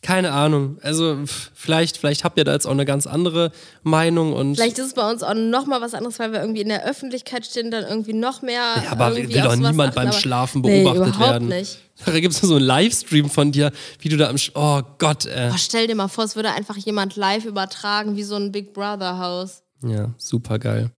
Keine 0.00 0.32
Ahnung. 0.32 0.78
Also 0.82 1.18
vielleicht, 1.54 1.96
vielleicht 1.96 2.22
habt 2.22 2.38
ihr 2.38 2.44
da 2.44 2.52
jetzt 2.52 2.66
auch 2.66 2.72
eine 2.72 2.84
ganz 2.84 3.06
andere 3.06 3.50
Meinung 3.82 4.32
und 4.32 4.54
Vielleicht 4.54 4.78
ist 4.78 4.86
es 4.86 4.94
bei 4.94 5.08
uns 5.08 5.22
auch 5.22 5.34
noch 5.34 5.66
mal 5.66 5.80
was 5.80 5.94
anderes, 5.94 6.18
weil 6.18 6.32
wir 6.32 6.40
irgendwie 6.40 6.60
in 6.60 6.68
der 6.68 6.84
Öffentlichkeit 6.84 7.46
stehen, 7.46 7.70
dann 7.70 7.84
irgendwie 7.84 8.12
noch 8.12 8.42
mehr. 8.42 8.74
Ja, 8.84 8.92
aber 8.92 9.16
will 9.16 9.28
doch 9.28 9.56
niemand 9.56 9.96
achten, 9.96 10.10
beim 10.10 10.12
Schlafen 10.12 10.62
nee, 10.62 10.84
beobachtet 10.84 11.16
überhaupt 11.16 11.32
werden. 11.32 11.48
nicht. 11.48 11.78
Da 12.06 12.20
gibt 12.20 12.32
es 12.32 12.40
so 12.40 12.54
einen 12.54 12.64
Livestream 12.64 13.28
von 13.28 13.50
dir, 13.50 13.72
wie 13.98 14.08
du 14.08 14.16
da 14.16 14.28
am. 14.28 14.38
Sch 14.38 14.52
oh 14.54 14.82
Gott, 14.98 15.26
ey. 15.26 15.48
Boah, 15.48 15.58
stell 15.58 15.88
dir 15.88 15.96
mal 15.96 16.08
vor, 16.08 16.24
es 16.24 16.36
würde 16.36 16.52
einfach 16.52 16.76
jemand 16.76 17.16
live 17.16 17.44
übertragen, 17.44 18.16
wie 18.16 18.22
so 18.22 18.36
ein 18.36 18.52
Big 18.52 18.72
Brother 18.72 19.18
Haus. 19.18 19.62
Ja, 19.82 20.14
super 20.16 20.60
geil. 20.60 20.92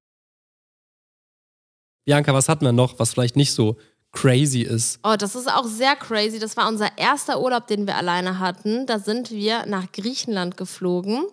Bianca, 2.04 2.34
was 2.34 2.48
hatten 2.48 2.64
wir 2.64 2.72
noch, 2.72 2.98
was 2.98 3.12
vielleicht 3.12 3.36
nicht 3.36 3.52
so 3.52 3.76
crazy 4.12 4.62
ist. 4.62 4.98
Oh, 5.04 5.16
das 5.16 5.34
ist 5.34 5.50
auch 5.50 5.66
sehr 5.66 5.96
crazy. 5.96 6.38
Das 6.38 6.56
war 6.56 6.68
unser 6.68 6.98
erster 6.98 7.40
Urlaub, 7.40 7.66
den 7.66 7.86
wir 7.86 7.96
alleine 7.96 8.38
hatten. 8.38 8.86
Da 8.86 8.98
sind 8.98 9.30
wir 9.30 9.66
nach 9.66 9.92
Griechenland 9.92 10.56
geflogen. 10.56 11.24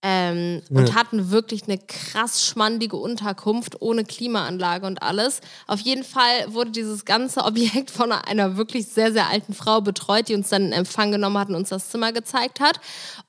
Ähm, 0.00 0.62
und 0.70 0.94
hatten 0.94 1.32
wirklich 1.32 1.64
eine 1.64 1.76
krass 1.76 2.46
schmandige 2.46 2.96
Unterkunft 2.96 3.82
ohne 3.82 4.04
Klimaanlage 4.04 4.86
und 4.86 5.02
alles. 5.02 5.40
Auf 5.66 5.80
jeden 5.80 6.04
Fall 6.04 6.54
wurde 6.54 6.70
dieses 6.70 7.04
ganze 7.04 7.40
Objekt 7.44 7.90
von 7.90 8.12
einer 8.12 8.56
wirklich 8.56 8.86
sehr, 8.86 9.12
sehr 9.12 9.28
alten 9.28 9.54
Frau 9.54 9.80
betreut, 9.80 10.28
die 10.28 10.36
uns 10.36 10.50
dann 10.50 10.66
in 10.66 10.72
Empfang 10.72 11.10
genommen 11.10 11.36
hat 11.36 11.48
und 11.48 11.56
uns 11.56 11.70
das 11.70 11.90
Zimmer 11.90 12.12
gezeigt 12.12 12.60
hat. 12.60 12.78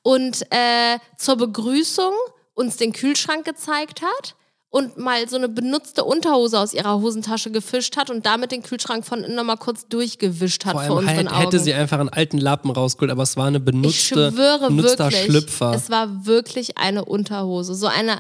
Und 0.04 0.44
äh, 0.52 1.00
zur 1.18 1.38
Begrüßung 1.38 2.14
uns 2.54 2.78
den 2.78 2.94
Kühlschrank 2.94 3.46
gezeigt 3.46 4.04
hat 4.04 4.36
und 4.72 4.98
mal 4.98 5.28
so 5.28 5.36
eine 5.36 5.50
benutzte 5.50 6.04
Unterhose 6.04 6.60
aus 6.60 6.74
ihrer 6.74 7.00
Hosentasche 7.02 7.50
gefischt 7.52 7.98
hat 7.98 8.10
und 8.12 8.26
damit 8.26 8.52
den 8.52 8.62
Kühlschrank 8.62 9.06
von 9.06 9.24
innen 9.24 9.36
nochmal 9.36 9.58
kurz 9.58 9.88
durchgewischt 9.88 10.66
hat 10.66 10.74
Vor 10.74 10.84
vor 10.86 10.96
unseren 10.98 11.16
hätte, 11.16 11.32
Augen. 11.32 11.40
hätte 11.42 11.60
sie 11.60 11.74
einfach 11.74 12.00
einen 12.00 12.10
alten 12.10 12.38
Lappen 12.38 12.70
rausgeholt, 12.70 13.12
aber 13.12 13.24
es 13.24 13.36
war 13.36 13.48
eine 13.48 13.60
benutzte, 13.60 14.28
ich 14.30 14.36
schwöre 14.36 14.68
benutzter 14.68 15.06
wirklich, 15.06 15.24
Schlüpfer. 15.26 15.74
es 15.74 15.90
war 15.90 16.26
wirklich 16.26 16.78
eine 16.78 17.06
Unterhose. 17.06 17.74
So 17.74 17.88
eine 17.88 18.18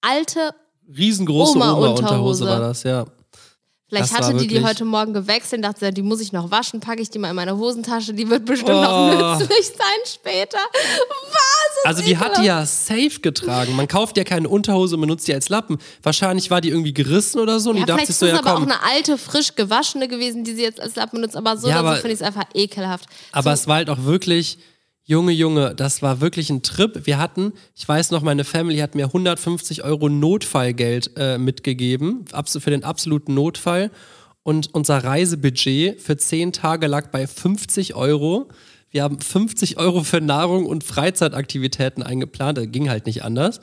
alte, 0.00 0.54
Riesengroße 0.88 1.56
Oma-Unterhose. 1.56 2.00
Oma-Unterhose 2.02 2.46
war 2.46 2.60
das, 2.60 2.82
ja. 2.82 3.06
Vielleicht 3.96 4.12
hatte 4.18 4.36
die 4.36 4.46
die 4.46 4.62
heute 4.64 4.84
Morgen 4.84 5.12
gewechselt, 5.12 5.64
dachte 5.64 5.84
sie, 5.86 5.92
die 5.92 6.02
muss 6.02 6.20
ich 6.20 6.32
noch 6.32 6.50
waschen, 6.50 6.80
packe 6.80 7.02
ich 7.02 7.10
die 7.10 7.18
mal 7.18 7.30
in 7.30 7.36
meine 7.36 7.56
Hosentasche, 7.56 8.14
die 8.14 8.28
wird 8.28 8.44
bestimmt 8.44 8.70
Oh. 8.70 8.82
noch 8.82 9.38
nützlich 9.38 9.66
sein 9.66 10.00
später. 10.06 10.58
Was? 10.72 11.84
Also 11.84 12.02
die 12.02 12.16
hat 12.16 12.38
die 12.38 12.44
ja 12.44 12.64
safe 12.64 13.20
getragen. 13.20 13.74
Man 13.76 13.88
kauft 13.88 14.16
ja 14.16 14.24
keine 14.24 14.48
Unterhose 14.48 14.94
und 14.94 15.00
benutzt 15.02 15.26
die 15.28 15.34
als 15.34 15.48
Lappen. 15.48 15.78
Wahrscheinlich 16.02 16.50
war 16.50 16.60
die 16.60 16.68
irgendwie 16.70 16.94
gerissen 16.94 17.40
oder 17.40 17.60
so 17.60 17.70
und 17.70 17.76
Ja, 17.76 17.82
die 17.82 17.86
dachte 17.86 17.98
vielleicht 18.06 18.06
sich 18.08 18.14
ist 18.14 18.20
so, 18.20 18.26
es 18.26 18.32
ja 18.32 18.38
aber 18.38 18.52
auch 18.54 18.60
komm. 18.60 18.70
eine 18.70 18.82
alte, 18.94 19.18
frisch 19.18 19.54
gewaschene 19.54 20.08
gewesen, 20.08 20.44
die 20.44 20.54
sie 20.54 20.62
jetzt 20.62 20.80
als 20.80 20.94
Lappen 20.96 21.16
benutzt. 21.20 21.36
Aber 21.36 21.56
so 21.56 21.68
Ja, 21.68 21.80
aber- 21.80 21.96
so 21.96 22.02
finde 22.02 22.14
ich 22.14 22.20
es 22.20 22.26
einfach 22.26 22.44
ekelhaft. 22.54 23.06
Aber 23.32 23.52
es 23.52 23.66
war 23.66 23.76
halt 23.76 23.90
auch 23.90 24.04
wirklich, 24.04 24.58
Junge, 25.04 25.32
Junge, 25.32 25.74
das 25.74 26.00
war 26.00 26.20
wirklich 26.20 26.48
ein 26.50 26.62
Trip. 26.62 27.06
Wir 27.06 27.18
hatten, 27.18 27.54
ich 27.74 27.88
weiß 27.88 28.12
noch, 28.12 28.22
meine 28.22 28.44
Family 28.44 28.78
hat 28.78 28.94
mir 28.94 29.06
150 29.06 29.82
Euro 29.82 30.08
Notfallgeld 30.08 31.10
äh, 31.16 31.38
mitgegeben, 31.38 32.24
für 32.46 32.70
den 32.70 32.84
absoluten 32.84 33.34
Notfall. 33.34 33.90
Und 34.44 34.72
unser 34.74 35.02
Reisebudget 35.02 36.00
für 36.00 36.16
10 36.16 36.52
Tage 36.52 36.86
lag 36.86 37.08
bei 37.08 37.26
50 37.26 37.96
Euro. 37.96 38.48
Wir 38.90 39.02
haben 39.02 39.18
50 39.18 39.76
Euro 39.78 40.04
für 40.04 40.20
Nahrung 40.20 40.66
und 40.66 40.84
Freizeitaktivitäten 40.84 42.04
eingeplant. 42.04 42.58
Das 42.58 42.66
ging 42.70 42.88
halt 42.88 43.06
nicht 43.06 43.24
anders. 43.24 43.60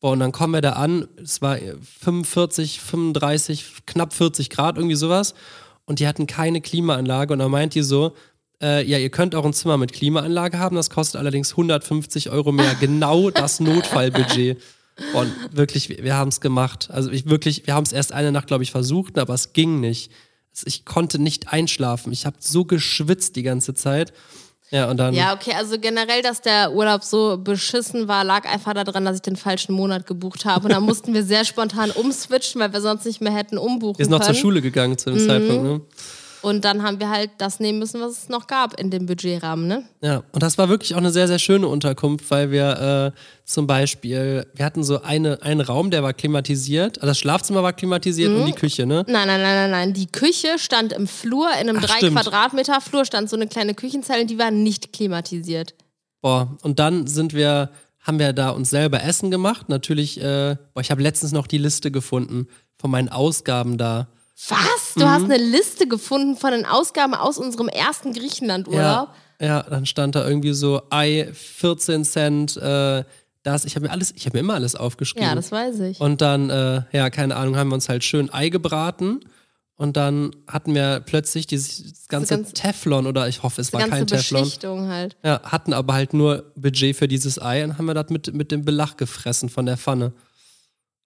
Boah, 0.00 0.12
und 0.12 0.20
dann 0.20 0.30
kommen 0.30 0.52
wir 0.52 0.60
da 0.60 0.74
an, 0.74 1.08
es 1.20 1.42
war 1.42 1.56
45, 1.56 2.80
35, 2.80 3.64
knapp 3.86 4.12
40 4.12 4.48
Grad, 4.48 4.76
irgendwie 4.76 4.94
sowas. 4.94 5.34
Und 5.86 5.98
die 5.98 6.06
hatten 6.06 6.28
keine 6.28 6.60
Klimaanlage. 6.60 7.32
Und 7.32 7.40
dann 7.40 7.50
meint 7.50 7.74
die 7.74 7.82
so, 7.82 8.14
äh, 8.62 8.84
ja, 8.84 8.98
ihr 8.98 9.10
könnt 9.10 9.34
auch 9.34 9.44
ein 9.44 9.52
Zimmer 9.52 9.76
mit 9.76 9.92
Klimaanlage 9.92 10.58
haben, 10.58 10.76
das 10.76 10.90
kostet 10.90 11.20
allerdings 11.20 11.52
150 11.52 12.30
Euro 12.30 12.52
mehr. 12.52 12.74
Genau 12.80 13.30
das 13.30 13.60
Notfallbudget. 13.60 14.60
Und 15.14 15.32
wirklich, 15.52 15.88
wir, 15.88 16.02
wir 16.02 16.14
haben 16.16 16.28
es 16.28 16.40
gemacht. 16.40 16.88
Also 16.92 17.10
ich 17.10 17.28
wirklich, 17.28 17.66
wir 17.66 17.74
haben 17.74 17.84
es 17.84 17.92
erst 17.92 18.12
eine 18.12 18.32
Nacht, 18.32 18.48
glaube 18.48 18.64
ich, 18.64 18.72
versucht, 18.72 19.16
aber 19.18 19.34
es 19.34 19.52
ging 19.52 19.78
nicht. 19.80 20.10
Ich 20.64 20.84
konnte 20.84 21.20
nicht 21.20 21.52
einschlafen. 21.52 22.12
Ich 22.12 22.26
habe 22.26 22.36
so 22.40 22.64
geschwitzt 22.64 23.36
die 23.36 23.44
ganze 23.44 23.74
Zeit. 23.74 24.12
Ja, 24.70 24.90
und 24.90 24.96
dann. 24.98 25.14
Ja, 25.14 25.34
okay, 25.34 25.52
also 25.56 25.78
generell, 25.78 26.20
dass 26.22 26.42
der 26.42 26.72
Urlaub 26.72 27.04
so 27.04 27.38
beschissen 27.38 28.08
war, 28.08 28.24
lag 28.24 28.44
einfach 28.52 28.74
daran, 28.74 29.04
dass 29.04 29.14
ich 29.16 29.22
den 29.22 29.36
falschen 29.36 29.72
Monat 29.72 30.04
gebucht 30.06 30.44
habe. 30.44 30.64
Und 30.64 30.72
da 30.72 30.80
mussten 30.80 31.14
wir 31.14 31.22
sehr 31.22 31.44
spontan 31.44 31.90
umswitchen, 31.92 32.60
weil 32.60 32.72
wir 32.72 32.80
sonst 32.80 33.06
nicht 33.06 33.20
mehr 33.20 33.32
hätten 33.32 33.56
umbuchen 33.56 33.98
wir 33.98 34.04
sind 34.04 34.10
noch 34.10 34.20
können. 34.20 34.34
zur 34.34 34.40
Schule 34.42 34.60
gegangen 34.60 34.98
zu 34.98 35.10
dem 35.10 35.22
Mhm. 35.22 35.26
Zeitpunkt, 35.28 35.62
ne? 35.62 35.80
Und 36.42 36.64
dann 36.64 36.82
haben 36.82 37.00
wir 37.00 37.10
halt 37.10 37.30
das 37.38 37.58
nehmen 37.58 37.78
müssen, 37.78 38.00
was 38.00 38.12
es 38.12 38.28
noch 38.28 38.46
gab 38.46 38.78
in 38.78 38.90
dem 38.90 39.06
Budgetrahmen, 39.06 39.66
ne? 39.66 39.84
Ja, 40.00 40.22
und 40.32 40.42
das 40.42 40.58
war 40.58 40.68
wirklich 40.68 40.94
auch 40.94 40.98
eine 40.98 41.10
sehr, 41.10 41.26
sehr 41.26 41.38
schöne 41.38 41.66
Unterkunft, 41.66 42.30
weil 42.30 42.50
wir 42.50 43.12
äh, 43.14 43.18
zum 43.44 43.66
Beispiel, 43.66 44.46
wir 44.54 44.64
hatten 44.64 44.84
so 44.84 45.02
eine, 45.02 45.42
einen 45.42 45.60
Raum, 45.60 45.90
der 45.90 46.02
war 46.02 46.12
klimatisiert, 46.12 46.98
also 46.98 47.08
das 47.08 47.18
Schlafzimmer 47.18 47.62
war 47.62 47.72
klimatisiert 47.72 48.32
und 48.32 48.46
die 48.46 48.52
Küche, 48.52 48.86
ne? 48.86 49.04
Nein, 49.08 49.26
nein, 49.26 49.40
nein, 49.40 49.70
nein, 49.70 49.70
nein. 49.70 49.92
Die 49.94 50.06
Küche 50.06 50.58
stand 50.58 50.92
im 50.92 51.08
Flur, 51.08 51.48
in 51.60 51.68
einem 51.68 51.78
Ach, 51.78 51.86
drei 51.86 51.96
stimmt. 51.96 52.16
Quadratmeter 52.16 52.80
Flur 52.80 53.04
stand 53.04 53.28
so 53.28 53.36
eine 53.36 53.48
kleine 53.48 53.74
Küchenzelle 53.74 54.26
die 54.28 54.38
war 54.38 54.50
nicht 54.50 54.92
klimatisiert. 54.92 55.74
Boah, 56.20 56.56
und 56.62 56.78
dann 56.78 57.06
sind 57.06 57.32
wir, 57.32 57.70
haben 58.00 58.18
wir 58.18 58.32
da 58.32 58.50
uns 58.50 58.70
selber 58.70 59.02
Essen 59.02 59.30
gemacht. 59.30 59.68
Natürlich, 59.68 60.20
äh, 60.20 60.56
boah, 60.74 60.80
ich 60.80 60.90
habe 60.90 61.02
letztens 61.02 61.32
noch 61.32 61.46
die 61.46 61.58
Liste 61.58 61.90
gefunden 61.90 62.48
von 62.76 62.90
meinen 62.90 63.08
Ausgaben 63.08 63.78
da. 63.78 64.08
Was? 64.48 64.94
Mhm. 64.94 65.00
Du 65.00 65.08
hast 65.08 65.24
eine 65.24 65.36
Liste 65.38 65.88
gefunden 65.88 66.36
von 66.36 66.52
den 66.52 66.64
Ausgaben 66.64 67.14
aus 67.14 67.38
unserem 67.38 67.68
ersten 67.68 68.12
Griechenland-Urlaub? 68.12 69.08
Ja, 69.40 69.46
ja, 69.46 69.62
dann 69.64 69.84
stand 69.86 70.14
da 70.14 70.26
irgendwie 70.26 70.52
so 70.52 70.82
Ei, 70.90 71.28
14 71.32 72.04
Cent, 72.04 72.56
äh, 72.56 73.04
das. 73.42 73.64
Ich 73.64 73.74
habe 73.76 73.86
mir 73.86 73.92
alles, 73.92 74.12
ich 74.16 74.26
habe 74.26 74.36
mir 74.36 74.40
immer 74.40 74.54
alles 74.54 74.74
aufgeschrieben. 74.76 75.26
Ja, 75.28 75.34
das 75.34 75.50
weiß 75.52 75.80
ich. 75.80 76.00
Und 76.00 76.20
dann, 76.20 76.50
äh, 76.50 76.82
ja, 76.92 77.10
keine 77.10 77.36
Ahnung, 77.36 77.56
haben 77.56 77.68
wir 77.68 77.74
uns 77.74 77.88
halt 77.88 78.04
schön 78.04 78.32
Ei 78.32 78.48
gebraten. 78.48 79.20
Und 79.76 79.96
dann 79.96 80.34
hatten 80.48 80.74
wir 80.74 80.98
plötzlich 81.06 81.46
dieses 81.46 82.08
ganze 82.08 82.34
ganze- 82.34 82.52
Teflon 82.52 83.06
oder 83.06 83.28
ich 83.28 83.44
hoffe, 83.44 83.60
es 83.60 83.72
war 83.72 83.80
kein 83.86 84.08
Teflon. 84.08 84.42
Beschichtung 84.42 84.88
halt. 84.88 85.16
Ja, 85.24 85.40
hatten 85.44 85.72
aber 85.72 85.94
halt 85.94 86.14
nur 86.14 86.52
Budget 86.56 86.96
für 86.96 87.06
dieses 87.06 87.40
Ei 87.40 87.62
und 87.62 87.78
haben 87.78 87.86
wir 87.86 87.94
das 87.94 88.10
mit, 88.10 88.34
mit 88.34 88.50
dem 88.50 88.64
Belach 88.64 88.96
gefressen 88.96 89.48
von 89.48 89.66
der 89.66 89.76
Pfanne. 89.76 90.12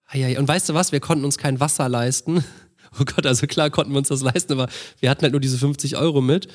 Eieiei. 0.07 0.39
Und 0.39 0.47
weißt 0.47 0.69
du 0.69 0.73
was? 0.73 0.91
Wir 0.91 0.99
konnten 1.01 1.23
uns 1.23 1.37
kein 1.37 1.59
Wasser 1.59 1.87
leisten. 1.87 2.43
Oh 2.99 3.03
Gott, 3.05 3.25
also 3.25 3.47
klar 3.47 3.69
konnten 3.69 3.91
wir 3.93 3.97
uns 3.99 4.07
das 4.09 4.21
leisten, 4.21 4.53
aber 4.53 4.67
wir 4.99 5.09
hatten 5.09 5.21
halt 5.23 5.31
nur 5.33 5.41
diese 5.41 5.57
50 5.57 5.97
Euro 5.97 6.21
mit. 6.21 6.47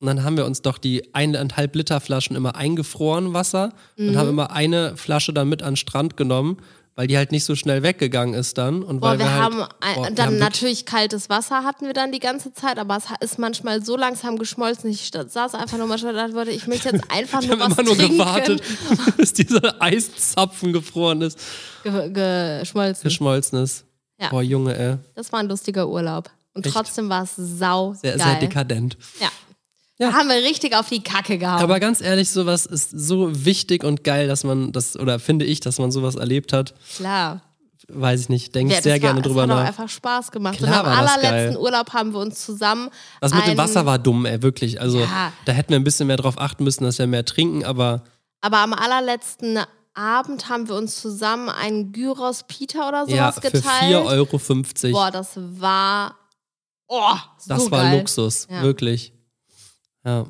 Und 0.00 0.06
dann 0.08 0.24
haben 0.24 0.36
wir 0.36 0.46
uns 0.46 0.62
doch 0.62 0.78
die 0.78 1.14
eineinhalb 1.14 1.76
Liter 1.76 2.00
Flaschen 2.00 2.34
immer 2.34 2.56
eingefroren 2.56 3.34
Wasser 3.34 3.72
und 3.96 4.12
Mhm. 4.12 4.16
haben 4.16 4.28
immer 4.30 4.50
eine 4.50 4.96
Flasche 4.96 5.32
dann 5.32 5.48
mit 5.48 5.62
an 5.62 5.72
den 5.72 5.76
Strand 5.76 6.16
genommen, 6.16 6.56
weil 6.96 7.06
die 7.06 7.16
halt 7.16 7.30
nicht 7.30 7.44
so 7.44 7.54
schnell 7.54 7.82
weggegangen 7.84 8.34
ist 8.34 8.58
dann. 8.58 8.82
Und 8.82 8.98
Boah, 9.00 9.10
weil 9.10 9.20
wir, 9.20 9.26
wir, 9.26 9.32
halt, 9.32 9.42
haben 9.42 9.56
boah, 9.58 9.68
wir 10.08 10.10
dann 10.14 10.26
haben 10.26 10.38
natürlich 10.38 10.86
kaltes 10.86 11.30
Wasser 11.30 11.62
hatten 11.62 11.86
wir 11.86 11.92
dann 11.94 12.10
die 12.10 12.18
ganze 12.18 12.52
Zeit, 12.52 12.78
aber 12.80 12.96
es 12.96 13.04
ist 13.20 13.38
manchmal 13.38 13.84
so 13.84 13.96
langsam 13.96 14.38
geschmolzen. 14.38 14.90
Ich 14.90 15.08
saß 15.12 15.54
einfach 15.54 15.78
nur 15.78 15.86
manchmal 15.86 16.14
und 16.18 16.34
dachte, 16.34 16.50
ich 16.50 16.66
möchte 16.66 16.88
jetzt 16.90 17.04
einfach 17.08 17.40
Wir 17.42 17.54
nur 17.54 17.60
haben 17.60 17.70
was 17.70 17.78
immer 17.78 17.86
nur 17.86 17.96
trinken. 17.96 18.18
gewartet, 18.18 18.62
bis 19.16 19.32
dieser 19.34 19.80
Eiszapfen 19.80 20.72
gefroren 20.72 21.22
ist, 21.22 21.38
Ge 21.84 22.10
geschmolzen. 22.10 23.04
geschmolzen 23.04 23.62
ist. 23.62 23.84
Ja. 24.22 24.28
Boah, 24.30 24.42
Junge, 24.42 24.76
ey. 24.78 24.96
Das 25.14 25.32
war 25.32 25.40
ein 25.40 25.48
lustiger 25.48 25.88
Urlaub. 25.88 26.30
Und 26.54 26.64
Echt? 26.66 26.74
trotzdem 26.74 27.08
war 27.08 27.24
es 27.24 27.34
sau 27.36 27.94
Sehr, 27.94 28.16
geil. 28.16 28.26
sehr 28.26 28.38
dekadent. 28.40 28.96
Ja. 29.20 29.28
Ja. 29.98 30.10
Da 30.10 30.16
haben 30.16 30.28
wir 30.28 30.36
richtig 30.36 30.74
auf 30.76 30.88
die 30.88 31.02
Kacke 31.02 31.38
gehauen. 31.38 31.60
Aber 31.60 31.78
ganz 31.80 32.00
ehrlich, 32.00 32.30
sowas 32.30 32.66
ist 32.66 32.90
so 32.90 33.44
wichtig 33.44 33.84
und 33.84 34.04
geil, 34.04 34.26
dass 34.28 34.42
man 34.44 34.72
das, 34.72 34.96
oder 34.98 35.18
finde 35.18 35.44
ich, 35.44 35.60
dass 35.60 35.78
man 35.78 35.90
sowas 35.92 36.14
erlebt 36.16 36.52
hat. 36.52 36.74
Klar. 36.96 37.42
Weiß 37.88 38.20
ich 38.20 38.28
nicht, 38.28 38.54
denke 38.54 38.72
Ja, 38.72 38.78
ich 38.78 38.82
sehr 38.84 38.94
das 38.94 39.00
gerne 39.00 39.16
war, 39.16 39.22
drüber 39.22 39.42
es 39.44 39.50
hat 39.50 39.56
auch 39.56 39.60
nach. 39.60 39.68
einfach 39.68 39.88
Spaß 39.88 40.30
gemacht. 40.30 40.56
Klar 40.58 40.82
und 40.84 40.88
am 40.90 40.96
war 40.96 41.02
das 41.02 41.12
allerletzten 41.12 41.54
geil. 41.54 41.56
Urlaub 41.62 41.92
haben 41.92 42.12
wir 42.12 42.20
uns 42.20 42.44
zusammen. 42.44 42.88
Das 43.20 43.34
mit 43.34 43.46
dem 43.46 43.56
Wasser 43.58 43.84
war 43.86 43.98
dumm, 43.98 44.24
ey, 44.24 44.40
wirklich. 44.42 44.80
Also 44.80 45.00
Ja. 45.00 45.32
da 45.44 45.52
hätten 45.52 45.70
wir 45.70 45.76
ein 45.76 45.84
bisschen 45.84 46.06
mehr 46.06 46.16
drauf 46.16 46.38
achten 46.38 46.64
müssen, 46.64 46.84
dass 46.84 46.98
wir 46.98 47.06
mehr 47.06 47.24
trinken, 47.24 47.64
aber 47.64 48.02
Aber 48.40 48.58
am 48.58 48.72
allerletzten 48.72 49.58
Abend 49.94 50.48
haben 50.48 50.68
wir 50.68 50.74
uns 50.76 51.00
zusammen 51.00 51.48
einen 51.48 51.92
Gyros 51.92 52.44
Pita 52.44 52.88
oder 52.88 53.04
sowas 53.04 53.14
ja, 53.16 53.32
für 53.32 53.40
geteilt. 53.42 53.94
4,50 53.94 54.84
Euro. 54.86 54.92
Boah, 54.92 55.10
das 55.10 55.30
war. 55.36 56.16
Oh, 56.88 57.14
so 57.38 57.48
das 57.54 57.70
war 57.70 57.82
geil. 57.84 57.98
Luxus, 57.98 58.46
Ja. 58.50 58.62
wirklich. 58.62 59.12
Ja. 60.04 60.26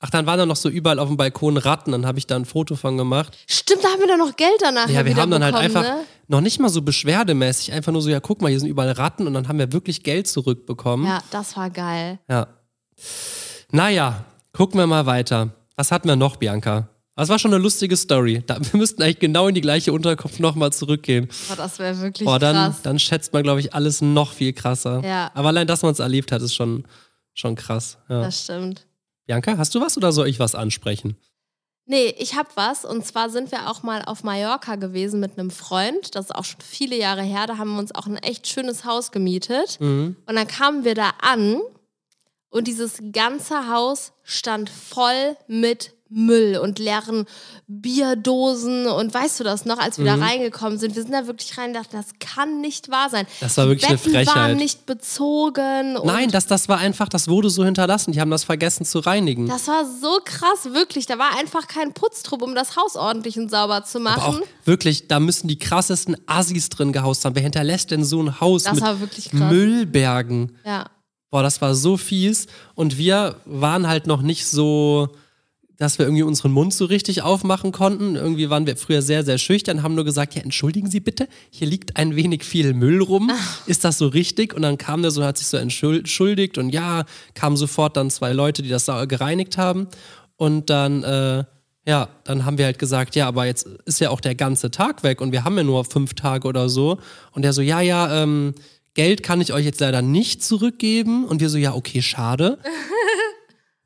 Ach, 0.00 0.10
dann 0.10 0.26
waren 0.26 0.38
da 0.38 0.44
noch 0.46 0.56
so 0.56 0.68
überall 0.68 0.98
auf 0.98 1.08
dem 1.08 1.16
Balkon 1.16 1.56
Ratten, 1.56 1.92
dann 1.92 2.04
habe 2.04 2.18
ich 2.18 2.26
da 2.26 2.36
ein 2.36 2.44
Foto 2.44 2.76
von 2.76 2.96
gemacht. 2.98 3.38
Stimmt, 3.48 3.84
da 3.84 3.88
haben 3.88 4.00
wir 4.00 4.06
dann 4.06 4.18
noch 4.18 4.36
Geld 4.36 4.60
danach 4.60 4.88
Ja, 4.88 5.04
wir 5.04 5.16
haben 5.16 5.30
dann 5.30 5.42
halt 5.42 5.54
bekommen, 5.54 5.76
einfach 5.76 5.96
Ne? 5.96 6.04
noch 6.28 6.40
nicht 6.42 6.60
mal 6.60 6.68
so 6.68 6.82
beschwerdemäßig, 6.82 7.72
einfach 7.72 7.90
nur 7.92 8.02
so, 8.02 8.10
ja, 8.10 8.20
guck 8.20 8.42
mal, 8.42 8.48
hier 8.48 8.60
sind 8.60 8.68
überall 8.68 8.92
Ratten 8.92 9.26
und 9.26 9.32
dann 9.34 9.48
haben 9.48 9.58
wir 9.58 9.72
wirklich 9.72 10.02
Geld 10.02 10.26
zurückbekommen. 10.28 11.06
Ja, 11.06 11.20
das 11.30 11.56
war 11.56 11.70
geil. 11.70 12.18
Ja. 12.28 12.48
Naja, 13.70 14.24
gucken 14.52 14.78
wir 14.78 14.86
mal 14.86 15.06
weiter. 15.06 15.50
Was 15.76 15.90
hatten 15.90 16.08
wir 16.08 16.16
noch, 16.16 16.36
Bianca? 16.36 16.88
Das 17.16 17.28
war 17.28 17.38
schon 17.38 17.54
eine 17.54 17.62
lustige 17.62 17.96
Story. 17.96 18.42
Da, 18.46 18.58
wir 18.60 18.78
müssten 18.78 19.02
eigentlich 19.02 19.20
genau 19.20 19.48
in 19.48 19.54
die 19.54 19.60
gleiche 19.60 19.92
Unterkunft 19.92 20.40
nochmal 20.40 20.72
zurückgehen. 20.72 21.28
Boah, 21.48 21.56
das 21.56 21.78
wäre 21.78 22.00
wirklich 22.00 22.26
Boah, 22.26 22.38
dann, 22.38 22.56
krass. 22.56 22.82
dann 22.82 22.98
schätzt 22.98 23.32
man, 23.32 23.42
glaube 23.42 23.60
ich, 23.60 23.72
alles 23.72 24.00
noch 24.00 24.32
viel 24.32 24.52
krasser. 24.52 25.02
Ja. 25.04 25.30
Aber 25.34 25.48
allein, 25.48 25.66
dass 25.66 25.82
man 25.82 25.92
es 25.92 26.00
erlebt 26.00 26.32
hat, 26.32 26.42
ist 26.42 26.54
schon, 26.54 26.84
schon 27.32 27.54
krass. 27.54 27.98
Ja. 28.08 28.22
Das 28.22 28.42
stimmt. 28.42 28.86
Bianca, 29.26 29.56
hast 29.56 29.74
du 29.74 29.80
was 29.80 29.96
oder 29.96 30.12
soll 30.12 30.28
ich 30.28 30.38
was 30.38 30.54
ansprechen? 30.54 31.16
Nee, 31.86 32.14
ich 32.18 32.34
hab 32.34 32.56
was. 32.56 32.84
Und 32.84 33.04
zwar 33.06 33.30
sind 33.30 33.52
wir 33.52 33.70
auch 33.70 33.82
mal 33.82 34.02
auf 34.02 34.24
Mallorca 34.24 34.76
gewesen 34.76 35.20
mit 35.20 35.38
einem 35.38 35.50
Freund. 35.50 36.14
Das 36.14 36.26
ist 36.26 36.34
auch 36.34 36.44
schon 36.44 36.60
viele 36.62 36.96
Jahre 36.96 37.22
her. 37.22 37.46
Da 37.46 37.58
haben 37.58 37.72
wir 37.74 37.78
uns 37.78 37.94
auch 37.94 38.06
ein 38.06 38.16
echt 38.16 38.48
schönes 38.48 38.84
Haus 38.84 39.12
gemietet. 39.12 39.78
Mhm. 39.80 40.16
Und 40.26 40.34
dann 40.34 40.48
kamen 40.48 40.84
wir 40.84 40.94
da 40.94 41.12
an 41.20 41.60
und 42.48 42.68
dieses 42.68 43.02
ganze 43.12 43.68
Haus 43.68 44.12
stand 44.22 44.70
voll 44.70 45.36
mit 45.46 45.93
Müll 46.14 46.56
und 46.58 46.78
leeren 46.78 47.26
Bierdosen 47.66 48.86
und 48.86 49.12
weißt 49.12 49.40
du 49.40 49.44
das 49.44 49.64
noch, 49.64 49.78
als 49.78 49.98
wir 49.98 50.04
Mhm. 50.14 50.20
da 50.20 50.26
reingekommen 50.26 50.78
sind, 50.78 50.94
wir 50.96 51.02
sind 51.02 51.12
da 51.12 51.26
wirklich 51.26 51.56
rein 51.58 51.68
und 51.68 51.74
dachten, 51.74 51.96
das 51.96 52.06
kann 52.20 52.60
nicht 52.60 52.90
wahr 52.90 53.08
sein. 53.10 53.26
Das 53.40 53.56
war 53.56 53.66
wirklich 53.68 53.88
eine 53.88 53.98
Betten 53.98 54.12
waren 54.14 54.24
Frechheit. 54.26 54.56
nicht 54.56 54.86
bezogen. 54.86 55.98
Nein, 56.04 56.30
das, 56.30 56.46
das 56.46 56.68
war 56.68 56.78
einfach, 56.78 57.08
das 57.08 57.28
wurde 57.28 57.50
so 57.50 57.64
hinterlassen. 57.64 58.12
Die 58.12 58.20
haben 58.20 58.30
das 58.30 58.44
vergessen 58.44 58.84
zu 58.84 59.00
reinigen. 59.00 59.46
Das 59.48 59.66
war 59.68 59.84
so 59.84 60.18
krass, 60.24 60.72
wirklich. 60.72 61.06
Da 61.06 61.18
war 61.18 61.36
einfach 61.38 61.66
kein 61.66 61.92
Putztrupp, 61.92 62.42
um 62.42 62.54
das 62.54 62.76
Haus 62.76 62.96
ordentlich 62.96 63.38
und 63.38 63.50
sauber 63.50 63.84
zu 63.84 63.98
Aber 64.00 64.10
auch 64.22 64.32
machen. 64.32 64.42
wirklich, 64.64 65.08
da 65.08 65.20
müssen 65.20 65.48
die 65.48 65.58
krassesten 65.58 66.16
Assis 66.26 66.68
drin 66.68 66.92
gehaust 66.92 67.24
haben. 67.24 67.34
Wer 67.34 67.42
hinterlässt 67.42 67.90
denn 67.90 68.04
so 68.04 68.22
ein 68.22 68.40
Haus 68.40 68.64
Das 68.64 68.80
mit. 68.80 69.32
Müllbergen? 69.32 70.56
Ja. 70.64 70.86
Boah, 71.30 71.42
das 71.42 71.60
war 71.60 71.74
so 71.74 71.96
fies. 71.96 72.46
Und 72.74 72.96
wir 72.98 73.36
waren 73.44 73.88
halt 73.88 74.06
noch 74.06 74.22
nicht 74.22 74.46
so, 74.46 75.08
dass 75.76 75.98
wir 75.98 76.06
irgendwie 76.06 76.22
unseren 76.22 76.52
Mund 76.52 76.72
so 76.72 76.84
richtig 76.84 77.22
aufmachen 77.22 77.72
konnten. 77.72 78.16
Irgendwie 78.16 78.50
waren 78.50 78.66
wir 78.66 78.76
früher 78.76 79.02
sehr, 79.02 79.24
sehr 79.24 79.38
schüchtern, 79.38 79.82
haben 79.82 79.94
nur 79.94 80.04
gesagt, 80.04 80.34
ja, 80.34 80.42
entschuldigen 80.42 80.88
Sie 80.88 81.00
bitte, 81.00 81.28
hier 81.50 81.66
liegt 81.66 81.96
ein 81.96 82.16
wenig 82.16 82.44
viel 82.44 82.74
Müll 82.74 83.02
rum. 83.02 83.30
Ist 83.66 83.84
das 83.84 83.98
so 83.98 84.06
richtig? 84.08 84.54
Und 84.54 84.62
dann 84.62 84.78
kam 84.78 85.02
der 85.02 85.10
so, 85.10 85.24
hat 85.24 85.38
sich 85.38 85.48
so 85.48 85.56
entschuldigt 85.56 86.58
und 86.58 86.70
ja, 86.70 87.04
kamen 87.34 87.56
sofort 87.56 87.96
dann 87.96 88.10
zwei 88.10 88.32
Leute, 88.32 88.62
die 88.62 88.68
das 88.68 88.86
gereinigt 88.86 89.58
haben. 89.58 89.88
Und 90.36 90.70
dann, 90.70 91.02
äh, 91.02 91.44
ja, 91.86 92.08
dann 92.24 92.44
haben 92.44 92.58
wir 92.58 92.64
halt 92.66 92.78
gesagt, 92.78 93.16
ja, 93.16 93.26
aber 93.26 93.46
jetzt 93.46 93.66
ist 93.84 94.00
ja 94.00 94.10
auch 94.10 94.20
der 94.20 94.34
ganze 94.34 94.70
Tag 94.70 95.02
weg 95.02 95.20
und 95.20 95.32
wir 95.32 95.44
haben 95.44 95.56
ja 95.56 95.64
nur 95.64 95.84
fünf 95.84 96.14
Tage 96.14 96.48
oder 96.48 96.68
so. 96.68 96.98
Und 97.32 97.42
der 97.42 97.52
so, 97.52 97.62
ja, 97.62 97.80
ja, 97.80 98.22
ähm, 98.22 98.54
Geld 98.94 99.24
kann 99.24 99.40
ich 99.40 99.52
euch 99.52 99.64
jetzt 99.64 99.80
leider 99.80 100.02
nicht 100.02 100.42
zurückgeben. 100.42 101.24
Und 101.24 101.40
wir 101.40 101.50
so, 101.50 101.58
ja, 101.58 101.74
okay, 101.74 102.00
schade. 102.00 102.58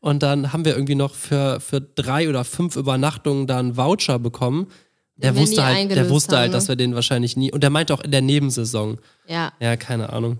Und 0.01 0.23
dann 0.23 0.53
haben 0.53 0.65
wir 0.65 0.75
irgendwie 0.75 0.95
noch 0.95 1.15
für, 1.15 1.61
für 1.61 1.81
drei 1.81 2.29
oder 2.29 2.45
fünf 2.45 2.77
Übernachtungen 2.77 3.47
da 3.47 3.59
einen 3.59 3.77
Voucher 3.77 4.19
bekommen. 4.19 4.69
Der 5.17 5.35
wir 5.35 5.43
wusste 5.43 5.65
halt, 5.65 5.91
der 5.91 6.09
wusste 6.09 6.37
haben, 6.37 6.43
halt, 6.43 6.55
dass 6.55 6.69
wir 6.69 6.77
den 6.77 6.95
wahrscheinlich 6.95 7.37
nie. 7.37 7.51
Und 7.51 7.63
der 7.63 7.71
meinte 7.71 7.93
auch 7.93 8.01
in 8.01 8.13
der 8.13 8.23
Nebensaison. 8.23 8.99
Ja. 9.27 9.53
Ja, 9.59 9.77
keine 9.77 10.13
Ahnung. 10.13 10.39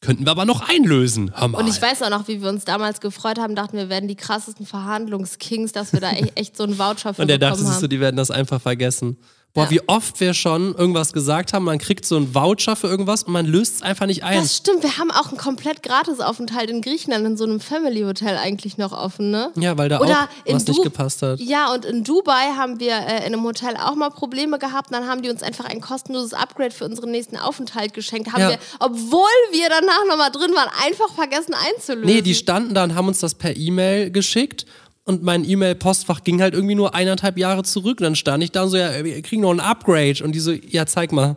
Könnten 0.00 0.26
wir 0.26 0.32
aber 0.32 0.44
noch 0.44 0.68
einlösen. 0.68 1.30
Hör 1.32 1.46
mal. 1.46 1.58
Und 1.58 1.68
ich 1.68 1.80
weiß 1.80 2.02
auch 2.02 2.10
noch, 2.10 2.26
wie 2.26 2.42
wir 2.42 2.48
uns 2.48 2.64
damals 2.64 3.00
gefreut 3.00 3.38
haben, 3.38 3.54
dachten 3.54 3.76
wir 3.76 3.88
werden 3.88 4.08
die 4.08 4.16
krassesten 4.16 4.66
Verhandlungskings, 4.66 5.70
dass 5.70 5.92
wir 5.92 6.00
da 6.00 6.10
echt, 6.10 6.36
echt 6.36 6.56
so 6.56 6.64
einen 6.64 6.76
Voucher 6.76 7.14
für 7.14 7.22
Und 7.22 7.28
der 7.28 7.38
dachte 7.38 7.64
haben. 7.64 7.88
die 7.88 8.00
werden 8.00 8.16
das 8.16 8.32
einfach 8.32 8.60
vergessen. 8.60 9.16
Boah, 9.54 9.64
Ja. 9.64 9.70
wie 9.70 9.86
oft 9.86 10.18
wir 10.18 10.32
schon 10.32 10.74
irgendwas 10.74 11.12
gesagt 11.12 11.52
haben, 11.52 11.64
man 11.66 11.78
kriegt 11.78 12.06
so 12.06 12.16
einen 12.16 12.34
Voucher 12.34 12.74
für 12.74 12.86
irgendwas 12.86 13.24
und 13.24 13.34
man 13.34 13.44
löst 13.44 13.76
es 13.76 13.82
einfach 13.82 14.06
nicht 14.06 14.24
ein. 14.24 14.40
Das 14.40 14.56
stimmt, 14.56 14.82
wir 14.82 14.96
haben 14.96 15.10
auch 15.10 15.28
einen 15.28 15.36
komplett 15.36 15.82
Gratisaufenthalt 15.82 16.70
in 16.70 16.80
Griechenland 16.80 17.26
in 17.26 17.36
so 17.36 17.44
einem 17.44 17.60
Family 17.60 18.00
Hotel 18.00 18.38
eigentlich 18.38 18.78
noch 18.78 18.92
offen, 18.92 19.30
ne? 19.30 19.50
ja, 19.56 19.76
weil 19.76 19.90
da 19.90 20.00
Oder 20.00 20.22
auch 20.46 20.52
was 20.54 20.66
nicht 20.66 20.78
Du- 20.78 20.82
gepasst 20.82 21.20
hat. 21.20 21.38
Ja, 21.38 21.70
und 21.74 21.84
in 21.84 22.02
Dubai 22.02 22.52
haben 22.56 22.80
wir 22.80 22.92
äh, 22.94 23.18
in 23.26 23.34
einem 23.34 23.44
Hotel 23.44 23.76
auch 23.76 23.94
mal 23.94 24.08
Probleme 24.08 24.58
gehabt. 24.58 24.90
Dann 24.90 25.06
haben 25.06 25.20
die 25.20 25.28
uns 25.28 25.42
einfach 25.42 25.66
ein 25.66 25.82
kostenloses 25.82 26.32
Upgrade 26.32 26.70
für 26.70 26.86
unseren 26.86 27.10
nächsten 27.10 27.36
Aufenthalt 27.36 27.92
geschenkt. 27.92 28.32
Haben 28.32 28.40
Ja. 28.40 28.48
wir, 28.50 28.58
obwohl 28.80 29.28
wir 29.50 29.68
danach 29.68 30.06
nochmal 30.08 30.30
drin 30.30 30.52
waren, 30.54 30.70
einfach 30.82 31.14
vergessen 31.14 31.52
einzulösen. 31.52 32.06
Nee, 32.06 32.22
die 32.22 32.34
standen 32.34 32.72
da 32.72 32.84
und 32.84 32.94
haben 32.94 33.08
uns 33.08 33.20
das 33.20 33.34
per 33.34 33.54
E-Mail 33.54 34.10
geschickt. 34.10 34.64
Und 35.04 35.24
mein 35.24 35.44
E-Mail-Postfach 35.44 36.22
ging 36.22 36.40
halt 36.40 36.54
irgendwie 36.54 36.76
nur 36.76 36.94
eineinhalb 36.94 37.36
Jahre 37.36 37.64
zurück. 37.64 37.98
Und 37.98 38.04
dann 38.04 38.14
stand 38.16 38.44
ich 38.44 38.52
da 38.52 38.62
und 38.62 38.68
so, 38.70 38.76
ja, 38.76 39.02
wir 39.04 39.20
kriegen 39.22 39.42
noch 39.42 39.50
ein 39.50 39.58
Upgrade. 39.58 40.22
Und 40.22 40.30
die 40.32 40.38
so, 40.38 40.52
ja, 40.52 40.86
zeig 40.86 41.10
mal. 41.10 41.36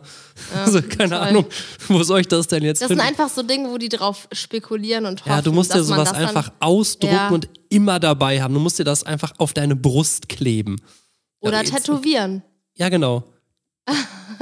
also, 0.54 0.80
keine 0.88 1.10
toll. 1.10 1.18
Ahnung, 1.18 1.46
wo 1.88 2.00
soll 2.04 2.20
ich 2.20 2.28
das 2.28 2.46
denn 2.46 2.62
jetzt 2.62 2.80
das 2.80 2.88
sind 2.88 2.98
finden? 3.00 3.08
einfach 3.20 3.28
so 3.28 3.42
Dinge, 3.42 3.68
wo 3.70 3.76
die 3.78 3.88
drauf 3.88 4.28
spekulieren 4.30 5.04
und 5.04 5.20
hoffen, 5.22 5.30
Ja, 5.32 5.42
du 5.42 5.50
musst 5.52 5.74
dir 5.74 5.82
sowas 5.82 6.12
einfach 6.12 6.52
ausdrucken 6.60 7.14
Ja. 7.16 7.28
und 7.30 7.48
immer 7.68 7.98
dabei 7.98 8.40
haben. 8.40 8.54
Du 8.54 8.60
musst 8.60 8.78
dir 8.78 8.84
das 8.84 9.02
einfach 9.02 9.32
auf 9.38 9.52
deine 9.52 9.74
Brust 9.74 10.28
kleben. 10.28 10.76
Oder 11.40 11.54
Ja, 11.58 11.62
jetzt- 11.64 11.74
tätowieren. 11.74 12.42
Ja, 12.76 12.88
genau. 12.88 13.24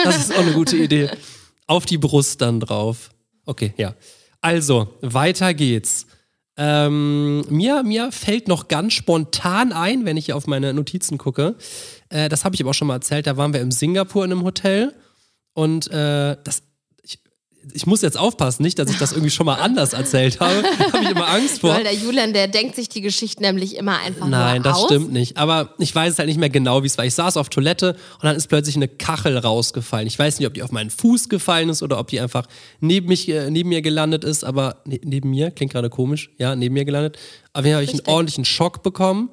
Das 0.05 0.17
ist 0.19 0.35
auch 0.35 0.41
eine 0.41 0.53
gute 0.53 0.77
Idee. 0.77 1.09
Auf 1.67 1.87
die 1.87 1.97
Brust 1.99 2.43
dann 2.43 2.61
drauf. 2.61 3.11
Okay, 3.47 3.73
ja. 3.79 3.95
Also, 4.43 4.95
weiter 5.01 5.55
geht's. 5.55 6.07
Ähm, 6.57 7.45
mir, 7.49 7.83
mir 7.83 8.13
fällt 8.13 8.47
noch 8.47 8.69
ganz 8.69 8.93
spontan 8.93 9.73
ein, 9.73 10.05
wenn 10.05 10.17
ich 10.17 10.27
hier 10.27 10.37
auf 10.37 10.47
meine 10.47 10.73
Notizen 10.73 11.19
gucke. 11.19 11.57
Äh, 12.11 12.29
das 12.29 12.45
habe 12.45 12.55
ich 12.55 12.61
aber 12.61 12.71
auch 12.71 12.75
schon 12.75 12.89
mal 12.89 12.95
erzählt. 12.95 13.27
Da 13.27 13.37
waren 13.37 13.53
wir 13.53 13.61
im 13.61 13.73
Singapur 13.73 14.25
in 14.25 14.33
einem 14.33 14.45
Hotel 14.45 14.95
und 15.53 15.91
äh, 15.91 16.37
das. 16.45 16.63
Ich, 17.73 17.87
muss 17.87 18.03
jetzt 18.03 18.19
aufpassen, 18.19 18.63
nicht, 18.63 18.79
dass 18.79 18.91
ich 18.91 18.99
das 18.99 19.13
irgendwie 19.13 19.31
schon 19.31 19.47
mal 19.47 19.55
anders 19.55 19.93
erzählt 19.93 20.41
habe. 20.41 20.63
habe 20.93 21.05
ich 21.05 21.11
immer 21.11 21.29
Angst 21.29 21.61
vor. 21.61 21.71
Weil 21.71 21.85
der 21.85 21.95
Julian, 21.95 22.33
der 22.33 22.49
denkt 22.49 22.77
sich 22.77 22.89
die 22.89 23.01
Geschichten 23.01 23.43
nämlich 23.43 23.77
immer 23.77 23.99
einfach 24.01 24.29
Nein, 24.29 24.63
das 24.63 24.77
aus. 24.77 24.85
stimmt 24.85 25.13
nicht. 25.13 25.37
Aber 25.37 25.75
ich 25.79 25.95
weiß 25.95 26.13
es 26.13 26.19
halt 26.19 26.29
nicht 26.29 26.39
mehr 26.39 26.51
genau, 26.51 26.83
wie 26.83 26.87
es 26.87 26.99
war. 26.99 27.05
Ich 27.05 27.15
saß 27.15 27.37
auf 27.37 27.49
Toilette 27.49 27.93
und 28.15 28.25
dann 28.25 28.37
ist 28.37 28.49
plötzlich 28.49 28.77
eine 28.77 28.89
Kachel 28.89 29.39
rausgefallen. 29.39 30.07
Ich 30.07 30.19
weiß 30.19 30.39
nicht, 30.39 30.47
ob 30.47 30.55
die 30.55 30.63
auf 30.63 30.73
meinen 30.73 30.91
Fuß 30.91 31.29
gefallen 31.29 31.69
ist 31.69 31.83
oder 31.83 31.99
ob 31.99 32.09
die 32.09 32.21
einfach 32.21 32.47
neben, 32.81 33.09
mich, 33.09 33.29
äh, 33.29 33.51
neben 33.51 33.69
mir 33.69 33.83
gelandet 33.83 34.25
ist. 34.25 34.45
Aber 34.45 34.83
ne, 34.85 35.01
neben 35.03 35.31
mir, 35.31 35.51
klingt 35.51 35.73
gerade 35.73 35.91
komisch, 35.91 36.31
ja, 36.39 36.55
neben 36.57 36.75
mir 36.75 36.85
gelandet. 36.85 37.19
Aber 37.53 37.67
hier 37.67 37.77
habe 37.77 37.85
ich 37.85 37.91
einen 37.91 38.07
ordentlichen 38.07 38.45
Schock 38.45 38.83
bekommen. 38.83 39.31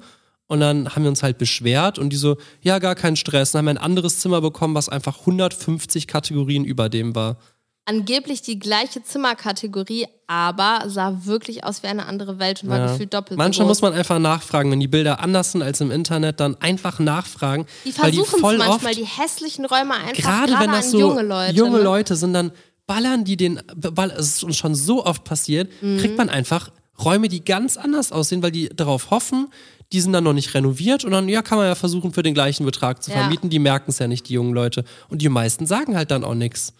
Und 0.52 0.60
dann 0.60 0.94
haben 0.94 1.02
wir 1.02 1.08
uns 1.08 1.22
halt 1.22 1.38
beschwert 1.38 1.98
und 1.98 2.10
die 2.10 2.16
so, 2.18 2.36
ja, 2.60 2.78
gar 2.78 2.94
kein 2.94 3.16
Stress. 3.16 3.52
Dann 3.52 3.60
haben 3.60 3.64
wir 3.64 3.70
ein 3.70 3.78
anderes 3.78 4.18
Zimmer 4.18 4.42
bekommen, 4.42 4.74
was 4.74 4.90
einfach 4.90 5.20
150 5.20 6.06
Kategorien 6.06 6.66
über 6.66 6.90
dem 6.90 7.14
war. 7.14 7.38
Angeblich 7.84 8.42
die 8.42 8.60
gleiche 8.60 9.02
Zimmerkategorie, 9.02 10.06
aber 10.28 10.84
sah 10.86 11.24
wirklich 11.24 11.64
aus 11.64 11.82
wie 11.82 11.88
eine 11.88 12.06
andere 12.06 12.38
Welt 12.38 12.62
und 12.62 12.68
war 12.70 12.78
Ja. 12.78 12.86
gefühlt 12.92 13.12
doppelt 13.12 13.36
Manchmal 13.38 13.64
so 13.64 13.68
muss 13.68 13.82
man 13.82 13.92
einfach 13.92 14.20
nachfragen. 14.20 14.70
Wenn 14.70 14.78
die 14.78 14.86
Bilder 14.86 15.18
anders 15.18 15.50
sind 15.52 15.62
als 15.62 15.80
im 15.80 15.90
Internet, 15.90 16.38
dann 16.38 16.54
einfach 16.60 17.00
nachfragen. 17.00 17.66
die 17.84 17.92
weil 17.98 18.12
die 18.12 18.18
versuchen 18.18 18.44
es 18.52 18.58
manchmal, 18.58 18.94
die 18.94 19.04
hässlichen 19.04 19.64
Räume 19.64 19.94
einfach 19.94 20.12
gerade 20.22 20.52
gerade 20.52 20.64
wenn 20.64 20.70
das 20.72 20.90
so 20.92 20.98
junge 21.00 21.22
Leute. 21.22 21.54
junge 21.56 21.78
ne? 21.78 21.82
Leute 21.82 22.14
sind, 22.14 22.34
dann 22.34 22.52
ballern 22.86 23.24
die 23.24 23.36
den, 23.36 23.60
ball, 23.74 24.10
es 24.12 24.26
ist 24.36 24.44
uns 24.44 24.56
schon 24.56 24.76
so 24.76 25.04
oft 25.04 25.24
passiert, 25.24 25.68
Mhm. 25.82 25.98
kriegt 25.98 26.16
man 26.16 26.28
einfach 26.28 26.70
Räume, 27.02 27.28
die 27.28 27.44
ganz 27.44 27.76
anders 27.78 28.12
aussehen, 28.12 28.42
weil 28.44 28.52
die 28.52 28.68
darauf 28.68 29.10
hoffen, 29.10 29.48
die 29.92 30.00
sind 30.00 30.12
dann 30.12 30.22
noch 30.24 30.34
nicht 30.34 30.54
renoviert 30.54 31.04
und 31.04 31.10
dann, 31.10 31.28
ja, 31.28 31.42
kann 31.42 31.58
man 31.58 31.66
ja 31.66 31.74
versuchen, 31.74 32.12
für 32.12 32.22
den 32.22 32.32
gleichen 32.34 32.64
Betrag 32.64 33.02
zu 33.02 33.10
Ja. 33.10 33.18
vermieten. 33.18 33.50
Die 33.50 33.58
merken 33.58 33.90
es 33.90 33.98
ja 33.98 34.06
nicht, 34.06 34.28
die 34.28 34.34
jungen 34.34 34.54
Leute. 34.54 34.84
Und 35.08 35.20
die 35.20 35.28
meisten 35.28 35.66
sagen 35.66 35.96
halt 35.96 36.12
dann 36.12 36.22
auch 36.22 36.34
nichts. 36.34 36.74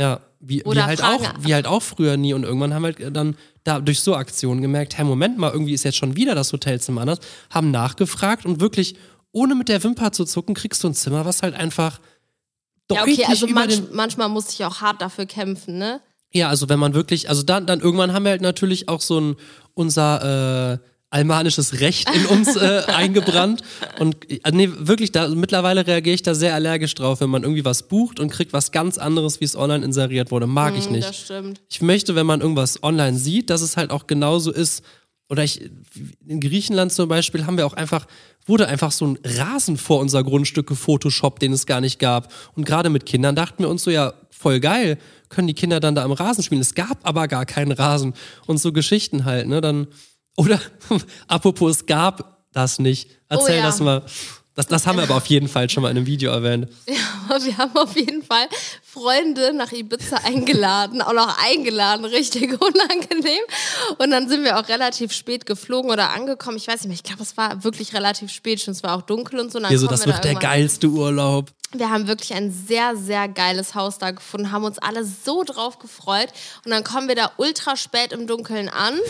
Ja, 0.00 0.20
wie, 0.40 0.62
wie, 0.64 0.80
halt 0.82 1.00
fragen- 1.00 1.26
auch, 1.26 1.32
wie 1.44 1.52
halt 1.52 1.66
auch 1.66 1.82
früher 1.82 2.16
nie. 2.16 2.32
Und 2.32 2.44
irgendwann 2.44 2.72
haben 2.72 2.82
wir 2.84 2.94
halt 2.98 3.14
dann 3.14 3.36
da 3.64 3.80
durch 3.80 4.00
so 4.00 4.14
Aktionen 4.16 4.62
gemerkt, 4.62 4.96
hey, 4.96 5.04
Moment 5.04 5.36
mal, 5.36 5.52
irgendwie 5.52 5.74
ist 5.74 5.84
jetzt 5.84 5.98
schon 5.98 6.16
wieder 6.16 6.34
das 6.34 6.52
Hotelzimmer 6.54 7.02
anders, 7.02 7.18
haben 7.50 7.70
nachgefragt 7.70 8.46
und 8.46 8.60
wirklich, 8.60 8.94
ohne 9.32 9.54
mit 9.54 9.68
der 9.68 9.84
Wimper 9.84 10.12
zu 10.12 10.24
zucken, 10.24 10.54
kriegst 10.54 10.82
du 10.82 10.88
ein 10.88 10.94
Zimmer, 10.94 11.26
was 11.26 11.42
halt 11.42 11.54
einfach 11.54 12.00
Ja, 12.90 13.00
deutlich 13.00 13.18
okay, 13.20 13.26
also 13.30 13.46
über 13.46 13.60
manch, 13.60 13.76
den 13.76 13.94
manchmal 13.94 14.30
muss 14.30 14.50
ich 14.54 14.64
auch 14.64 14.80
hart 14.80 15.02
dafür 15.02 15.26
kämpfen, 15.26 15.76
ne? 15.76 16.00
ja, 16.32 16.48
also 16.48 16.68
wenn 16.68 16.78
man 16.78 16.94
wirklich, 16.94 17.28
also 17.28 17.42
dann, 17.42 17.66
dann 17.66 17.80
irgendwann 17.80 18.12
haben 18.14 18.22
wir 18.24 18.30
halt 18.30 18.40
natürlich 18.40 18.88
auch 18.88 19.00
so 19.02 19.20
ein 19.20 19.36
unser 19.74 20.78
äh, 20.80 20.89
almanisches 21.10 21.80
Recht 21.80 22.08
in 22.14 22.26
uns 22.26 22.56
äh, 22.56 22.82
eingebrannt. 22.86 23.62
Und 23.98 24.16
äh, 24.30 24.38
nee, 24.52 24.68
wirklich, 24.78 25.12
da 25.12 25.28
mittlerweile 25.28 25.86
reagiere 25.86 26.14
ich 26.14 26.22
da 26.22 26.34
sehr 26.34 26.54
allergisch 26.54 26.94
drauf, 26.94 27.20
wenn 27.20 27.30
man 27.30 27.42
irgendwie 27.42 27.64
was 27.64 27.82
bucht 27.88 28.20
und 28.20 28.30
kriegt 28.30 28.52
was 28.52 28.70
ganz 28.72 28.96
anderes, 28.96 29.40
wie 29.40 29.44
es 29.44 29.56
online 29.56 29.84
inseriert 29.84 30.30
wurde. 30.30 30.46
Mag 30.46 30.76
ich 30.76 30.86
Hm, 30.86 30.92
nicht. 30.92 31.08
Das 31.08 31.18
stimmt. 31.18 31.60
Ich 31.68 31.82
möchte, 31.82 32.14
wenn 32.14 32.26
man 32.26 32.40
irgendwas 32.40 32.82
online 32.82 33.18
sieht, 33.18 33.50
dass 33.50 33.60
es 33.60 33.76
halt 33.76 33.90
auch 33.90 34.06
genauso 34.06 34.52
ist. 34.52 34.82
Oder 35.28 35.44
ich, 35.44 35.70
in 36.26 36.40
Griechenland 36.40 36.92
zum 36.92 37.08
Beispiel 37.08 37.46
haben 37.46 37.56
wir 37.56 37.64
auch 37.66 37.74
einfach, 37.74 38.06
wurde 38.46 38.66
einfach 38.66 38.90
so 38.90 39.06
ein 39.06 39.18
Rasen 39.24 39.76
vor 39.76 40.00
unser 40.00 40.24
Grundstück 40.24 40.66
gefotoshoppt, 40.66 41.40
den 41.42 41.52
es 41.52 41.66
gar 41.66 41.80
nicht 41.80 41.98
gab. 42.00 42.32
Und 42.56 42.64
gerade 42.64 42.88
mit 42.90 43.06
Kindern 43.06 43.36
dachten 43.36 43.62
wir 43.62 43.68
uns 43.68 43.84
so, 43.84 43.90
ja, 43.92 44.12
voll 44.30 44.58
geil, 44.58 44.98
können 45.28 45.46
die 45.46 45.54
Kinder 45.54 45.78
dann 45.78 45.94
da 45.94 46.02
am 46.02 46.10
Rasen 46.12 46.42
spielen. 46.42 46.60
Es 46.60 46.74
gab 46.74 46.98
aber 47.06 47.28
gar 47.28 47.46
keinen 47.46 47.70
Rasen. 47.70 48.14
Und 48.46 48.58
so 48.58 48.72
Geschichten 48.72 49.24
halt, 49.24 49.46
ne? 49.46 49.60
Dann, 49.60 49.86
oder, 50.40 50.60
apropos, 51.28 51.76
es 51.76 51.86
gab 51.86 52.46
das 52.52 52.78
nicht. 52.78 53.10
Erzähl 53.28 53.56
Oh 53.56 53.58
ja. 53.58 53.62
das 53.62 53.80
mal. 53.80 54.02
Das, 54.54 54.66
das 54.66 54.86
haben 54.86 54.96
wir 54.96 55.04
aber 55.04 55.16
auf 55.16 55.26
jeden 55.26 55.48
Fall 55.48 55.70
schon 55.70 55.82
mal 55.82 55.90
in 55.90 55.96
einem 55.96 56.06
Video 56.06 56.32
erwähnt. 56.32 56.68
Aber 57.28 57.42
wir 57.44 57.56
haben 57.56 57.76
auf 57.76 57.96
jeden 57.96 58.22
Fall 58.22 58.48
Freunde 58.82 59.52
nach 59.54 59.70
Ibiza 59.70 60.16
eingeladen, 60.24 61.00
auch 61.00 61.12
noch 61.12 61.38
eingeladen, 61.42 62.04
richtig 62.04 62.60
unangenehm. 62.60 63.42
Und 63.98 64.10
dann 64.10 64.28
sind 64.28 64.42
wir 64.42 64.58
auch 64.58 64.68
relativ 64.68 65.12
spät 65.12 65.46
geflogen 65.46 65.90
oder 65.90 66.10
angekommen. 66.10 66.56
Ich 66.56 66.66
weiß 66.66 66.80
nicht 66.80 66.88
mehr, 66.88 66.94
ich 66.94 67.04
glaube, 67.04 67.22
es 67.22 67.36
war 67.36 67.62
wirklich 67.62 67.94
relativ 67.94 68.32
spät 68.32 68.60
schon. 68.60 68.72
Es 68.72 68.82
war 68.82 68.96
auch 68.96 69.02
dunkel 69.02 69.38
und 69.38 69.52
so. 69.52 69.58
Und 69.58 69.62
dann 69.62 69.70
Hier 69.70 69.78
so, 69.78 69.86
das 69.86 70.00
wir 70.00 70.06
wird 70.06 70.18
da 70.18 70.28
der 70.28 70.34
geilste 70.34 70.88
Urlaub. 70.88 71.50
Wir 71.72 71.90
haben 71.90 72.08
wirklich 72.08 72.34
ein 72.34 72.50
sehr, 72.50 72.96
sehr 72.96 73.28
geiles 73.28 73.76
Haus 73.76 73.98
da 73.98 74.10
gefunden, 74.10 74.50
haben 74.50 74.64
uns 74.64 74.78
alle 74.78 75.04
so 75.04 75.44
drauf 75.44 75.78
gefreut. 75.78 76.30
Und 76.64 76.72
dann 76.72 76.82
kommen 76.82 77.06
wir 77.06 77.14
da 77.14 77.30
ultra 77.36 77.76
spät 77.76 78.12
im 78.12 78.26
Dunkeln 78.26 78.68
an. 78.68 78.98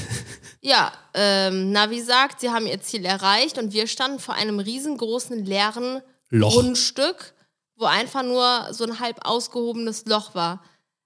Ja, 0.63 0.93
ähm, 1.15 1.73
Navi 1.73 2.03
sagt, 2.03 2.41
sie 2.41 2.51
haben 2.51 2.67
ihr 2.67 2.83
Ziel 2.83 3.07
erreicht 3.07 3.57
und 3.57 3.73
wir 3.73 3.87
standen 3.87 4.19
vor 4.19 4.35
einem 4.35 4.59
riesengroßen 4.61 5.43
leeren 5.43 6.03
Loch. 6.29 6.53
Grundstück, 6.53 7.33
wo 7.77 7.87
einfach 7.87 8.23
nur 8.23 8.69
so 8.73 8.85
ein 8.85 9.01
halb 9.01 9.27
ausgehobenes 9.27 10.05
Loch 10.05 10.35
war. 10.35 10.63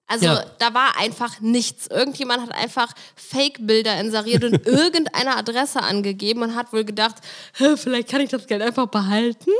Also 0.07 0.27
Ja. 0.27 0.45
da 0.59 0.75
war 0.75 0.99
einfach 1.01 1.41
nichts. 1.41 1.87
Irgendjemand 1.87 2.43
hat 2.43 2.53
einfach 2.55 2.93
Fake-Bilder 3.17 3.99
inseriert 4.01 4.45
und 4.45 4.53
irgendeine 4.67 5.37
Adresse 5.37 5.83
angegeben 5.83 6.43
und 6.43 6.55
hat 6.55 6.73
wohl 6.75 6.85
gedacht, 6.85 7.15
"Hä, 7.55 7.77
vielleicht 7.77 8.09
kann 8.09 8.21
ich 8.21 8.29
das 8.29 8.47
Geld 8.47 8.61
einfach 8.61 8.87
behalten. 8.89 9.51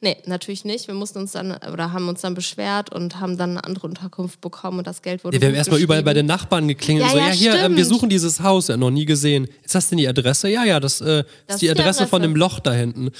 Nee, 0.00 0.16
natürlich 0.26 0.64
nicht. 0.64 0.86
Wir 0.86 0.94
mussten 0.94 1.18
uns 1.18 1.32
dann 1.32 1.56
oder 1.72 1.92
haben 1.92 2.08
uns 2.08 2.20
dann 2.20 2.34
beschwert 2.34 2.92
und 2.92 3.18
haben 3.18 3.36
dann 3.36 3.50
eine 3.50 3.64
andere 3.64 3.88
Unterkunft 3.88 4.40
bekommen 4.40 4.78
und 4.78 4.86
das 4.86 5.02
Geld 5.02 5.24
wurde. 5.24 5.36
Ja, 5.36 5.40
wir 5.42 5.48
haben 5.48 5.54
erstmal 5.56 5.80
überall 5.80 6.04
bei 6.04 6.14
den 6.14 6.26
Nachbarn 6.26 6.68
geklingelt. 6.68 7.06
Ja, 7.06 7.10
so, 7.12 7.18
ja, 7.18 7.30
hier, 7.30 7.54
ähm, 7.56 7.76
wir 7.76 7.84
suchen 7.84 8.08
dieses 8.08 8.40
Haus. 8.40 8.68
Ja, 8.68 8.76
noch 8.76 8.90
nie 8.90 9.04
gesehen. 9.06 9.48
Ist 9.64 9.74
das 9.74 9.88
denn 9.88 9.98
die 9.98 10.06
Adresse? 10.08 10.48
Ja, 10.48 10.64
ja, 10.64 10.78
das, 10.78 11.00
äh, 11.00 11.04
Das 11.04 11.16
ist 11.24 11.26
die 11.48 11.52
ist 11.52 11.60
die 11.62 11.70
Adresse 11.70 12.06
von 12.06 12.22
Adresse. 12.22 12.32
dem 12.32 12.36
Loch 12.36 12.60
da 12.60 12.72
hinten. 12.72 13.10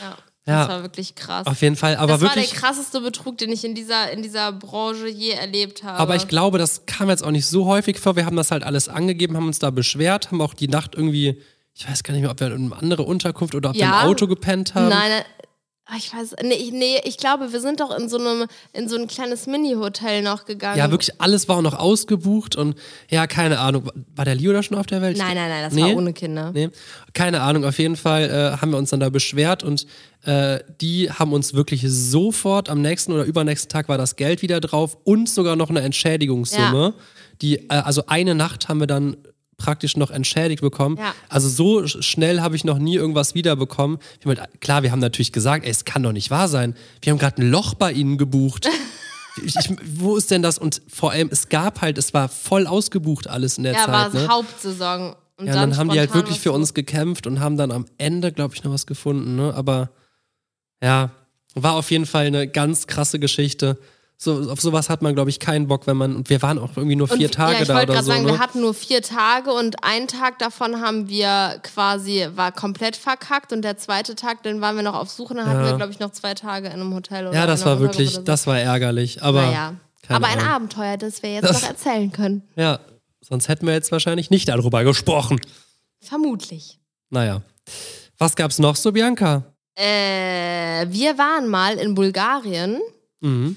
Ja, 0.00 0.16
Ja. 0.50 0.66
das 0.66 0.68
war 0.76 0.82
wirklich 0.82 1.14
krass. 1.14 1.46
Auf 1.46 1.62
jeden 1.62 1.76
Fall. 1.76 1.96
Aber 1.96 2.12
das 2.12 2.20
wirklich. 2.20 2.46
war 2.46 2.52
der 2.52 2.60
krasseste 2.60 3.00
Betrug, 3.00 3.38
den 3.38 3.50
ich 3.52 3.64
in 3.64 3.74
dieser, 3.74 4.10
in 4.10 4.22
dieser 4.22 4.52
Branche 4.52 5.08
je 5.08 5.30
erlebt 5.30 5.82
habe. 5.82 5.98
Aber 5.98 6.16
ich 6.16 6.28
glaube, 6.28 6.58
das 6.58 6.86
kam 6.86 7.08
jetzt 7.08 7.22
auch 7.24 7.30
nicht 7.30 7.46
so 7.46 7.66
häufig 7.66 7.98
vor. 7.98 8.16
Wir 8.16 8.26
haben 8.26 8.36
das 8.36 8.50
halt 8.50 8.62
alles 8.64 8.88
angegeben, 8.88 9.36
haben 9.36 9.46
uns 9.46 9.58
da 9.58 9.70
beschwert, 9.70 10.30
haben 10.30 10.40
auch 10.42 10.54
die 10.54 10.68
Nacht 10.68 10.94
irgendwie, 10.94 11.40
ich 11.74 11.88
weiß 11.88 12.02
gar 12.02 12.12
nicht 12.12 12.22
mehr, 12.22 12.30
ob 12.30 12.40
wir 12.40 12.48
in 12.48 12.66
eine 12.72 12.76
andere 12.76 13.02
Unterkunft 13.04 13.54
oder 13.54 13.70
ob 13.70 13.74
wir 13.76 13.82
Ja. 13.82 14.02
im 14.02 14.08
Auto 14.08 14.26
gepennt 14.26 14.74
haben. 14.74 14.88
Nein, 14.88 15.10
nein. 15.10 15.24
Ah, 15.90 15.96
Ich 15.96 16.14
weiß, 16.14 16.36
nee, 16.42 16.54
ich, 16.54 16.72
nee, 16.72 17.00
ich 17.04 17.16
glaube, 17.16 17.52
wir 17.52 17.60
sind 17.60 17.80
doch 17.80 17.96
in 17.96 18.08
so 18.08 18.18
einem, 18.18 18.46
in 18.72 18.88
so 18.88 18.96
ein 18.96 19.06
kleines 19.08 19.46
Mini-Hotel 19.46 20.22
noch 20.22 20.44
gegangen. 20.44 20.78
Ja, 20.78 20.90
wirklich 20.90 21.20
alles 21.20 21.48
war 21.48 21.56
auch 21.58 21.62
noch 21.62 21.78
ausgebucht 21.78 22.56
und 22.56 22.76
ja, 23.10 23.26
keine 23.26 23.58
Ahnung. 23.58 23.90
War 24.14 24.24
der 24.24 24.34
Leo 24.34 24.52
da 24.52 24.62
schon 24.62 24.76
auf 24.78 24.86
der 24.86 25.02
Welt? 25.02 25.18
Nein, 25.18 25.34
nein, 25.34 25.48
nein, 25.48 25.62
das 25.64 25.72
Nee? 25.74 25.82
war 25.82 25.96
ohne 25.96 26.12
Kinder. 26.12 26.52
Nee, 26.52 26.70
keine 27.12 27.40
Ahnung. 27.42 27.64
Auf 27.64 27.78
jeden 27.78 27.96
Fall 27.96 28.30
äh, 28.30 28.60
haben 28.60 28.70
wir 28.70 28.78
uns 28.78 28.90
dann 28.90 29.00
da 29.00 29.08
beschwert 29.10 29.62
und 29.62 29.86
äh, 30.24 30.60
die 30.80 31.10
haben 31.10 31.32
uns 31.32 31.54
wirklich 31.54 31.82
sofort 31.86 32.68
am 32.68 32.82
nächsten 32.82 33.12
oder 33.12 33.24
übernächsten 33.24 33.68
Tag 33.70 33.88
war 33.88 33.98
das 33.98 34.16
Geld 34.16 34.42
wieder 34.42 34.60
drauf 34.60 34.98
und 35.04 35.28
sogar 35.28 35.56
noch 35.56 35.70
eine 35.70 35.80
Entschädigungssumme. 35.80 36.94
Die, 37.42 37.56
äh, 37.56 37.74
also 37.74 38.04
eine 38.06 38.34
Nacht 38.34 38.68
haben 38.68 38.80
wir 38.80 38.86
dann 38.86 39.16
praktisch 39.60 39.96
noch 39.96 40.10
entschädigt 40.10 40.62
bekommen. 40.62 40.96
Ja. 40.98 41.14
Also 41.28 41.48
so 41.48 41.78
sch- 41.80 42.02
schnell 42.02 42.40
habe 42.40 42.56
ich 42.56 42.64
noch 42.64 42.78
nie 42.78 42.96
irgendwas 42.96 43.34
wiederbekommen. 43.34 43.98
Wir 44.22 44.34
haben 44.36 44.46
klar, 44.60 44.82
wir 44.82 44.90
haben 44.90 44.98
natürlich 44.98 45.32
gesagt, 45.32 45.64
ey, 45.64 45.70
es 45.70 45.84
kann 45.84 46.02
doch 46.02 46.12
nicht 46.12 46.30
wahr 46.30 46.48
sein. 46.48 46.74
Wir 47.02 47.12
haben 47.12 47.18
gerade 47.18 47.42
ein 47.42 47.50
Loch 47.50 47.74
bei 47.74 47.92
ihnen 47.92 48.16
gebucht. 48.18 48.66
ich, 49.44 49.54
ich, 49.56 49.70
wo 49.98 50.16
ist 50.16 50.30
denn 50.30 50.42
das? 50.42 50.58
Und 50.58 50.80
vor 50.88 51.12
allem, 51.12 51.28
es 51.30 51.48
gab 51.48 51.82
halt, 51.82 51.98
es 51.98 52.14
war 52.14 52.28
voll 52.28 52.66
ausgebucht 52.66 53.28
alles 53.28 53.58
in 53.58 53.64
der 53.64 53.74
Ja, 53.74 53.86
war 53.88 54.10
Zeit. 54.10 54.22
Ne? 54.22 54.28
Hauptsaison. 54.28 55.14
Und 55.36 55.46
Ja, 55.46 55.54
dann, 55.54 55.76
haben 55.76 55.88
die 55.90 55.98
halt 55.98 56.14
wirklich 56.14 56.40
für 56.40 56.52
uns 56.52 56.74
gekämpft 56.74 57.26
und 57.26 57.40
haben 57.40 57.56
dann 57.56 57.70
am 57.70 57.86
Ende, 57.98 58.32
glaube 58.32 58.54
ich, 58.54 58.64
noch 58.64 58.72
was 58.72 58.86
gefunden. 58.86 59.36
Ne? 59.36 59.54
Aber 59.54 59.90
ja, 60.82 61.10
war 61.54 61.74
auf 61.74 61.90
jeden 61.90 62.06
Fall 62.06 62.26
eine 62.26 62.46
ganz 62.48 62.86
krasse 62.86 63.18
Geschichte. 63.18 63.78
So, 64.22 64.50
auf 64.50 64.60
sowas 64.60 64.90
hat 64.90 65.00
man, 65.00 65.14
glaube 65.14 65.30
ich, 65.30 65.40
keinen 65.40 65.66
Bock, 65.66 65.86
wenn 65.86 65.96
man. 65.96 66.14
Und 66.14 66.28
wir 66.28 66.42
waren 66.42 66.58
auch 66.58 66.76
irgendwie 66.76 66.94
nur 66.94 67.08
vier 67.08 67.28
und, 67.28 67.34
Tage 67.34 67.54
ja, 67.54 67.62
ich 67.62 67.68
da 67.68 67.74
wollte 67.74 67.92
oder 67.92 67.94
gerade 67.94 68.04
so. 68.04 68.12
sagen, 68.12 68.24
ne? 68.26 68.32
wir 68.32 68.38
hatten 68.38 68.60
nur 68.60 68.74
vier 68.74 69.00
Tage 69.00 69.50
und 69.50 69.82
einen 69.82 70.08
Tag 70.08 70.38
davon 70.38 70.82
haben 70.82 71.08
wir 71.08 71.58
quasi, 71.62 72.28
war 72.34 72.52
komplett 72.52 72.96
verkackt 72.96 73.50
und 73.54 73.62
der 73.62 73.78
zweite 73.78 74.14
Tag, 74.16 74.42
den 74.42 74.60
waren 74.60 74.76
wir 74.76 74.82
noch 74.82 74.94
auf 74.94 75.08
Suche, 75.08 75.32
dann 75.34 75.46
hatten 75.46 75.60
Ja. 75.64 75.70
wir, 75.70 75.76
glaube 75.78 75.92
ich, 75.92 76.00
noch 76.00 76.10
zwei 76.12 76.34
Tage 76.34 76.66
in 76.66 76.74
einem 76.74 76.92
Hotel 76.92 77.28
oder 77.28 77.34
ja, 77.34 77.46
das 77.46 77.64
war 77.64 77.80
wirklich, 77.80 78.10
so. 78.16 78.20
das 78.20 78.46
war 78.46 78.60
ärgerlich. 78.60 79.22
Aber, 79.22 79.40
Naja. 79.40 79.74
Aber 80.08 80.26
ein 80.26 80.38
Ahnung. 80.38 80.48
Abenteuer, 80.52 80.98
das 80.98 81.22
wir 81.22 81.32
jetzt 81.32 81.48
Das- 81.48 81.62
noch 81.62 81.68
erzählen 81.70 82.12
können. 82.12 82.42
ja, 82.56 82.78
sonst 83.22 83.48
hätten 83.48 83.66
wir 83.66 83.72
jetzt 83.72 83.90
wahrscheinlich 83.90 84.28
nicht 84.28 84.48
darüber 84.48 84.84
gesprochen. 84.84 85.40
Vermutlich. 86.02 86.78
Naja. 87.08 87.40
Was 88.18 88.36
gab's 88.36 88.58
noch 88.58 88.76
so, 88.76 88.92
Bianca? 88.92 89.44
Äh, 89.76 90.86
wir 90.90 91.16
waren 91.16 91.48
mal 91.48 91.76
in 91.78 91.94
Bulgarien. 91.94 92.80
Mhm. 93.20 93.56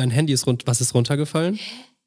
Dein 0.00 0.10
Handy 0.10 0.32
ist 0.32 0.46
rund, 0.46 0.66
was 0.66 0.80
ist 0.80 0.94
runtergefallen? 0.94 1.58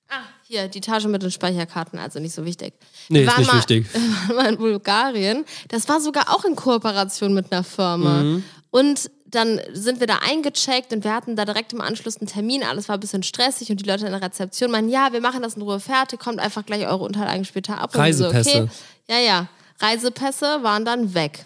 Ah, 0.10 0.16
hier, 0.48 0.68
die 0.68 0.82
Tasche 0.82 1.08
mit 1.08 1.22
den 1.22 1.30
Speicherkarten, 1.30 2.00
also 2.00 2.20
nicht 2.20 2.34
so 2.34 2.44
wichtig. 2.44 2.74
Nee, 3.10 3.20
Wir 3.20 3.28
ist 3.28 3.38
nicht 3.38 3.52
mal, 3.52 3.58
wichtig. 3.58 3.86
Wir 3.94 4.02
waren 4.02 4.36
mal 4.36 4.50
in 4.50 4.58
Bulgarien. 4.58 5.46
Das 5.68 5.88
war 5.88 6.02
sogar 6.02 6.34
auch 6.34 6.44
in 6.44 6.56
Kooperation 6.56 7.36
mit 7.36 7.52
einer 7.52 7.64
Firma. 7.64 8.24
Mhm. 8.24 8.44
Und 8.72 9.12
dann 9.28 9.62
sind 9.74 10.00
wir 10.00 10.08
da 10.08 10.20
eingecheckt 10.28 10.92
und 10.92 11.04
wir 11.04 11.14
hatten 11.14 11.36
da 11.36 11.46
direkt 11.46 11.74
im 11.74 11.82
Anschluss 11.82 12.18
einen 12.18 12.28
Termin. 12.28 12.64
Alles 12.64 12.88
war 12.90 12.98
ein 12.98 13.00
bisschen 13.00 13.22
stressig 13.24 13.70
und 13.70 13.80
die 13.80 13.88
Leute 13.88 14.06
in 14.06 14.12
der 14.12 14.22
Rezeption 14.22 14.72
meinen, 14.72 14.90
ja, 14.90 15.12
wir 15.12 15.22
machen 15.22 15.44
das 15.44 15.56
in 15.56 15.62
Ruhe 15.62 15.80
fertig, 15.80 16.20
kommt 16.20 16.40
einfach 16.40 16.66
gleich 16.66 16.88
eure 16.88 17.04
Unterlagen 17.04 17.46
später 17.46 17.80
ab. 17.80 17.96
Und 17.96 18.04
wir 18.04 18.14
so, 18.14 18.26
Reisepässe. 18.26 18.64
okay. 18.64 18.72
Ja, 19.08 19.20
ja. 19.20 19.48
Reisepässe 19.80 20.64
waren 20.64 20.86
dann 20.86 21.14
weg. 21.14 21.46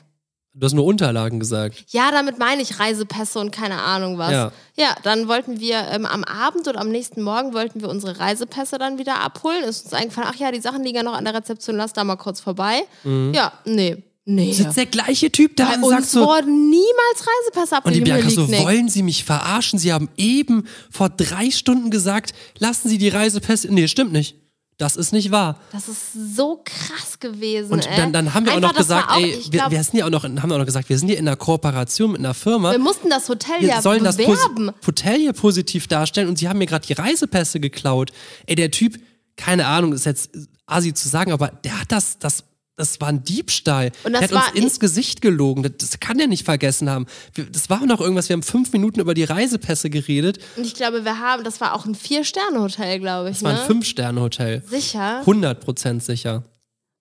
Du 0.59 0.65
hast 0.65 0.73
nur 0.73 0.85
Unterlagen 0.85 1.39
gesagt. 1.39 1.85
Ja, 1.89 2.09
damit 2.11 2.39
meine 2.39 2.63
ich 2.63 2.79
Reisepässe 2.79 3.37
und 3.39 3.51
keine 3.51 3.79
Ahnung 3.79 4.17
was. 4.17 4.31
Ja. 4.31 4.51
Ja, 4.75 4.95
dann 5.03 5.27
wollten 5.27 5.59
wir 5.59 5.87
ähm, 5.91 6.07
am 6.07 6.23
Abend 6.23 6.67
oder 6.67 6.81
am 6.81 6.89
nächsten 6.89 7.21
Morgen 7.21 7.53
wollten 7.53 7.81
wir 7.81 7.89
unsere 7.89 8.19
Reisepässe 8.19 8.79
dann 8.79 8.97
wieder 8.97 9.21
abholen. 9.21 9.63
Ist 9.63 9.85
uns 9.85 9.93
eingefallen, 9.93 10.29
ach 10.31 10.35
ja, 10.39 10.51
die 10.51 10.59
Sachen 10.59 10.83
liegen 10.83 10.97
ja 10.97 11.03
noch 11.03 11.13
an 11.13 11.25
der 11.25 11.35
Rezeption, 11.35 11.75
lass 11.75 11.93
da 11.93 12.03
mal 12.03 12.15
kurz 12.15 12.39
vorbei. 12.39 12.81
Ja, 13.03 13.53
nee, 13.65 14.03
nee. 14.25 14.51
Sitzt 14.51 14.77
der 14.77 14.87
gleiche 14.87 15.31
Typ 15.31 15.55
da 15.55 15.65
Bei 15.65 15.75
und 15.75 15.89
sagt 15.89 16.05
so, 16.05 16.25
wurden 16.25 16.69
niemals 16.71 17.27
Reisepässe 17.53 17.75
Und 17.83 17.93
die 17.93 18.01
abgegeben. 18.01 18.03
Bianca 18.05 18.29
so, 18.29 18.45
nix. 18.47 18.63
wollen 18.63 18.89
Sie 18.89 19.03
mich 19.03 19.23
verarschen? 19.23 19.77
Sie 19.77 19.93
haben 19.93 20.09
eben 20.17 20.67
vor 20.89 21.09
drei 21.09 21.51
Stunden 21.51 21.91
gesagt, 21.91 22.33
lassen 22.57 22.89
Sie 22.89 22.97
die 22.97 23.09
Reisepässe. 23.09 23.71
Nee, 23.71 23.87
stimmt 23.87 24.11
nicht. 24.11 24.35
Das 24.77 24.95
ist 24.95 25.11
nicht 25.11 25.31
wahr. 25.31 25.59
Das 25.71 25.87
ist 25.87 26.35
so 26.35 26.61
krass 26.63 27.19
gewesen. 27.19 27.71
Und 27.71 27.87
dann, 27.97 28.13
dann 28.13 28.33
haben 28.35 28.45
wir 28.45 28.53
Einfach, 28.53 28.69
auch 28.69 28.73
noch 28.73 28.77
das 28.77 28.87
gesagt, 28.87 29.09
auch, 29.09 29.17
ey, 29.17 29.33
wir, 29.49 29.59
glaub, 29.59 29.71
wir 29.71 29.83
sind 29.83 29.97
ja 29.97 30.05
auch 30.05 30.09
noch, 30.11 30.23
haben 30.23 30.51
auch 30.51 30.57
noch 30.59 30.65
gesagt, 30.67 30.87
wir 30.89 30.99
sind 30.99 31.07
hier 31.07 31.17
in 31.17 31.27
einer 31.27 31.35
Kooperation 31.35 32.11
mit 32.11 32.19
einer 32.19 32.35
Firma. 32.35 32.71
wir 32.73 32.79
mussten 32.79 33.09
das 33.09 33.27
Hotel 33.27 33.59
Wir 33.61 33.69
ja 33.69 33.81
sollen 33.81 34.03
das 34.03 34.17
bewerben. 34.17 34.67
Pos- 34.79 34.87
Hotel 34.87 35.17
hier 35.19 35.33
positiv 35.33 35.87
darstellen 35.87 36.27
und 36.29 36.37
sie 36.37 36.47
haben 36.47 36.59
mir 36.59 36.67
gerade 36.67 36.85
die 36.85 36.93
Reisepässe 36.93 37.59
geklaut. 37.59 38.11
Ey, 38.45 38.55
der 38.55 38.69
Typ, 38.69 38.99
keine 39.35 39.65
Ahnung, 39.65 39.93
ist 39.93 40.05
jetzt 40.05 40.29
asi 40.67 40.93
zu 40.93 41.09
sagen, 41.09 41.31
aber 41.31 41.47
der 41.63 41.81
hat 41.81 41.91
das, 41.91 42.19
das, 42.19 42.43
das 42.77 43.01
war 43.01 43.09
ein 43.09 43.23
Diebstahl. 43.23 43.91
Und 44.03 44.13
das 44.13 44.21
der 44.27 44.29
hat 44.29 44.31
uns 44.31 44.55
war- 44.55 44.63
ins 44.63 44.79
Gesicht 44.79 45.21
gelogen. 45.21 45.63
Das, 45.63 45.71
das 45.77 45.99
kann 45.99 46.17
der 46.19 46.27
nicht 46.27 46.45
vergessen 46.45 46.89
haben. 46.89 47.07
Das 47.51 47.69
war 47.69 47.85
noch 47.85 47.99
irgendwas, 47.99 48.29
wir 48.29 48.35
haben 48.35 48.43
fünf 48.43 48.71
Minuten 48.71 48.99
über 48.99 49.15
die 49.15 49.23
Reisepässe 49.23 49.89
geredet. 49.89 50.39
Und 50.55 50.65
ich 50.65 50.75
glaube, 50.75 51.03
wir 51.03 51.19
haben, 51.19 51.43
das 51.43 51.59
war 51.59 51.73
auch 51.73 51.85
ein 51.85 51.95
Vier-Sterne-Hotel, 51.95 52.99
glaube 52.99 53.29
ich. 53.31 53.37
Das 53.37 53.43
war 53.43 53.53
ne? 53.53 53.61
ein 53.61 53.65
Fünf-Sterne-Hotel. 53.67 54.63
Sicher? 54.65 55.23
100% 55.25 56.01
sicher. 56.01 56.43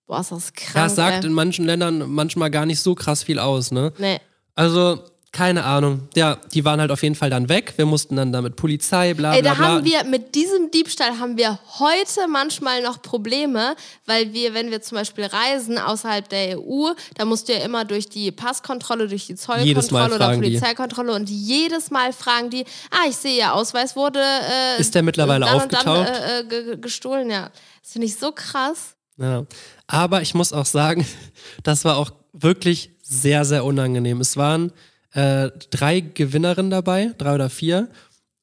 Boah, 0.07 0.21
ist 0.21 0.31
das 0.31 0.53
krass. 0.53 0.73
Ja, 0.73 0.85
es 0.87 0.95
sagt 0.95 1.23
ey. 1.23 1.29
in 1.29 1.33
manchen 1.33 1.65
Ländern 1.65 2.09
manchmal 2.11 2.49
gar 2.49 2.65
nicht 2.65 2.79
so 2.79 2.95
krass 2.95 3.23
viel 3.23 3.37
aus, 3.39 3.71
ne? 3.71 3.93
Nee. 3.99 4.19
Also, 4.55 5.03
keine 5.37 5.65
Ahnung. 5.65 6.07
Ja, 6.15 6.37
die 6.53 6.65
waren 6.65 6.79
halt 6.81 6.89
auf 6.89 7.03
jeden 7.03 7.13
Fall 7.13 7.29
dann 7.29 7.47
weg. 7.47 7.73
Wir 7.77 7.85
mussten 7.85 8.15
dann 8.15 8.31
da 8.31 8.41
mit 8.41 8.55
Polizei, 8.55 9.13
bla 9.13 9.35
Ey, 9.35 9.41
bla 9.43 9.51
da 9.51 9.55
bla. 9.57 9.67
haben 9.67 9.85
wir, 9.85 10.03
mit 10.05 10.33
diesem 10.33 10.71
Diebstahl 10.71 11.19
haben 11.19 11.37
wir 11.37 11.59
heute 11.77 12.27
manchmal 12.27 12.81
noch 12.81 13.03
Probleme, 13.03 13.75
weil 14.07 14.33
wir, 14.33 14.55
wenn 14.55 14.71
wir 14.71 14.81
zum 14.81 14.97
Beispiel 14.97 15.25
reisen 15.25 15.77
außerhalb 15.77 16.27
der 16.27 16.57
EU, 16.59 16.89
da 17.15 17.25
musst 17.25 17.47
du 17.49 17.53
ja 17.53 17.59
immer 17.59 17.85
durch 17.85 18.09
die 18.09 18.31
Passkontrolle, 18.31 19.07
durch 19.07 19.27
die 19.27 19.35
Zollkontrolle 19.35 20.15
oder 20.15 20.17
fragen 20.25 20.41
die. 20.41 20.47
Polizeikontrolle 20.49 21.13
und 21.13 21.29
jedes 21.29 21.91
Mal 21.91 22.13
fragen 22.13 22.49
die, 22.49 22.65
ah, 22.89 23.07
ich 23.07 23.15
sehe, 23.15 23.37
Ihr 23.37 23.53
Ausweis 23.53 23.95
wurde 23.95 24.19
äh, 24.19 24.81
Ist 24.81 24.95
der 24.95 25.03
mittlerweile 25.03 25.45
dann 25.45 25.61
und 25.61 25.71
dann, 25.71 25.87
aufgetaucht? 25.87 26.07
äh, 26.19 26.39
äh, 26.39 26.43
ge- 26.45 26.63
ge- 26.63 26.77
gestohlen, 26.77 27.29
ja. 27.29 27.51
Das 27.83 27.91
finde 27.91 28.07
ich 28.07 28.15
so 28.15 28.31
krass. 28.31 28.95
Ja. 29.17 29.45
Aber 29.85 30.21
ich 30.23 30.33
muss 30.33 30.51
auch 30.51 30.65
sagen, 30.65 31.05
das 31.63 31.85
war 31.85 31.97
auch 31.97 32.09
wirklich 32.33 32.89
sehr, 33.03 33.45
sehr 33.45 33.63
unangenehm. 33.63 34.19
Es 34.19 34.35
waren 34.35 34.71
äh, 35.13 35.49
drei 35.71 36.01
Gewinnerinnen 36.01 36.71
dabei, 36.71 37.11
drei 37.17 37.35
oder 37.35 37.49
vier. 37.49 37.89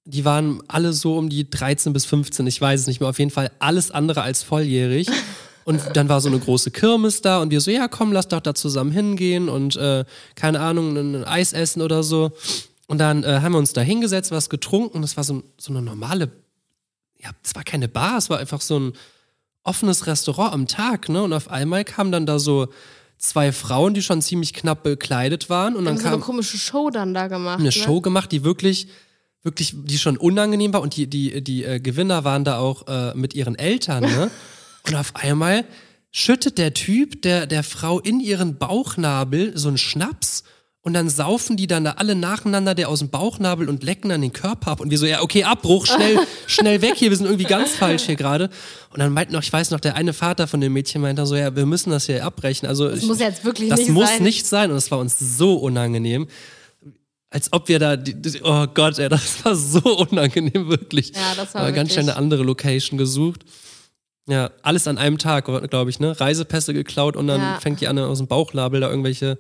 Die 0.05 0.25
waren 0.25 0.63
alle 0.69 0.93
so 0.93 1.17
um 1.17 1.29
die 1.29 1.49
13 1.49 1.93
bis 1.93 2.05
15, 2.05 2.47
ich 2.47 2.61
weiß 2.61 2.81
es 2.81 2.87
nicht 2.87 3.01
mehr. 3.01 3.09
Auf 3.09 3.19
jeden 3.19 3.31
Fall 3.31 3.51
alles 3.59 3.91
andere 3.91 4.23
als 4.23 4.43
volljährig. 4.43 5.09
Und 5.65 5.81
dann 5.95 6.09
war 6.09 6.21
so 6.21 6.29
eine 6.29 6.39
große 6.39 6.71
Kirmes 6.71 7.23
da 7.23 7.41
und 7.41 7.51
wir 7.51 7.61
so, 7.61 7.71
ja 7.71 7.89
komm, 7.89 8.13
lass 8.13 8.29
doch 8.29 8.41
da 8.41 8.55
zusammen 8.55 8.91
hingehen 8.91 9.49
und 9.49 9.77
äh, 9.77 10.05
keine 10.35 10.61
Ahnung, 10.61 10.97
ein, 10.97 11.25
Eis 11.25 11.53
essen 11.53 11.81
oder 11.81 12.03
so. 12.03 12.33
Und 12.87 12.99
dann 12.99 13.25
äh, 13.25 13.41
haben 13.41 13.53
wir 13.53 13.59
uns 13.59 13.73
da 13.73 13.81
hingesetzt, 13.81 14.31
was 14.31 14.51
getrunken. 14.51 15.01
Das 15.01 15.17
war 15.17 15.25
so, 15.25 15.43
so 15.57 15.73
eine 15.73 15.81
normale, 15.81 16.31
ja, 17.19 17.31
es 17.43 17.55
war 17.55 17.65
keine 17.65 17.89
Bar, 17.89 18.19
es 18.19 18.29
war 18.29 18.39
einfach 18.39 18.61
so 18.61 18.79
ein 18.79 18.93
offenes 19.63 20.07
Restaurant 20.07 20.53
am 20.53 20.67
Tag, 20.67 21.09
ne? 21.09 21.23
Und 21.23 21.33
auf 21.33 21.51
einmal 21.51 21.85
kamen 21.85 22.13
dann 22.13 22.27
da 22.27 22.39
so 22.39 22.69
zwei 23.19 23.53
Frauen, 23.53 23.95
die 23.95 24.03
schon 24.03 24.23
ziemlich 24.23 24.53
knapp 24.53 24.83
bekleidet 24.83 25.49
waren. 25.51 25.77
Und 25.77 25.85
dann 25.85 25.95
haben 25.95 26.01
so 26.01 26.07
eine 26.09 26.17
kam 26.17 26.21
komische 26.23 26.59
Show 26.59 26.91
dann 26.91 27.15
da 27.15 27.29
gemacht. 27.29 27.59
eine 27.59 27.65
ne? 27.65 27.73
Show 27.73 28.01
gemacht, 28.01 28.33
die 28.33 28.45
wirklich, 28.45 28.89
wirklich, 29.43 29.75
die 29.75 29.99
schon 29.99 30.17
unangenehm 30.17 30.73
war. 30.73 30.83
Und 30.83 30.97
die, 30.97 31.07
die, 31.07 31.43
die 31.43 31.65
äh, 31.65 31.81
Gewinner 31.81 32.25
waren 32.25 32.45
da 32.45 32.59
auch 32.59 32.87
äh, 32.87 33.15
mit 33.15 33.35
ihren 33.35 33.57
Eltern, 33.57 34.03
ne? 34.03 34.31
Und 34.87 34.97
auf 34.97 35.17
einmal 35.17 35.65
schüttet 36.11 36.59
der 36.59 36.75
Typ 36.75 37.23
der, 37.23 37.47
der 37.47 37.63
Frau 37.63 38.01
in 38.01 38.21
ihren 38.21 38.59
Bauchnabel 38.59 39.57
so 39.57 39.69
einen 39.69 39.79
Schnaps. 39.79 40.45
Und 40.87 40.93
dann 40.93 41.09
saufen 41.09 41.57
die 41.57 41.67
dann 41.67 41.83
da 41.85 41.93
alle 41.93 42.15
nacheinander 42.15 42.75
der 42.75 42.91
aus 42.91 42.99
dem 42.99 43.09
Bauchnabel 43.09 43.71
und 43.71 43.83
lecken 43.83 44.11
dann 44.11 44.21
den 44.21 44.35
Körper 44.35 44.71
ab. 44.73 44.81
Und 44.81 44.91
wir 44.91 44.99
so, 44.99 45.07
ja, 45.07 45.23
okay, 45.23 45.43
Abbruch, 45.45 45.87
schnell, 45.87 46.19
schnell 46.47 46.83
weg 46.83 46.93
hier, 46.97 47.09
wir 47.09 47.17
sind 47.17 47.25
irgendwie 47.25 47.47
ganz 47.47 47.71
falsch 47.71 48.03
hier 48.03 48.17
gerade. 48.17 48.51
Und 48.91 48.99
dann 49.01 49.11
meint 49.11 49.33
noch, 49.33 49.43
ich 49.43 49.51
weiß 49.51 49.71
noch, 49.71 49.81
der 49.81 49.97
eine 49.97 50.13
Vater 50.13 50.47
von 50.47 50.61
dem 50.61 50.75
Mädchen 50.75 51.01
meinte 51.01 51.25
so, 51.25 51.37
ja, 51.37 51.57
wir 51.57 51.65
müssen 51.65 51.89
das 51.91 52.05
hier 52.05 52.23
abbrechen. 52.23 52.69
Also 52.69 52.87
Das 52.91 52.99
ich, 52.99 53.07
muss 53.07 53.19
jetzt 53.19 53.47
wirklich 53.47 53.71
das 53.71 53.79
nicht 53.81 53.89
muss 53.93 54.09
sein. 54.11 54.23
nicht 54.23 54.47
sein. 54.47 54.71
Und 54.71 54.77
es 54.77 54.91
war 54.91 54.99
uns 54.99 55.19
so 55.19 55.55
unangenehm. 55.57 56.29
als 57.31 57.51
ob 57.53 57.69
wir 57.69 57.79
da, 57.79 57.97
oh 58.43 58.67
Gott, 58.75 58.99
ey, 58.99 59.09
das 59.09 59.43
war 59.43 59.57
so 59.57 59.81
unangenehm, 60.07 60.69
wirklich. 60.69 61.13
Ja, 61.15 61.35
das 61.35 61.55
war 61.55 61.63
Aber 61.63 61.73
ganz 61.73 61.93
schnell 61.93 62.05
eine 62.11 62.17
andere 62.17 62.43
Location 62.43 62.99
gesucht. 62.99 63.45
Ja, 64.29 64.51
alles 64.63 64.87
an 64.87 64.99
einem 64.99 65.17
Tag, 65.17 65.47
glaube 65.71 65.89
ich, 65.91 65.99
ne? 65.99 66.19
Reisepässe 66.21 66.75
geklaut 66.75 67.17
und 67.17 67.27
dann 67.27 67.41
Ja. 67.41 67.59
fängt 67.61 67.81
die 67.81 67.89
an, 67.89 67.99
aus 67.99 68.19
dem 68.19 68.27
Bauchnabel 68.27 68.81
da 68.81 68.89
irgendwelche 68.91 69.39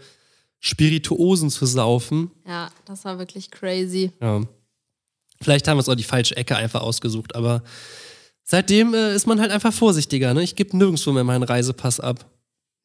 Spirituosen 0.64 1.50
zu 1.50 1.66
saufen. 1.66 2.30
Ja, 2.46 2.70
das 2.86 3.04
war 3.04 3.18
wirklich 3.18 3.50
crazy. 3.50 4.12
Ja. 4.22 4.40
Vielleicht 5.42 5.68
haben 5.68 5.76
wir 5.76 5.80
uns 5.80 5.88
auch 5.90 5.94
die 5.94 6.04
falsche 6.04 6.36
Ecke 6.38 6.56
einfach 6.56 6.80
ausgesucht, 6.80 7.34
aber 7.34 7.62
seitdem 8.44 8.94
äh, 8.94 9.14
ist 9.14 9.26
man 9.26 9.40
halt 9.40 9.50
einfach 9.50 9.74
vorsichtiger, 9.74 10.32
ne? 10.32 10.42
Ich 10.42 10.56
gebe 10.56 10.74
nirgendwo 10.74 11.12
mehr 11.12 11.22
meinen 11.24 11.42
Reisepass 11.42 12.00
ab. 12.00 12.24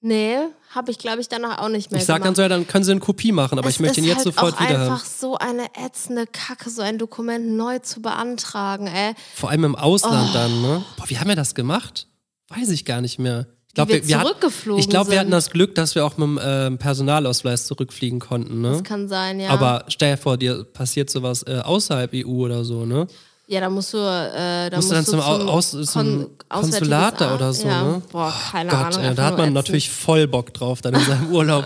Nee, 0.01 0.35
habe 0.71 0.91
ich, 0.91 0.97
glaube 0.97 1.21
ich, 1.21 1.29
danach 1.29 1.59
auch 1.59 1.69
nicht 1.69 1.89
mehr 1.91 2.01
Ich 2.01 2.05
sag 2.05 2.15
dann 2.15 2.23
gemacht. 2.23 2.35
so, 2.35 2.41
ja, 2.41 2.47
dann 2.49 2.67
können 2.67 2.83
sie 2.83 2.91
eine 2.91 2.99
Kopie 2.99 3.31
machen, 3.31 3.57
aber 3.59 3.69
es 3.69 3.75
ich 3.75 3.79
möchte 3.79 3.99
ihn 4.01 4.05
ist 4.05 4.09
jetzt 4.09 4.25
halt 4.25 4.35
sofort 4.35 4.55
auch 4.55 4.59
wieder 4.61 4.79
haben. 4.79 4.91
einfach 4.93 5.05
so 5.05 5.37
eine 5.37 5.65
ätzende 5.77 6.25
Kacke, 6.27 6.69
so 6.69 6.81
ein 6.81 6.97
Dokument 6.97 7.47
neu 7.55 7.79
zu 7.79 8.01
beantragen, 8.01 8.87
ey. 8.87 9.13
Vor 9.35 9.49
allem 9.51 9.63
im 9.63 9.75
Ausland 9.77 10.29
Oh. 10.31 10.33
dann, 10.33 10.61
ne? 10.61 10.83
Boah, 10.97 11.09
wie 11.09 11.17
haben 11.17 11.29
wir 11.29 11.35
das 11.37 11.55
gemacht? 11.55 12.07
Weiß 12.49 12.69
ich 12.71 12.83
gar 12.83 12.99
nicht 12.99 13.19
mehr. 13.19 13.47
Ich 13.69 13.73
glaube, 13.75 13.93
wir 13.93 14.07
wir, 14.07 14.19
zurückgeflogen 14.21 14.79
ich 14.83 14.89
glaube, 14.89 15.11
wir 15.11 15.19
hatten 15.19 15.31
das 15.31 15.51
Glück, 15.51 15.75
dass 15.75 15.95
wir 15.95 16.05
auch 16.05 16.17
mit 16.17 16.25
dem 16.27 16.39
ähm, 16.41 16.77
Personalausweis 16.79 17.65
zurückfliegen 17.67 18.19
konnten, 18.19 18.61
ne? 18.61 18.71
Das 18.71 18.83
kann 18.83 19.07
sein, 19.07 19.39
ja. 19.39 19.49
Aber 19.51 19.85
stell 19.87 20.15
dir 20.15 20.17
vor, 20.17 20.37
dir 20.37 20.63
passiert 20.63 21.09
sowas 21.09 21.43
äh, 21.43 21.59
außerhalb 21.59 22.11
EU 22.13 22.27
oder 22.45 22.63
so, 22.65 22.85
ne? 22.85 23.07
ja, 23.47 23.61
da 23.61 23.69
musst 23.71 23.93
du, 23.93 23.97
äh, 23.97 24.69
da 24.69 24.75
Musst 24.75 24.91
du 24.91 24.95
dann 24.95 25.05
zum, 25.05 25.19
zum 25.21 25.47
Aus, 25.47 25.71
zum 25.71 25.85
Kon- 25.85 26.29
Konsulat 26.49 27.19
da 27.21 27.33
oder 27.35 27.51
so, 27.53 27.67
ja. 27.67 27.83
ne? 27.83 28.01
Boah, 28.11 28.33
keine 28.51 28.69
Gott, 28.69 28.79
Ahnung. 28.95 29.01
ey, 29.03 29.15
da 29.15 29.23
hat 29.25 29.31
man 29.33 29.41
ätzend. 29.45 29.53
natürlich 29.55 29.89
voll 29.89 30.27
Bock 30.27 30.53
drauf 30.53 30.81
dann 30.81 30.93
in 30.95 31.01
seinem 31.01 31.29
Urlaub. 31.31 31.65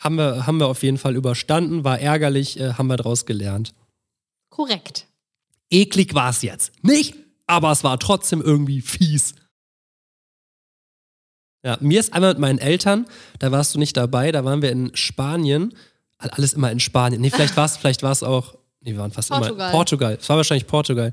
haben, 0.00 0.16
wir, 0.16 0.46
haben 0.46 0.58
wir 0.58 0.66
auf 0.66 0.82
jeden 0.82 0.98
Fall 0.98 1.14
überstanden, 1.16 1.84
war 1.84 1.98
ärgerlich, 2.00 2.58
äh, 2.58 2.72
haben 2.74 2.86
wir 2.88 2.96
daraus 2.96 3.24
gelernt. 3.26 3.72
Korrekt. 4.50 5.06
Eklig 5.70 6.14
war 6.14 6.30
es 6.30 6.42
jetzt 6.42 6.72
nicht, 6.82 7.14
aber 7.46 7.70
es 7.72 7.84
war 7.84 7.98
trotzdem 7.98 8.40
irgendwie 8.42 8.80
fies. 8.80 9.34
Ja, 11.64 11.76
mir 11.80 11.98
ist 12.00 12.12
einmal 12.12 12.30
mit 12.30 12.38
meinen 12.38 12.58
Eltern, 12.58 13.06
da 13.40 13.50
warst 13.50 13.74
du 13.74 13.78
nicht 13.78 13.96
dabei, 13.96 14.30
da 14.32 14.44
waren 14.44 14.62
wir 14.62 14.70
in 14.70 14.94
Spanien. 14.94 15.74
Alles 16.18 16.52
immer 16.52 16.70
in 16.70 16.80
Spanien. 16.80 17.20
Nee, 17.20 17.30
vielleicht 17.30 17.56
war 17.56 17.66
es 17.66 17.76
vielleicht 17.76 18.02
war's 18.02 18.22
auch. 18.22 18.54
Nee, 18.80 18.92
wir 18.92 18.98
waren 18.98 19.12
fast 19.12 19.30
immer. 19.30 19.40
Portugal. 19.40 19.70
Portugal. 19.70 20.18
Es 20.20 20.28
war 20.28 20.36
wahrscheinlich 20.36 20.66
Portugal. 20.66 21.12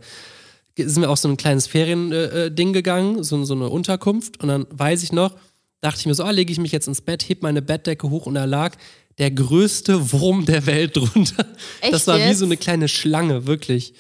Sind 0.78 1.02
wir 1.02 1.10
auf 1.10 1.20
so 1.20 1.30
ein 1.30 1.38
kleines 1.38 1.68
Ferien-Ding 1.68 2.32
äh, 2.32 2.52
Ding 2.52 2.74
gegangen, 2.74 3.24
so, 3.24 3.44
so 3.46 3.54
eine 3.54 3.70
Unterkunft. 3.70 4.42
Und 4.42 4.50
dann 4.50 4.68
weiß 4.72 5.04
ich 5.04 5.12
noch, 5.12 5.36
dachte 5.82 6.00
ich 6.00 6.06
mir 6.06 6.16
so, 6.16 6.24
ah, 6.24 6.32
lege 6.32 6.52
ich 6.52 6.60
mich 6.60 6.72
jetzt 6.72 6.88
ins 6.88 7.02
Bett, 7.02 7.28
heb 7.30 7.44
meine 7.44 7.62
Bettdecke 7.62 8.10
hoch 8.10 8.26
und 8.26 8.36
da 8.36 8.46
lag 8.46 8.76
der 9.18 9.32
größte 9.32 10.12
Wurm 10.12 10.46
der 10.46 10.66
Welt 10.66 10.98
drunter. 10.98 11.46
Echt 11.82 11.94
das 11.94 12.08
war 12.08 12.18
wie 12.18 12.24
jetzt? 12.24 12.40
so 12.40 12.46
eine 12.46 12.58
kleine 12.58 12.88
Schlange, 12.88 13.46
wirklich. 13.46 13.94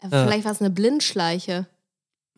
Äh, 0.00 0.08
Vielleicht 0.08 0.44
war 0.44 0.52
es 0.52 0.60
eine 0.60 0.70
Blindschleiche. 0.70 1.66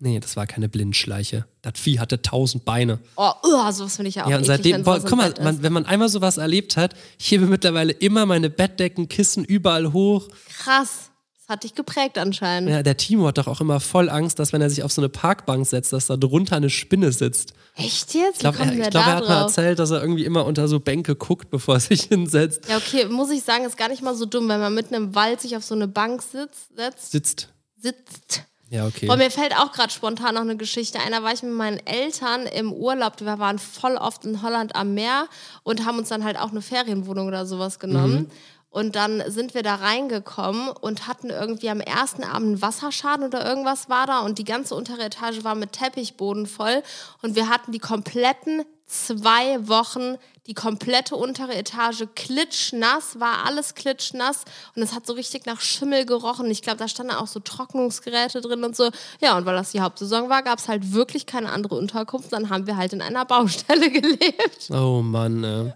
Nee, 0.00 0.20
das 0.20 0.36
war 0.36 0.46
keine 0.46 0.68
Blindschleiche. 0.68 1.46
Das 1.62 1.72
Vieh 1.76 1.98
hatte 1.98 2.22
tausend 2.22 2.64
Beine. 2.64 3.00
Oh, 3.16 3.32
uh, 3.44 3.70
sowas 3.72 3.96
finde 3.96 4.10
ich 4.10 4.14
ja 4.16 4.24
auch 4.24 4.30
ja, 4.30 4.36
und 4.36 4.44
eklig, 4.44 4.56
seitdem, 4.56 4.72
wenn 4.76 4.82
boah, 4.84 5.00
guck 5.00 5.16
mal, 5.16 5.34
man, 5.42 5.62
wenn 5.62 5.72
man 5.72 5.86
einmal 5.86 6.08
sowas 6.08 6.36
erlebt 6.36 6.76
hat, 6.76 6.94
ich 7.18 7.30
hebe 7.30 7.46
mittlerweile 7.46 7.92
immer 7.92 8.24
meine 8.26 8.48
Bettdecken, 8.48 9.08
Kissen 9.08 9.44
überall 9.44 9.92
hoch. 9.92 10.28
Krass. 10.56 11.10
Das 11.48 11.54
hat 11.54 11.64
dich 11.64 11.74
geprägt 11.74 12.18
anscheinend. 12.18 12.70
Ja, 12.70 12.82
der 12.82 12.96
Timo 12.96 13.26
hat 13.26 13.38
doch 13.38 13.48
auch 13.48 13.60
immer 13.60 13.80
voll 13.80 14.10
Angst, 14.10 14.38
dass 14.38 14.52
wenn 14.52 14.60
er 14.60 14.70
sich 14.70 14.82
auf 14.82 14.92
so 14.92 15.00
eine 15.00 15.08
Parkbank 15.08 15.66
setzt, 15.66 15.92
dass 15.92 16.06
da 16.06 16.16
drunter 16.16 16.56
eine 16.56 16.70
Spinne 16.70 17.10
sitzt. 17.10 17.54
Echt 17.74 18.14
jetzt? 18.14 18.34
Ich 18.34 18.38
glaube, 18.40 18.58
er, 18.58 18.72
ich 18.72 18.90
glaub, 18.90 18.94
er 18.94 19.06
hat 19.06 19.20
mal 19.20 19.26
drauf? 19.26 19.42
erzählt, 19.42 19.78
dass 19.78 19.90
er 19.90 20.00
irgendwie 20.00 20.24
immer 20.24 20.44
unter 20.44 20.68
so 20.68 20.78
Bänke 20.78 21.16
guckt, 21.16 21.50
bevor 21.50 21.76
er 21.76 21.80
sich 21.80 22.02
hinsetzt. 22.02 22.68
Ja, 22.68 22.76
okay, 22.76 23.06
muss 23.06 23.30
ich 23.30 23.42
sagen, 23.42 23.64
ist 23.64 23.76
gar 23.76 23.88
nicht 23.88 24.02
mal 24.02 24.14
so 24.14 24.26
dumm, 24.26 24.48
wenn 24.48 24.60
man 24.60 24.74
mitten 24.74 24.94
im 24.94 25.14
Wald 25.14 25.40
sich 25.40 25.56
auf 25.56 25.64
so 25.64 25.74
eine 25.74 25.88
Bank 25.88 26.22
sitzt, 26.22 26.76
setzt, 26.76 27.12
Sitzt. 27.12 27.48
sitzt. 27.76 28.44
Ja, 28.70 28.86
okay. 28.86 29.06
Boah, 29.06 29.16
mir 29.16 29.30
fällt 29.30 29.56
auch 29.56 29.72
gerade 29.72 29.90
spontan 29.90 30.34
noch 30.34 30.42
eine 30.42 30.56
Geschichte 30.56 31.00
ein. 31.00 31.12
Da 31.12 31.22
war 31.22 31.32
ich 31.32 31.42
mit 31.42 31.54
meinen 31.54 31.78
Eltern 31.86 32.46
im 32.46 32.72
Urlaub. 32.72 33.14
Wir 33.20 33.38
waren 33.38 33.58
voll 33.58 33.96
oft 33.96 34.24
in 34.24 34.42
Holland 34.42 34.76
am 34.76 34.94
Meer 34.94 35.26
und 35.62 35.86
haben 35.86 35.98
uns 35.98 36.08
dann 36.08 36.24
halt 36.24 36.38
auch 36.38 36.50
eine 36.50 36.60
Ferienwohnung 36.60 37.28
oder 37.28 37.46
sowas 37.46 37.78
genommen. 37.78 38.14
Mhm. 38.14 38.30
Und 38.70 38.96
dann 38.96 39.22
sind 39.28 39.54
wir 39.54 39.62
da 39.62 39.76
reingekommen 39.76 40.68
und 40.68 41.08
hatten 41.08 41.30
irgendwie 41.30 41.70
am 41.70 41.80
ersten 41.80 42.22
Abend 42.22 42.48
einen 42.48 42.62
Wasserschaden 42.62 43.24
oder 43.26 43.46
irgendwas 43.46 43.88
war 43.88 44.06
da 44.06 44.20
und 44.20 44.38
die 44.38 44.44
ganze 44.44 44.74
untere 44.74 45.04
Etage 45.04 45.42
war 45.42 45.54
mit 45.54 45.72
Teppichboden 45.72 46.46
voll 46.46 46.82
und 47.22 47.34
wir 47.34 47.48
hatten 47.48 47.72
die 47.72 47.78
kompletten 47.78 48.64
zwei 48.88 49.68
Wochen 49.68 50.16
die 50.48 50.54
komplette 50.54 51.14
untere 51.14 51.54
Etage 51.54 52.04
klitschnass, 52.14 53.20
war 53.20 53.44
alles 53.44 53.74
klitschnass 53.74 54.44
und 54.74 54.82
es 54.82 54.94
hat 54.94 55.06
so 55.06 55.12
richtig 55.12 55.44
nach 55.44 55.60
Schimmel 55.60 56.06
gerochen. 56.06 56.50
Ich 56.50 56.62
glaube, 56.62 56.78
da 56.78 56.88
standen 56.88 57.12
auch 57.12 57.26
so 57.26 57.38
Trocknungsgeräte 57.38 58.40
drin 58.40 58.64
und 58.64 58.74
so. 58.74 58.90
Ja, 59.20 59.36
und 59.36 59.44
weil 59.44 59.56
das 59.56 59.72
die 59.72 59.82
Hauptsaison 59.82 60.30
war, 60.30 60.42
gab 60.42 60.58
es 60.58 60.66
halt 60.66 60.94
wirklich 60.94 61.26
keine 61.26 61.50
andere 61.52 61.74
Unterkunft. 61.74 62.32
Dann 62.32 62.48
haben 62.48 62.66
wir 62.66 62.78
halt 62.78 62.94
in 62.94 63.02
einer 63.02 63.26
Baustelle 63.26 63.90
gelebt. 63.90 64.70
Oh 64.70 65.02
Mann, 65.02 65.44
ey. 65.44 65.72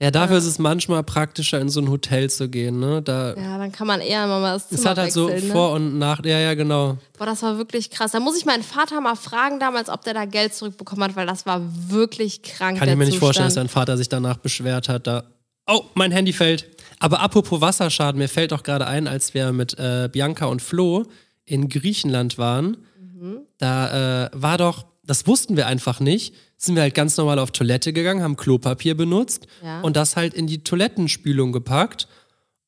Ja, 0.00 0.12
dafür 0.12 0.38
ist 0.38 0.46
es 0.46 0.60
manchmal 0.60 1.02
praktischer, 1.02 1.60
in 1.60 1.68
so 1.68 1.80
ein 1.80 1.90
Hotel 1.90 2.30
zu 2.30 2.48
gehen, 2.48 2.78
ne? 2.78 3.02
Da 3.02 3.34
Ja, 3.34 3.58
dann 3.58 3.72
kann 3.72 3.88
man 3.88 4.00
eher 4.00 4.28
mal 4.28 4.40
das 4.54 4.68
Zimmer 4.68 4.80
es 4.80 4.86
hat 4.86 4.98
halt 4.98 5.12
so 5.12 5.28
ne? 5.28 5.40
Vor- 5.40 5.72
und 5.72 5.98
Nach. 5.98 6.24
Ja, 6.24 6.38
ja, 6.38 6.54
genau. 6.54 6.98
Boah, 7.18 7.26
das 7.26 7.42
war 7.42 7.58
wirklich 7.58 7.90
krass. 7.90 8.12
Da 8.12 8.20
muss 8.20 8.38
ich 8.38 8.44
meinen 8.44 8.62
Vater 8.62 9.00
mal 9.00 9.16
fragen 9.16 9.58
damals, 9.58 9.88
ob 9.88 10.04
der 10.04 10.14
da 10.14 10.24
Geld 10.24 10.54
zurückbekommen 10.54 11.02
hat, 11.02 11.16
weil 11.16 11.26
das 11.26 11.46
war 11.46 11.62
wirklich 11.88 12.42
krank. 12.42 12.78
Kann 12.78 12.88
ich 12.88 12.94
mir 12.96 13.06
nicht 13.06 13.18
vorstellen, 13.18 13.48
dass 13.48 13.54
dein 13.54 13.68
Vater 13.68 13.96
sich 13.96 14.08
danach 14.08 14.36
beschwert 14.36 14.88
hat. 14.88 15.08
Da 15.08 15.24
oh, 15.66 15.82
mein 15.94 16.12
Handy 16.12 16.32
fällt. 16.32 16.66
Aber 17.00 17.20
apropos 17.20 17.60
Wasserschaden, 17.60 18.18
mir 18.20 18.28
fällt 18.28 18.52
auch 18.52 18.62
gerade 18.62 18.86
ein, 18.86 19.08
als 19.08 19.34
wir 19.34 19.52
mit 19.52 19.78
äh, 19.78 20.08
Bianca 20.12 20.46
und 20.46 20.62
Flo 20.62 21.06
in 21.44 21.68
Griechenland 21.68 22.38
waren, 22.38 22.76
Mhm. 23.20 23.38
da 23.58 24.26
äh, 24.26 24.30
war 24.32 24.58
doch, 24.58 24.86
das 25.04 25.26
wussten 25.26 25.56
wir 25.56 25.66
einfach 25.66 25.98
nicht, 25.98 26.34
sind 26.58 26.74
wir 26.74 26.82
halt 26.82 26.94
ganz 26.94 27.16
normal 27.16 27.38
auf 27.38 27.52
Toilette 27.52 27.92
gegangen, 27.92 28.22
haben 28.22 28.36
Klopapier 28.36 28.96
benutzt 28.96 29.46
Ja. 29.64 29.80
und 29.80 29.96
das 29.96 30.16
halt 30.16 30.34
in 30.34 30.46
die 30.46 30.62
Toilettenspülung 30.64 31.52
gepackt. 31.52 32.08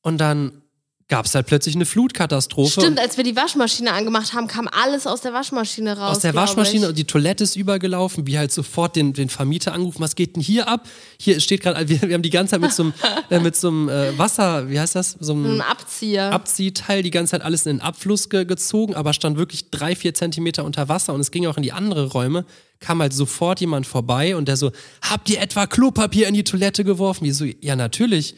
Und 0.01 0.17
dann 0.19 0.61
gab 1.09 1.25
es 1.25 1.35
halt 1.35 1.45
plötzlich 1.45 1.75
eine 1.75 1.85
Flutkatastrophe. 1.85 2.79
Stimmt, 2.79 2.97
als 2.97 3.17
wir 3.17 3.25
die 3.25 3.35
Waschmaschine 3.35 3.91
angemacht 3.91 4.33
haben, 4.33 4.47
kam 4.47 4.69
alles 4.71 5.05
aus 5.05 5.19
der 5.19 5.33
Waschmaschine 5.33 5.97
raus. 5.97 6.15
aus 6.15 6.21
der 6.21 6.33
Waschmaschine 6.33 6.87
und 6.87 6.97
die 6.97 7.03
Toilette 7.03 7.43
ist 7.43 7.57
übergelaufen, 7.57 8.25
wie 8.27 8.37
halt 8.37 8.53
sofort 8.53 8.95
den, 8.95 9.11
den 9.11 9.27
Vermieter 9.27 9.73
angerufen, 9.73 9.99
was 9.99 10.15
geht 10.15 10.37
denn 10.37 10.41
hier 10.41 10.69
ab? 10.69 10.87
Hier 11.19 11.41
steht 11.41 11.63
gerade, 11.63 11.89
wir, 11.89 12.01
wir 12.01 12.13
haben 12.13 12.21
die 12.21 12.29
ganze 12.29 12.51
Zeit 12.51 12.61
mit 12.61 12.71
so 12.71 12.83
einem, 12.83 12.93
äh, 13.29 13.39
mit 13.41 13.57
so 13.57 13.67
einem 13.67 13.89
äh, 13.89 14.17
Wasser, 14.17 14.69
wie 14.69 14.79
heißt 14.79 14.95
das? 14.95 15.17
So 15.19 15.33
einem 15.33 15.55
Ein 15.55 15.61
Abzieher. 15.61 16.31
Abziehteil 16.31 17.03
die 17.03 17.11
ganze 17.11 17.31
Zeit 17.31 17.41
alles 17.41 17.65
in 17.65 17.75
den 17.77 17.81
Abfluss 17.81 18.29
ge 18.29 18.45
gezogen, 18.45 18.95
aber 18.95 19.11
stand 19.11 19.37
wirklich 19.37 19.69
drei, 19.69 19.97
vier 19.97 20.13
Zentimeter 20.13 20.63
unter 20.63 20.87
Wasser 20.87 21.13
und 21.13 21.19
es 21.19 21.31
ging 21.31 21.45
auch 21.45 21.57
in 21.57 21.63
die 21.63 21.73
andere 21.73 22.07
Räume. 22.07 22.45
Kam 22.81 23.01
halt 23.01 23.13
sofort 23.13 23.61
jemand 23.61 23.87
vorbei 23.87 24.35
und 24.35 24.47
der 24.49 24.57
so, 24.57 24.71
habt 25.01 25.29
ihr 25.29 25.39
etwa 25.39 25.65
Klopapier 25.67 26.27
in 26.27 26.33
die 26.33 26.43
Toilette 26.43 26.83
geworfen? 26.83 27.23
Wir 27.23 27.33
so, 27.33 27.45
ja, 27.45 27.77
natürlich. 27.77 28.35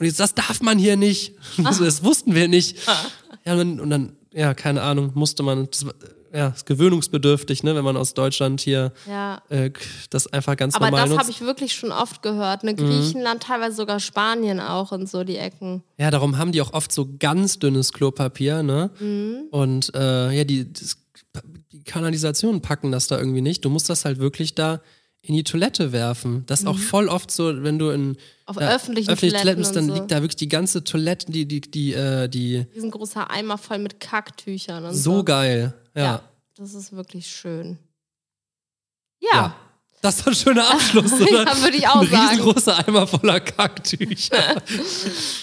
Und 0.00 0.06
jetzt, 0.06 0.18
das 0.18 0.34
darf 0.34 0.60
man 0.62 0.78
hier 0.78 0.96
nicht. 0.96 1.34
so, 1.70 1.84
das 1.84 2.02
wussten 2.02 2.34
wir 2.34 2.48
nicht. 2.48 2.78
Ja, 3.44 3.52
und 3.52 3.58
dann, 3.58 3.80
und 3.80 3.90
dann, 3.90 4.16
ja, 4.32 4.52
keine 4.54 4.82
Ahnung, 4.82 5.12
musste 5.14 5.42
man, 5.44 5.68
das, 5.70 5.86
war- 5.86 5.94
ja, 6.34 6.48
ist 6.48 6.66
gewöhnungsbedürftig, 6.66 7.62
ne, 7.62 7.76
wenn 7.76 7.84
man 7.84 7.96
aus 7.96 8.12
Deutschland 8.14 8.60
hier 8.60 8.92
ja. 9.08 9.40
äh, 9.50 9.70
das 10.10 10.26
einfach 10.32 10.56
ganz 10.56 10.74
Aber 10.74 10.86
normal 10.86 11.02
das 11.02 11.10
nutzt. 11.10 11.20
habe 11.20 11.30
ich 11.30 11.40
wirklich 11.42 11.74
schon 11.74 11.92
oft 11.92 12.22
gehört. 12.22 12.64
Mhm. 12.64 12.70
Ne? 12.70 12.74
Griechenland, 12.74 13.44
teilweise 13.44 13.76
sogar 13.76 14.00
Spanien 14.00 14.58
auch 14.58 14.90
und 14.90 15.08
so 15.08 15.22
die 15.22 15.36
Ecken. 15.36 15.84
Ja, 15.96 16.10
darum 16.10 16.36
haben 16.36 16.50
die 16.50 16.60
auch 16.60 16.72
oft 16.72 16.90
so 16.90 17.08
ganz 17.20 17.60
dünnes 17.60 17.92
Klopapier, 17.92 18.64
ne? 18.64 18.90
Mhm. 18.98 19.42
Und 19.52 19.94
äh, 19.94 20.32
ja, 20.36 20.42
die, 20.42 20.72
das, 20.72 20.96
die 21.84 21.90
Kanalisationen 21.90 22.62
packen 22.62 22.90
das 22.90 23.06
da 23.08 23.18
irgendwie 23.18 23.40
nicht. 23.42 23.64
Du 23.64 23.70
musst 23.70 23.90
das 23.90 24.04
halt 24.04 24.18
wirklich 24.18 24.54
da 24.54 24.80
in 25.20 25.34
die 25.34 25.44
Toilette 25.44 25.92
werfen. 25.92 26.44
Das 26.46 26.60
ist 26.60 26.66
auch 26.66 26.78
voll 26.78 27.08
oft 27.08 27.30
so, 27.30 27.62
wenn 27.62 27.78
du 27.78 27.90
in 27.90 28.08
Mhm. 28.08 28.16
Auf 28.46 28.58
öffentlichen 28.58 29.10
öffentliche 29.10 29.36
Toiletten 29.36 29.62
bist, 29.62 29.74
dann 29.74 29.86
so. 29.88 29.94
liegt 29.94 30.10
da 30.10 30.16
wirklich 30.16 30.36
die 30.36 30.48
ganze 30.48 30.84
Toilette, 30.84 31.32
die, 31.32 31.46
die, 31.46 31.62
die, 31.62 31.94
äh, 31.94 32.28
die 32.28 32.66
Riesengroßer 32.74 33.30
Eimer 33.30 33.56
voll 33.56 33.78
mit 33.78 34.00
Kacktüchern 34.00 34.84
und 34.84 34.94
so. 34.94 35.16
so 35.18 35.24
geil. 35.24 35.72
Ja. 35.94 36.02
Ja, 36.02 36.22
das 36.56 36.74
ist 36.74 36.94
wirklich 36.94 37.26
schön. 37.26 37.78
Ja. 39.20 39.30
Ja. 39.32 39.56
Das 40.04 40.18
war 40.26 40.32
ein 40.32 40.36
schöner 40.36 40.70
Abschluss, 40.70 41.12
oder? 41.20 41.44
Ja, 41.46 41.62
würde 41.62 41.76
ich 41.78 41.88
auch 41.88 42.02
ein 42.02 42.10
sagen. 42.10 42.28
riesengroßer 42.28 42.86
Eimer 42.86 43.06
voller 43.06 43.40
Kacktücher. 43.40 44.36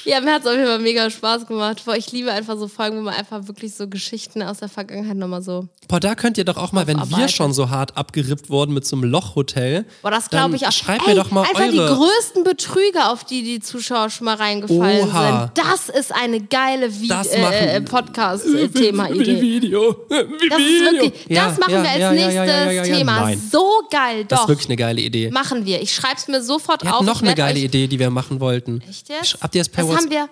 Ja, 0.05 0.19
mir 0.19 0.33
hat 0.33 0.41
es 0.41 0.47
auf 0.47 0.53
jeden 0.53 0.65
Fall 0.65 0.79
mega 0.79 1.09
Spaß 1.09 1.45
gemacht. 1.47 1.83
Boah, 1.85 1.95
Ich 1.95 2.11
liebe 2.11 2.31
einfach 2.31 2.57
so 2.57 2.67
Folgen, 2.67 2.97
wo 2.97 3.01
man 3.01 3.13
einfach 3.13 3.47
wirklich 3.47 3.73
so 3.75 3.87
Geschichten 3.87 4.41
aus 4.41 4.57
der 4.59 4.67
Vergangenheit 4.69 5.15
nochmal 5.15 5.41
so. 5.41 5.67
Boah, 5.87 5.99
da 5.99 6.15
könnt 6.15 6.37
ihr 6.37 6.43
doch 6.45 6.57
auch 6.57 6.71
mal, 6.71 6.85
wenn 6.87 6.97
wir 6.97 7.27
schon 7.27 7.53
so 7.53 7.69
hart 7.69 7.95
abgerippt 7.97 8.49
wurden 8.49 8.73
mit 8.73 8.85
so 8.85 8.95
einem 8.95 9.05
Lochhotel. 9.05 9.85
Boah, 10.01 10.11
das 10.11 10.29
glaube 10.29 10.55
ich 10.55 10.67
auch. 10.67 10.71
Schreibt 10.71 11.07
Ey, 11.07 11.13
mir 11.15 11.21
doch 11.23 11.31
mal 11.31 11.41
einfach 11.41 11.59
eure. 11.61 11.71
die 11.71 11.77
größten 11.77 12.43
Betrüger, 12.43 13.11
auf 13.11 13.23
die 13.23 13.43
die 13.43 13.59
Zuschauer 13.59 14.09
schon 14.09 14.25
mal 14.25 14.35
reingefallen 14.35 15.09
Oha. 15.09 15.51
sind. 15.55 15.65
Das 15.65 15.89
ist 15.89 16.13
eine 16.13 16.41
geile 16.41 16.99
Vi 16.99 17.07
Das 17.07 17.27
äh, 17.27 17.41
machen- 17.41 17.53
äh, 17.53 17.81
Podcast-Thema-Idee. 17.81 19.41
Video. 19.41 19.95
Das 20.09 20.19
ist 20.21 20.91
wirklich, 20.91 21.13
das 21.29 21.57
machen 21.59 21.83
wir 21.83 21.89
als 21.89 22.11
nächstes 22.11 22.97
Thema. 22.97 23.19
Nein. 23.21 23.41
So 23.51 23.81
geil, 23.91 24.25
Das 24.27 24.41
doch. 24.41 24.47
Wirklich 24.51 24.67
eine 24.67 24.75
geile 24.77 25.01
Idee. 25.01 25.29
machen 25.31 25.65
wir. 25.65 25.81
Ich 25.81 25.93
schreib's 25.95 26.27
mir 26.27 26.41
sofort 26.43 26.83
Wir 26.83 26.91
auf. 26.91 26.95
hatten 26.97 27.05
noch 27.05 27.21
Ich 27.21 27.27
eine 27.27 27.35
geile 27.35 27.59
Idee, 27.59 27.87
die 27.87 27.99
wir 27.99 28.09
machen 28.09 28.39
wollten. 28.39 28.81
Echt 28.89 29.09
jetzt? 29.09 29.37
Habt 29.41 29.55
ihr 29.55 29.61
es 29.61 29.69
per 29.69 29.83
das 29.83 29.91
WhatsApp? 29.93 30.03
haben 30.03 30.11
wir. 30.11 30.29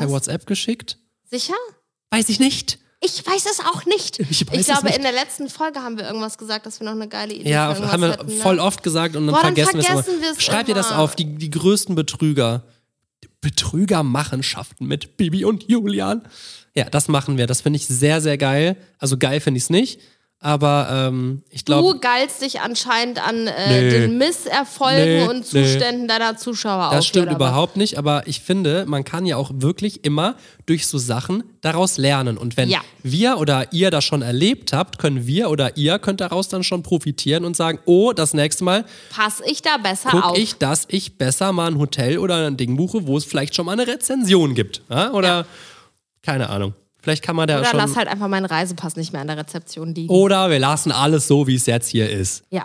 per 0.00 0.10
WhatsApp 0.10 0.46
geschickt? 0.46 0.98
Sicher? 1.30 1.54
Weiß 2.10 2.28
ich 2.28 2.40
nicht. 2.40 2.78
Ich 3.00 3.24
weiß 3.24 3.46
es 3.46 3.60
auch 3.60 3.84
nicht. 3.84 4.18
Ich 4.30 4.42
es 4.50 4.66
glaube, 4.66 4.86
nicht. 4.86 4.96
in 4.96 5.02
der 5.02 5.12
letzten 5.12 5.48
Folge 5.48 5.80
haben 5.80 5.96
wir 5.98 6.04
irgendwas 6.06 6.36
gesagt, 6.36 6.66
dass 6.66 6.80
wir 6.80 6.84
noch 6.84 6.92
eine 6.92 7.06
geile 7.08 7.32
Idee 7.34 7.48
Ja, 7.50 7.68
für 7.74 7.82
irgendwas 7.82 7.92
haben 7.92 8.00
wir 8.02 8.10
hätten, 8.12 8.26
ne? 8.26 8.32
voll 8.42 8.58
oft 8.58 8.82
gesagt 8.82 9.14
und 9.14 9.26
dann 9.26 9.34
Boah, 9.36 9.42
dann 9.42 9.54
vergessen 9.54 9.74
wir 9.74 9.80
es 9.80 9.86
vergessen 9.86 10.14
immer. 10.14 10.22
wir's 10.34 10.42
Schreibt 10.42 10.68
ihr 10.68 10.74
das 10.74 10.90
auf, 10.90 11.14
die, 11.14 11.24
die 11.36 11.50
größten 11.50 11.94
Betrüger. 11.94 12.64
Betrügermachenschaften 13.40 14.86
mit 14.86 15.16
Bibi 15.16 15.44
und 15.44 15.68
Julian. 15.68 16.22
Ja, 16.74 16.84
das 16.90 17.08
machen 17.08 17.38
wir. 17.38 17.46
Das 17.46 17.60
finde 17.60 17.76
ich 17.78 17.86
sehr, 17.86 18.20
sehr 18.20 18.38
geil. 18.38 18.76
Also 18.98 19.16
geil 19.16 19.40
finde 19.40 19.58
ich 19.58 19.64
es 19.64 19.70
nicht. 19.70 20.00
Aber 20.40 20.88
ähm, 21.08 21.42
ich 21.50 21.64
glaube, 21.64 21.94
Du 21.94 21.98
geilst 21.98 22.42
dich 22.42 22.60
anscheinend 22.60 23.18
an 23.26 23.48
äh, 23.48 23.82
Nee. 23.82 23.90
den 23.90 24.18
Misserfolgen 24.18 25.04
Nee, 25.04 25.22
und 25.26 25.52
nee. 25.52 25.64
Zuständen 25.64 26.06
deiner 26.06 26.36
Zuschauer 26.36 26.90
das 26.92 27.00
auf, 27.00 27.04
stimmt 27.06 27.32
überhaupt 27.32 27.76
nicht. 27.76 27.98
Aber 27.98 28.22
ich 28.26 28.38
finde, 28.40 28.84
man 28.86 29.02
kann 29.02 29.26
ja 29.26 29.36
auch 29.36 29.50
wirklich 29.54 30.04
immer 30.04 30.36
durch 30.66 30.86
so 30.86 30.96
Sachen 30.96 31.42
daraus 31.60 31.98
lernen. 31.98 32.38
Und 32.38 32.56
wenn 32.56 32.68
Ja. 32.70 32.82
wir 33.02 33.38
oder 33.38 33.72
ihr 33.72 33.90
das 33.90 34.04
schon 34.04 34.22
erlebt 34.22 34.72
habt, 34.72 34.98
können 35.00 35.26
wir 35.26 35.50
oder 35.50 35.76
ihr 35.76 35.98
könnt 35.98 36.20
daraus 36.20 36.46
dann 36.48 36.62
schon 36.62 36.84
profitieren 36.84 37.44
und 37.44 37.56
sagen, 37.56 37.80
oh, 37.84 38.12
das 38.12 38.32
nächste 38.32 38.62
Mal? 38.62 38.84
Pass 39.10 39.42
ich 39.44 39.60
da 39.62 39.76
besser 39.78 40.10
gucke 40.10 40.24
auf? 40.24 40.38
ich, 40.38 40.54
dass 40.54 40.84
ich 40.88 41.18
besser 41.18 41.52
mal 41.52 41.66
ein 41.66 41.78
Hotel 41.78 42.16
oder 42.18 42.46
ein 42.46 42.56
Ding 42.56 42.76
buche, 42.76 43.08
wo 43.08 43.16
es 43.16 43.24
vielleicht 43.24 43.56
schon 43.56 43.66
mal 43.66 43.72
eine 43.72 43.88
Rezension 43.88 44.54
gibt. 44.54 44.82
Ja? 44.88 45.10
Oder 45.10 45.46
keine 46.22 46.48
Ahnung. 46.48 46.74
Vielleicht 47.00 47.22
kann 47.22 47.36
man 47.36 47.46
da 47.48 47.60
oder 47.60 47.68
schon. 47.70 47.78
lass 47.78 47.96
halt 47.96 48.08
einfach 48.08 48.28
meinen 48.28 48.44
Reisepass 48.46 48.96
nicht 48.96 49.12
mehr 49.12 49.20
an 49.22 49.28
der 49.28 49.36
Rezeption 49.38 49.94
liegen. 49.94 50.12
oder 50.12 50.50
wir 50.50 50.58
lassen 50.58 50.90
alles 50.92 51.26
so, 51.28 51.46
wie 51.46 51.54
es 51.54 51.66
jetzt 51.66 51.88
hier 51.88 52.10
ist. 52.10 52.42
Ja. 52.50 52.64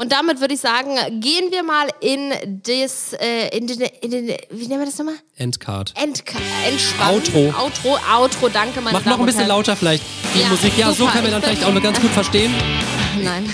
Und 0.00 0.12
damit 0.12 0.40
würde 0.40 0.54
ich 0.54 0.60
sagen, 0.60 0.90
gehen 1.20 1.50
wir 1.50 1.64
mal 1.64 1.88
in 2.00 2.32
das, 2.62 3.14
äh, 3.14 3.48
in 3.56 3.66
den, 3.66 3.80
in 4.00 4.10
den, 4.12 4.28
wie 4.50 4.66
nennen 4.68 4.80
wir 4.80 4.86
das 4.86 4.96
nochmal? 4.98 5.16
Endcard. 5.34 5.92
Endka 6.00 6.38
Entspannen. 6.68 7.14
Outro. 7.16 7.52
Outro, 7.60 7.98
Outro, 8.16 8.48
danke, 8.48 8.80
meine 8.80 8.96
Mach 8.96 9.04
noch 9.04 9.12
Damen 9.12 9.22
ein 9.22 9.26
bisschen 9.26 9.40
Herren. 9.40 9.48
lauter 9.56 9.74
vielleicht 9.74 10.04
die 10.36 10.40
Ja, 10.40 10.48
Musik. 10.50 10.78
Ja, 10.78 10.86
so 10.88 10.92
super. 10.94 11.12
können 11.12 11.24
wir 11.24 11.30
dann 11.32 11.42
vielleicht 11.42 11.64
auch 11.64 11.72
noch 11.72 11.82
ganz 11.82 12.00
gut 12.00 12.10
verstehen. 12.10 12.54
Nein. 13.24 13.50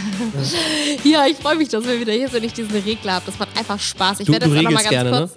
ja, 1.02 1.26
ich 1.26 1.38
freue 1.38 1.56
mich, 1.56 1.68
dass 1.70 1.82
wir 1.86 1.98
wieder 1.98 2.12
hier 2.12 2.28
sind 2.28 2.40
und 2.40 2.44
ich 2.44 2.52
diesen 2.52 2.72
Regler 2.72 3.14
habe. 3.14 3.24
Das 3.26 3.38
macht 3.38 3.56
einfach 3.56 3.80
Spaß. 3.80 4.20
Ich 4.20 4.26
Du- 4.26 4.32
werde 4.32 4.44
jetzt 4.46 4.52
auch 4.58 4.62
noch 4.62 4.70
mal 4.70 4.76
regelst 4.80 4.84
ganz 4.84 4.90
gerne, 4.90 5.10
ne? 5.10 5.18
kurz. 5.20 5.36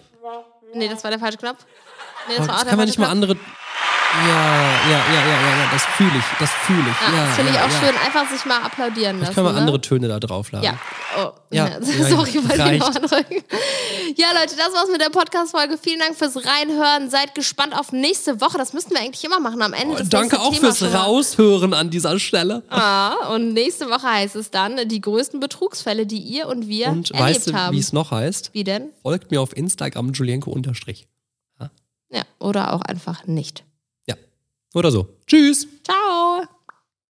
Nee, 0.76 0.88
das 0.90 1.04
war 1.06 1.12
der 1.12 1.20
falsche 1.22 1.38
Knopf. 1.38 1.66
Nee, 2.28 2.34
das 2.36 2.40
Aber 2.40 2.48
war 2.50 2.54
das 2.56 2.64
der 2.64 2.70
kann 2.72 2.78
man 2.80 2.86
nicht 2.88 3.00
mal 3.00 3.06
Knopf. 3.06 3.12
andere. 3.16 3.36
Ja, 4.26 4.26
ja, 4.26 4.90
ja, 4.90 4.98
ja, 5.14 5.42
ja, 5.42 5.58
ja, 5.58 5.70
das 5.72 5.84
fühle 5.86 6.18
ich. 6.18 6.24
Das 6.40 6.50
fühle 6.66 6.80
ich. 6.80 7.08
Ja, 7.08 7.14
Ja, 7.18 7.26
das 7.26 7.36
finde 7.36 7.54
ja, 7.54 7.66
ich 7.68 7.76
auch 7.76 7.80
schön. 7.80 7.96
Einfach 7.98 8.30
sich 8.32 8.46
mal 8.46 8.62
applaudieren 8.62 9.20
lassen. 9.20 9.34
Können 9.36 9.46
wir 9.48 9.52
ne? 9.54 9.60
andere 9.60 9.82
Töne 9.82 10.08
da 10.08 10.20
draufladen? 10.20 10.66
Ja. 10.66 10.80
Oh. 11.18 11.32
Ja, 11.52 11.70
Sorry, 11.82 12.32
ja, 12.32 12.44
wollte 12.44 12.54
ich 12.54 12.60
reicht. 12.60 12.80
noch 12.80 12.96
andrücken. 12.96 13.44
Ja, 14.16 14.28
Leute, 14.34 14.56
das 14.56 14.74
war's 14.74 14.90
mit 14.90 15.02
der 15.02 15.10
Podcast-Folge. 15.10 15.78
Vielen 15.78 16.00
Dank 16.00 16.16
fürs 16.16 16.38
Reinhören. 16.38 17.10
Seid 17.10 17.36
gespannt 17.36 17.78
auf 17.78 17.92
nächste 17.92 18.40
Woche. 18.42 18.58
Das 18.58 18.74
müssten 18.74 18.92
wir 18.92 19.02
eigentlich 19.02 19.24
immer 19.24 19.40
machen 19.40 19.62
am 19.62 19.74
Ende. 19.74 19.98
Oh, 20.02 20.06
danke 20.10 20.40
auch 20.40 20.50
Thema 20.54 20.60
fürs 20.68 20.80
schon 20.80 20.92
mal. 20.94 20.98
Raushören 21.02 21.74
an 21.74 21.90
dieser 21.90 22.18
Stelle. 22.20 22.64
Ah, 22.70 23.34
und 23.36 23.54
nächste 23.54 23.90
Woche 23.90 24.08
heißt 24.10 24.36
es 24.38 24.50
dann 24.50 24.88
die 24.88 25.02
größten 25.02 25.40
Betrugsfälle, 25.40 26.06
die 26.08 26.20
ihr 26.20 26.48
und 26.48 26.68
wir 26.68 26.88
Und 26.88 27.12
erlebt 27.12 27.36
weißt 27.36 27.48
du, 27.50 27.54
haben. 27.54 27.76
wie 27.76 27.80
es 27.80 27.94
noch 27.94 28.12
heißt? 28.12 28.52
Wie 28.54 28.64
denn? 28.64 28.90
Folgt 29.04 29.30
mir 29.30 29.42
auf 29.42 29.56
Instagram 29.56 30.14
Julienko 30.14 30.50
unterstrich. 30.50 31.08
Ja, 32.10 32.24
oder 32.40 32.74
auch 32.74 32.82
einfach 32.82 33.26
nicht. 33.28 33.66
Oder 34.78 34.92
so. 34.92 35.08
Tschüss. 35.26 35.68
Ciao. 35.84 36.44